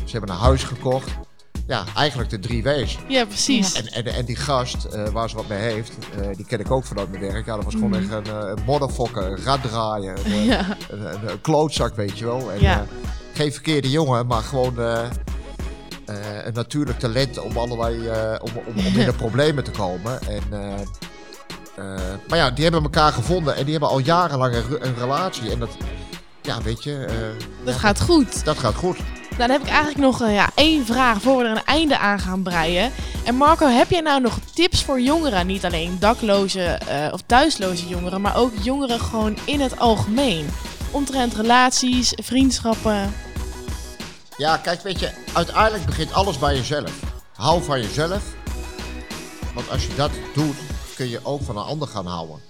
Ze 0.05 0.17
hebben 0.17 0.31
een 0.31 0.41
huis 0.41 0.63
gekocht. 0.63 1.11
Ja, 1.67 1.85
eigenlijk 1.97 2.31
de 2.31 2.39
drie 2.39 2.63
W's. 2.63 2.99
ja, 3.09 3.25
precies. 3.25 3.73
En, 3.73 3.87
en, 3.87 4.07
en 4.15 4.25
die 4.25 4.37
gast 4.37 4.85
eh, 4.85 5.09
waar 5.09 5.29
ze 5.31 5.37
wat 5.37 5.49
mee 5.49 5.59
heeft, 5.59 5.93
die 6.37 6.45
ken 6.47 6.61
ik 6.61 6.71
ook 6.71 6.85
vanuit 6.85 7.11
mijn 7.11 7.23
werk. 7.23 7.47
Ja, 7.47 7.55
dat 7.55 7.65
was 7.65 7.75
gewoon 7.75 7.91
Mhm. 7.91 7.99
echt 8.13 8.29
een, 8.29 8.49
een 8.51 8.59
modderfokker, 8.67 9.25
een 9.25 9.43
raddraaier, 9.45 10.19
een, 10.27 10.45
Ja, 10.55 10.77
een, 10.91 11.41
klootzak, 11.41 11.95
weet 11.97 12.19
je 12.19 12.25
wel. 12.25 12.53
En, 12.53 12.61
Ja. 12.61 12.85
geen 13.35 13.53
verkeerde 13.53 13.91
jongen, 13.91 14.27
maar 14.27 14.43
gewoon 14.43 14.75
eh, 16.09 16.47
een 16.47 16.53
natuurlijk 16.53 16.99
talent 16.99 17.39
om 17.39 17.57
allerlei 17.57 18.09
eh, 18.09 18.35
om, 18.41 18.51
om, 18.55 18.77
om 18.77 18.85
in 18.85 19.05
de 19.05 19.13
problemen 19.25 19.65
te 19.65 19.71
komen. 19.71 20.21
En, 20.29 20.43
eh, 21.77 21.85
maar 22.29 22.39
ja, 22.39 22.51
die 22.51 22.63
hebben 22.65 22.83
elkaar 22.83 23.13
gevonden 23.13 23.57
en 23.57 23.63
die 23.63 23.71
hebben 23.71 23.91
al 23.91 23.99
jarenlang 23.99 24.55
een, 24.55 24.69
re- 24.69 24.79
een 24.81 24.95
relatie. 24.99 25.51
En 25.51 25.59
dat, 25.59 25.71
ja, 26.43 26.63
weet 26.63 26.85
je, 26.85 27.07
dat 27.65 27.75
ja, 27.75 27.81
gaat 27.81 28.01
goed. 28.01 28.45
dat 28.45 28.59
gaat 28.59 28.75
goed. 28.75 28.99
Nou, 28.99 29.37
dan 29.37 29.51
heb 29.51 29.61
ik 29.61 29.69
eigenlijk 29.69 29.99
nog 29.99 30.31
ja, 30.31 30.51
één 30.55 30.87
vraag 30.87 31.21
voor 31.21 31.39
we 31.39 31.45
er 31.45 31.51
een 31.51 31.65
einde 31.65 31.99
aan 31.99 32.19
gaan 32.19 32.43
breien. 32.43 32.93
En 33.25 33.35
Marco, 33.35 33.67
heb 33.67 33.91
jij 33.91 34.01
nou 34.01 34.21
nog 34.21 34.39
tips 34.55 34.85
voor 34.85 35.01
jongeren? 35.01 35.47
Niet 35.47 35.65
alleen 35.65 35.97
dakloze 35.99 36.79
of 37.13 37.21
thuisloze 37.27 37.89
jongeren, 37.89 38.21
maar 38.21 38.37
ook 38.37 38.53
jongeren 38.63 39.01
gewoon 39.01 39.37
in 39.45 39.61
het 39.61 39.79
algemeen. 39.79 40.47
Omtrent 40.91 41.35
relaties, 41.35 42.13
vriendschappen. 42.17 43.13
Ja, 44.39 44.57
kijk, 44.57 44.81
weet 44.81 45.01
je, 45.01 45.11
uiteindelijk 45.35 45.87
begint 45.87 46.13
alles 46.13 46.39
bij 46.39 46.55
jezelf. 46.55 47.03
Hou 47.35 47.63
van 47.63 47.81
jezelf. 47.81 48.35
Want 49.55 49.71
als 49.71 49.87
je 49.87 49.95
dat 49.95 50.11
doet, 50.35 50.57
kun 50.97 51.09
je 51.09 51.21
ook 51.23 51.43
van 51.43 51.57
een 51.57 51.65
ander 51.65 51.89
gaan 51.89 52.07
houden. 52.07 52.41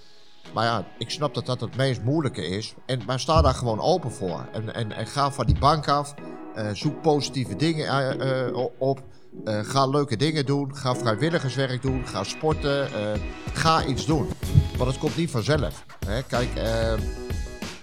Maar 0.53 0.65
ja, 0.65 0.85
ik 0.99 1.11
snap 1.11 1.35
dat 1.35 1.47
dat 1.47 1.61
het 1.61 1.77
meest 1.77 2.03
moeilijke 2.03 2.47
is. 2.47 2.75
En, 2.87 3.01
maar 3.07 3.21
sta 3.21 3.43
daar 3.43 3.55
gewoon 3.55 3.81
open 3.81 4.13
voor. 4.13 4.49
En, 4.53 4.75
en, 4.75 4.93
en 4.93 5.07
ga 5.07 5.31
van 5.33 5.47
die 5.47 5.59
bank 5.59 5.89
af. 5.89 6.15
Eh, 6.55 6.67
zoek 6.73 7.03
positieve 7.03 7.57
dingen 7.57 7.87
eh, 7.87 8.47
eh, 8.47 8.57
op. 8.79 9.03
Ga 9.45 9.87
leuke 9.87 10.17
dingen 10.17 10.47
doen. 10.47 10.77
Ga 10.77 10.97
vrijwilligerswerk 10.97 11.83
doen. 11.83 12.07
Ga 12.07 12.25
sporten. 12.25 12.89
ga 13.53 13.85
iets 13.85 14.07
doen. 14.07 14.29
Want 14.77 14.91
het 14.91 14.99
komt 14.99 15.17
niet 15.17 15.31
vanzelf. 15.31 15.85
Hè? 16.07 16.23
Kijk, 16.23 16.49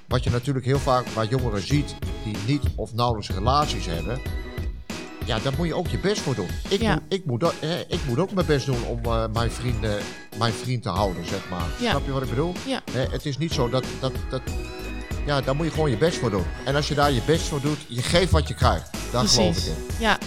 wat 0.07 0.23
je 0.23 0.29
natuurlijk 0.29 0.65
heel 0.65 0.79
vaak 0.79 1.07
waar 1.07 1.25
jongeren 1.27 1.67
ziet 1.67 1.95
die 2.23 2.35
niet 2.45 2.61
of 2.75 2.93
nauwelijks 2.93 3.29
relaties 3.35 3.85
hebben. 3.85 4.19
Ja, 5.25 5.39
daar 5.39 5.53
moet 5.57 5.67
je 5.67 5.73
ook 5.75 5.87
je 5.87 5.97
best 5.97 6.21
voor 6.21 6.35
doen. 6.35 6.47
Ik, 6.69 6.81
Ja. 6.81 6.93
moet, 6.93 7.01
ik, 7.07 7.25
moet, 7.25 7.43
ook- 7.43 7.53
hè, 7.59 7.79
ik 7.87 7.99
moet 8.07 8.19
ook 8.19 8.31
mijn 8.31 8.45
best 8.47 8.65
doen 8.65 8.83
om 8.87 8.99
eh, 9.03 9.23
mijn, 9.33 9.51
vrienden, 9.51 9.97
mijn 10.37 10.53
vriend 10.53 10.83
te 10.83 10.89
houden, 10.89 11.25
zeg 11.25 11.49
maar. 11.49 11.65
Ja. 11.79 11.89
Snap 11.89 12.05
je 12.05 12.11
wat 12.11 12.21
ik 12.23 12.29
bedoel? 12.29 12.53
Ja. 12.65 12.81
Hè, 12.91 13.05
het 13.09 13.25
is 13.25 13.37
niet 13.37 13.51
zo 13.53 13.69
dat, 13.69 13.83
dat, 13.99 14.11
dat... 14.29 14.41
Ja, 15.25 15.41
daar 15.41 15.55
moet 15.55 15.65
je 15.65 15.71
gewoon 15.71 15.89
je 15.89 15.97
best 15.97 16.17
voor 16.17 16.29
doen. 16.29 16.43
En 16.65 16.75
als 16.75 16.87
je 16.87 16.95
daar 16.95 17.11
je 17.11 17.21
best 17.25 17.47
voor 17.47 17.61
doet, 17.61 17.77
je 17.87 18.01
geeft 18.01 18.31
wat 18.31 18.47
je 18.47 18.53
krijgt. 18.53 18.89
Daar 19.11 19.27
geloof 19.27 19.47
ik 19.47 19.51
Precies. 19.53 19.67
in. 19.67 19.75
Ja. 19.99 20.17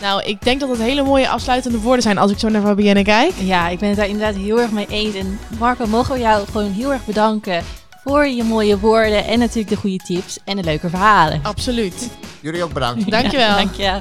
Nou, 0.00 0.22
ik 0.22 0.42
denk 0.42 0.60
dat 0.60 0.68
het 0.68 0.78
hele 0.78 1.02
mooie 1.02 1.28
afsluitende 1.28 1.78
woorden 1.78 2.02
zijn 2.02 2.18
als 2.18 2.30
ik 2.30 2.38
zo 2.38 2.48
naar 2.48 2.62
Fabienne 2.62 3.02
kijk. 3.02 3.32
Ja, 3.38 3.68
ik 3.68 3.78
ben 3.78 3.88
het 3.88 3.96
daar 3.98 4.08
inderdaad 4.08 4.34
heel 4.34 4.60
erg 4.60 4.70
mee 4.70 4.86
eens. 4.88 5.14
En 5.14 5.38
Marco, 5.58 5.86
mogen 5.86 6.14
we 6.14 6.20
jou 6.20 6.46
gewoon 6.46 6.70
heel 6.72 6.92
erg 6.92 7.04
bedanken 7.04 7.62
voor 8.04 8.26
je 8.26 8.42
mooie 8.42 8.78
woorden 8.78 9.24
en 9.24 9.38
natuurlijk 9.38 9.68
de 9.68 9.76
goede 9.76 9.96
tips 9.96 10.38
en 10.44 10.56
de 10.56 10.62
leuke 10.62 10.88
verhalen. 10.88 11.42
Absoluut. 11.42 12.10
Jullie 12.42 12.62
ook 12.62 12.72
bedankt. 12.72 13.10
Dankjewel. 13.10 13.56
Dankjewel. 13.64 14.00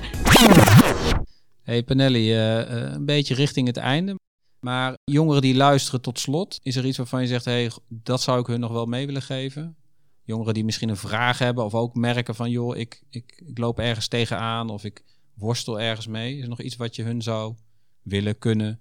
Hey 1.64 1.84
Panelli, 1.84 2.32
eh, 2.32 2.62
eh, 2.62 2.94
een 2.94 3.06
beetje 3.06 3.36
richting 3.36 3.68
het 3.68 3.78
einde. 3.78 4.16
Maar 4.60 4.98
jongeren 5.04 5.42
die 5.42 5.56
luisteren 5.56 6.02
tot 6.02 6.20
slot, 6.20 6.60
is 6.64 6.76
er 6.76 6.86
iets 6.86 6.98
waarvan 6.98 7.22
je 7.22 7.28
zegt, 7.28 7.46
hey, 7.46 7.72
dat 7.88 8.22
zou 8.22 8.40
ik 8.40 8.48
hun 8.48 8.60
nog 8.60 8.72
wel 8.72 8.86
mee 8.86 9.06
willen 9.06 9.22
geven? 9.22 9.76
Jongeren 10.24 10.54
die 10.54 10.66
misschien 10.66 10.90
een 10.90 10.98
vraag 10.98 11.38
hebben 11.38 11.66
of 11.66 11.74
ook 11.74 11.96
merken 11.96 12.36
van, 12.36 12.50
joh, 12.50 12.78
ik, 12.78 13.04
ik, 13.10 13.44
ik 13.46 13.58
loop 13.58 13.80
ergens 13.80 14.08
tegenaan 14.08 14.70
of 14.70 14.84
ik 14.84 15.04
worstel 15.34 15.80
ergens 15.80 16.08
mee. 16.08 16.36
Is 16.38 16.44
er 16.44 16.50
nog 16.50 16.62
iets 16.62 16.76
wat 16.76 16.96
je 16.96 17.04
hun 17.04 17.22
zou 17.22 17.56
willen, 18.02 18.38
kunnen, 18.38 18.80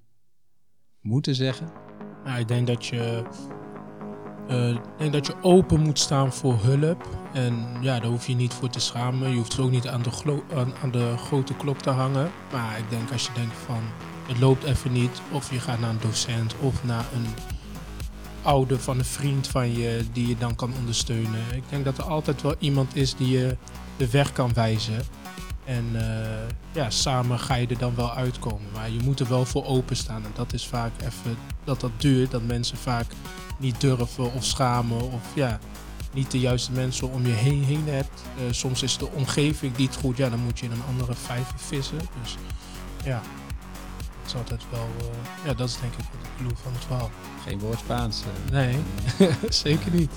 moeten 1.01 1.35
zeggen? 1.35 1.73
Nou, 2.25 2.41
ik 2.41 2.49
denk 2.49 2.67
dat 2.67 2.87
je, 2.87 3.25
eh, 4.49 4.69
ik 4.69 4.81
denk 4.97 5.13
dat 5.13 5.27
je 5.27 5.35
open 5.43 5.81
moet 5.81 5.99
staan 5.99 6.33
voor 6.33 6.59
hulp. 6.63 7.07
En 7.33 7.67
ja, 7.81 8.01
daar 8.01 8.11
hoef 8.11 8.27
je 8.27 8.35
niet 8.35 8.55
voor 8.55 8.69
te 8.69 8.81
schamen. 8.81 9.31
Je 9.31 9.37
hoeft 9.37 9.53
er 9.53 9.63
ook 9.63 9.71
niet 9.71 9.89
aan 9.89 10.03
de, 10.03 10.43
aan, 10.83 10.91
de 10.91 11.15
grote 11.17 11.55
klok 11.55 11.79
te 11.79 11.91
hangen. 11.91 12.31
Maar 12.53 12.79
ik 12.79 12.91
denk 12.91 13.13
als 13.13 13.27
je 13.27 13.33
denkt 13.35 13.57
van 13.67 13.81
het 14.29 14.39
loopt 14.39 14.65
even 14.65 14.93
niet. 14.93 15.21
Of 15.33 15.53
je 15.53 15.61
gaat 15.61 15.81
naar 15.81 15.91
een 15.91 16.01
docent 16.01 16.55
of 16.61 16.85
naar 16.85 17.05
een 17.15 17.27
ouder 18.43 18.79
van 18.81 18.99
een 18.99 19.05
vriend 19.05 19.49
van 19.49 19.73
je 19.73 20.05
die 20.13 20.29
je 20.29 20.37
dan 20.37 20.55
kan 20.55 20.73
ondersteunen. 20.79 21.41
Ik 21.55 21.63
denk 21.69 21.85
dat 21.85 21.99
er 21.99 22.05
altijd 22.05 22.43
wel 22.43 22.55
iemand 22.59 22.97
is 22.97 23.15
die 23.15 23.39
je 23.39 23.57
de 23.97 24.11
weg 24.11 24.33
kan 24.33 24.55
wijzen. 24.55 25.03
En 25.65 25.85
eh, 25.95 26.55
ja, 26.73 26.91
samen 26.91 27.39
ga 27.39 27.55
je 27.55 27.67
er 27.67 27.79
dan 27.79 27.95
wel 27.95 28.13
uitkomen. 28.13 28.71
Maar 28.75 28.91
je 28.91 29.01
moet 29.05 29.21
er 29.21 29.29
wel 29.29 29.45
voor 29.45 29.67
openstaan. 29.67 30.25
En 30.25 30.31
dat 30.35 30.53
is 30.53 30.67
vaak 30.67 30.93
even 31.01 31.37
dat 31.65 31.81
dat 31.81 31.91
duurt. 31.97 32.31
Dat 32.31 32.43
mensen 32.43 32.77
vaak 32.77 33.07
niet 33.59 33.81
durven 33.81 34.33
of 34.33 34.45
schamen. 34.45 35.01
Of 35.13 35.23
ja, 35.35 35.59
niet 36.13 36.31
de 36.31 36.39
juiste 36.41 36.73
mensen 36.73 37.11
om 37.13 37.27
je 37.27 37.33
heen, 37.33 37.65
heen 37.65 37.85
hebt. 37.89 38.23
Eh, 38.37 38.43
soms 38.51 38.83
is 38.83 38.99
de 38.99 39.09
omgeving 39.11 39.77
niet 39.77 39.95
goed. 40.01 40.17
Ja, 40.17 40.29
dan 40.29 40.39
moet 40.41 40.59
je 40.59 40.65
in 40.67 40.73
een 40.73 40.83
andere 40.89 41.15
vijver 41.15 41.59
vissen. 41.59 41.99
Dus 42.23 42.37
ja, 43.05 43.21
dat 43.99 44.27
is 44.27 44.35
altijd 44.35 44.63
wel... 44.71 44.89
eh, 45.01 45.47
ja, 45.47 45.55
dat 45.55 45.69
is 45.69 45.79
denk 45.81 45.93
ik 45.93 45.99
het 45.99 46.31
clue 46.37 46.51
van 46.63 46.73
het 46.73 46.85
verhaal. 46.85 47.11
Geen 47.47 47.59
woord 47.59 47.79
Spaans. 47.79 48.23
eh. 48.23 48.53
Nee, 48.53 48.77
zeker 49.49 49.93
niet. 49.93 50.11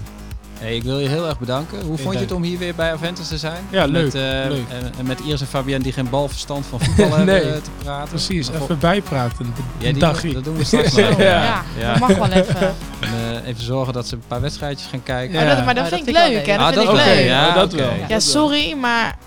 Hey, 0.62 0.76
ik 0.76 0.84
wil 0.84 0.99
je 0.99 1.07
heel 1.07 1.28
erg 1.28 1.39
bedanken. 1.39 1.82
Hoe 1.86 1.97
vond 1.97 2.14
je 2.14 2.20
het 2.20 2.32
om 2.32 2.43
hier 2.43 2.57
weer 2.57 2.76
bij 2.76 2.91
Aventus 2.93 3.28
te 3.28 3.38
zijn? 3.38 3.64
Ja, 3.70 3.86
leuk, 3.86 4.03
Met, 4.03 4.16
eh, 4.16 4.22
leuk. 4.22 4.64
En, 4.70 4.91
en 4.97 5.05
met 5.05 5.20
Iris 5.20 5.41
en 5.41 5.47
Fabienne 5.47 5.84
die 5.84 5.93
geen 5.93 6.09
balverstand 6.09 6.66
van 6.66 6.80
voetbal 6.80 7.07
hebben 7.18 7.26
Nee, 7.36 7.51
eh, 7.51 7.62
te 7.62 7.70
praten. 7.84 8.09
Precies, 8.09 8.51
Maar 8.51 8.62
even 8.62 8.80
bijpraten. 8.80 9.53
Ja, 9.78 9.91
die 9.91 9.99
dagje. 10.01 10.34
dat 10.34 10.43
doen 10.43 10.57
we 10.57 10.64
straks 10.64 10.95
nog. 10.95 11.18
Ja. 11.18 11.43
Ja, 11.43 11.64
Ja. 11.80 11.91
dat 11.91 11.99
mag 11.99 12.18
wel 12.30 12.30
even. 12.41 12.59
En, 12.99 13.09
eh, 13.41 13.47
even 13.47 13.64
zorgen 13.64 13.93
dat 13.93 14.07
ze 14.07 14.16
een 14.16 14.24
paar 14.28 14.41
wedstrijdjes 14.41 14.88
gaan 14.89 15.03
kijken. 15.03 15.39
Ja. 15.39 15.49
Oh, 15.49 15.55
dat, 15.55 15.66
maar 15.66 15.76
dat 15.76 15.88
vind 15.88 16.05
dat 16.05 16.16
ik 16.16 16.16
vind 16.16 16.28
ik 16.28 16.45
leuk, 16.45 16.45
wel 16.45 16.68
hè? 16.68 16.74
Dat 16.74 16.86
Ah, 16.86 16.89
vind 16.89 16.99
ik 16.99 17.05
oké, 17.05 17.16
leuk. 17.20 17.26
ja, 17.26 17.53
dat 17.53 17.74
wel. 17.74 17.89
Ja, 18.07 18.20
sorry, 18.20 18.74
maar 18.74 19.18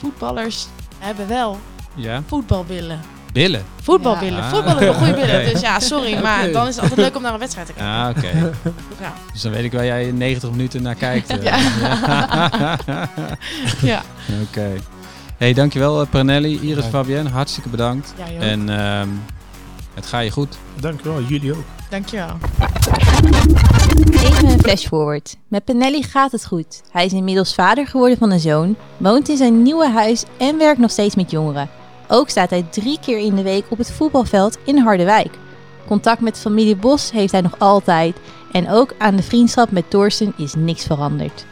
voetballers 0.00 0.66
hebben 0.98 1.28
wel 1.28 1.58
Ja? 1.94 2.22
voetbalbillen. 2.26 3.00
Billen. 3.32 3.62
Voetbalbillen. 3.82 4.36
Ja. 4.38 4.48
Voetballen 4.48 4.82
hebben 4.82 4.94
goede 5.02 5.14
billen. 5.26 5.52
Dus 5.52 5.60
ja, 5.60 5.80
sorry, 5.80 6.18
maar 6.22 6.52
dan 6.52 6.66
is 6.66 6.74
het 6.74 6.82
altijd 6.82 7.00
leuk 7.00 7.16
om 7.16 7.22
naar 7.22 7.32
een 7.32 7.38
wedstrijd 7.38 7.66
te 7.66 7.72
kijken. 7.72 7.92
Ah, 7.94 8.08
oké. 8.16 8.52
Ja. 9.00 9.12
Dus 9.32 9.42
dan 9.42 9.52
weet 9.52 9.64
ik 9.64 9.72
waar 9.72 9.84
jij 9.84 10.10
90 10.10 10.50
minuten 10.50 10.82
naar 10.82 10.94
kijkt. 10.94 11.30
eh. 11.38 11.42
Ja. 11.42 11.58
Ja, 13.82 14.02
Oké. 14.42 14.70
Hey, 15.36 15.52
dankjewel 15.52 16.00
eh, 16.00 16.06
Pranelli, 16.10 16.58
Iris, 16.60 16.84
Ja. 16.84 16.90
Fabienne. 16.90 17.30
Hartstikke 17.30 17.68
bedankt. 17.68 18.14
ja 18.18 18.32
joh. 18.32 18.42
En 18.42 18.68
ehm, 18.68 19.08
het 19.94 20.06
gaat 20.06 20.24
je 20.24 20.30
goed. 20.30 20.56
Dankjewel, 20.80 21.22
jullie 21.22 21.52
ook. 21.52 21.64
Dankjewel. 21.90 22.36
Even 24.24 24.48
een 24.48 24.60
flash 24.60 24.86
forward. 24.86 25.36
Met 25.48 25.64
Penelli 25.64 26.02
gaat 26.02 26.32
het 26.32 26.46
goed. 26.46 26.82
Hij 26.92 27.04
is 27.04 27.12
inmiddels 27.12 27.54
vader 27.54 27.86
geworden 27.86 28.18
van 28.18 28.30
een 28.30 28.40
zoon, 28.40 28.76
woont 28.96 29.28
in 29.28 29.36
zijn 29.36 29.62
nieuwe 29.62 29.88
huis 29.90 30.24
en 30.38 30.58
werkt 30.58 30.80
nog 30.80 30.90
steeds 30.90 31.14
met 31.14 31.30
jongeren. 31.30 31.68
Ook 32.12 32.28
staat 32.28 32.50
hij 32.50 32.66
drie 32.70 32.98
keer 33.00 33.18
in 33.18 33.34
de 33.34 33.42
week 33.42 33.64
op 33.68 33.78
het 33.78 33.92
voetbalveld 33.92 34.58
in 34.64 34.78
Harderwijk. 34.78 35.38
Contact 35.86 36.20
met 36.20 36.38
familie 36.38 36.76
Bos 36.76 37.10
heeft 37.10 37.32
hij 37.32 37.40
nog 37.40 37.58
altijd 37.58 38.16
en 38.52 38.70
ook 38.70 38.94
aan 38.98 39.16
de 39.16 39.22
vriendschap 39.22 39.70
met 39.70 39.90
Thorsten 39.90 40.32
is 40.36 40.54
niks 40.54 40.84
veranderd. 40.84 41.44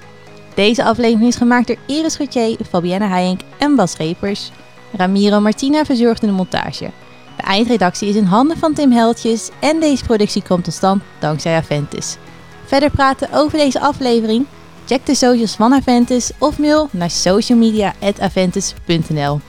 Deze 0.54 0.84
aflevering 0.84 1.28
is 1.28 1.36
gemaakt 1.36 1.66
door 1.66 1.76
Iris 1.86 2.16
Gauthier, 2.16 2.58
Fabienne 2.68 3.06
Heijink 3.06 3.40
en 3.58 3.76
Bas 3.76 3.96
Repers. 3.96 4.50
Ramiro 4.92 5.40
Martina 5.40 5.84
verzorgde 5.84 6.26
de 6.26 6.32
montage. 6.32 6.90
De 7.36 7.42
eindredactie 7.42 8.08
is 8.08 8.14
in 8.14 8.24
handen 8.24 8.56
van 8.56 8.74
Tim 8.74 8.92
Heltjes 8.92 9.50
en 9.60 9.80
deze 9.80 10.04
productie 10.04 10.42
komt 10.42 10.64
tot 10.64 10.74
stand 10.74 11.02
dankzij 11.18 11.56
Aventus. 11.56 12.16
Verder 12.64 12.90
praten 12.90 13.28
over 13.32 13.58
deze 13.58 13.80
aflevering? 13.80 14.46
Check 14.86 15.06
de 15.06 15.14
socials 15.14 15.56
van 15.56 15.74
Aventus 15.74 16.30
of 16.38 16.58
mail 16.58 16.88
naar 16.90 17.10
socialmedia.aventus.nl. 17.10 19.40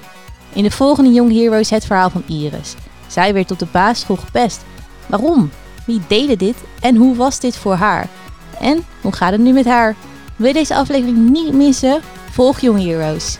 In 0.54 0.64
de 0.64 0.72
volgende 0.72 1.12
Young 1.12 1.32
Heroes 1.32 1.70
het 1.70 1.86
verhaal 1.86 2.10
van 2.10 2.24
Iris. 2.28 2.76
Zij 3.08 3.34
werd 3.34 3.52
op 3.52 3.60
de 3.60 3.68
basisschool 3.72 4.16
gepest. 4.16 4.62
Waarom? 5.08 5.52
Wie 5.86 6.02
deden 6.08 6.38
dit 6.38 6.56
en 6.80 6.96
hoe 6.96 7.16
was 7.16 7.40
dit 7.40 7.58
voor 7.58 7.74
haar? 7.76 8.08
En 8.60 8.86
hoe 9.02 9.14
gaat 9.14 9.32
het 9.32 9.42
nu 9.42 9.52
met 9.54 9.66
haar? 9.66 9.96
Wil 10.36 10.48
je 10.48 10.54
deze 10.54 10.76
aflevering 10.76 11.30
niet 11.30 11.54
missen? 11.54 12.02
Volg 12.32 12.60
Young 12.60 12.84
Heroes. 12.84 13.38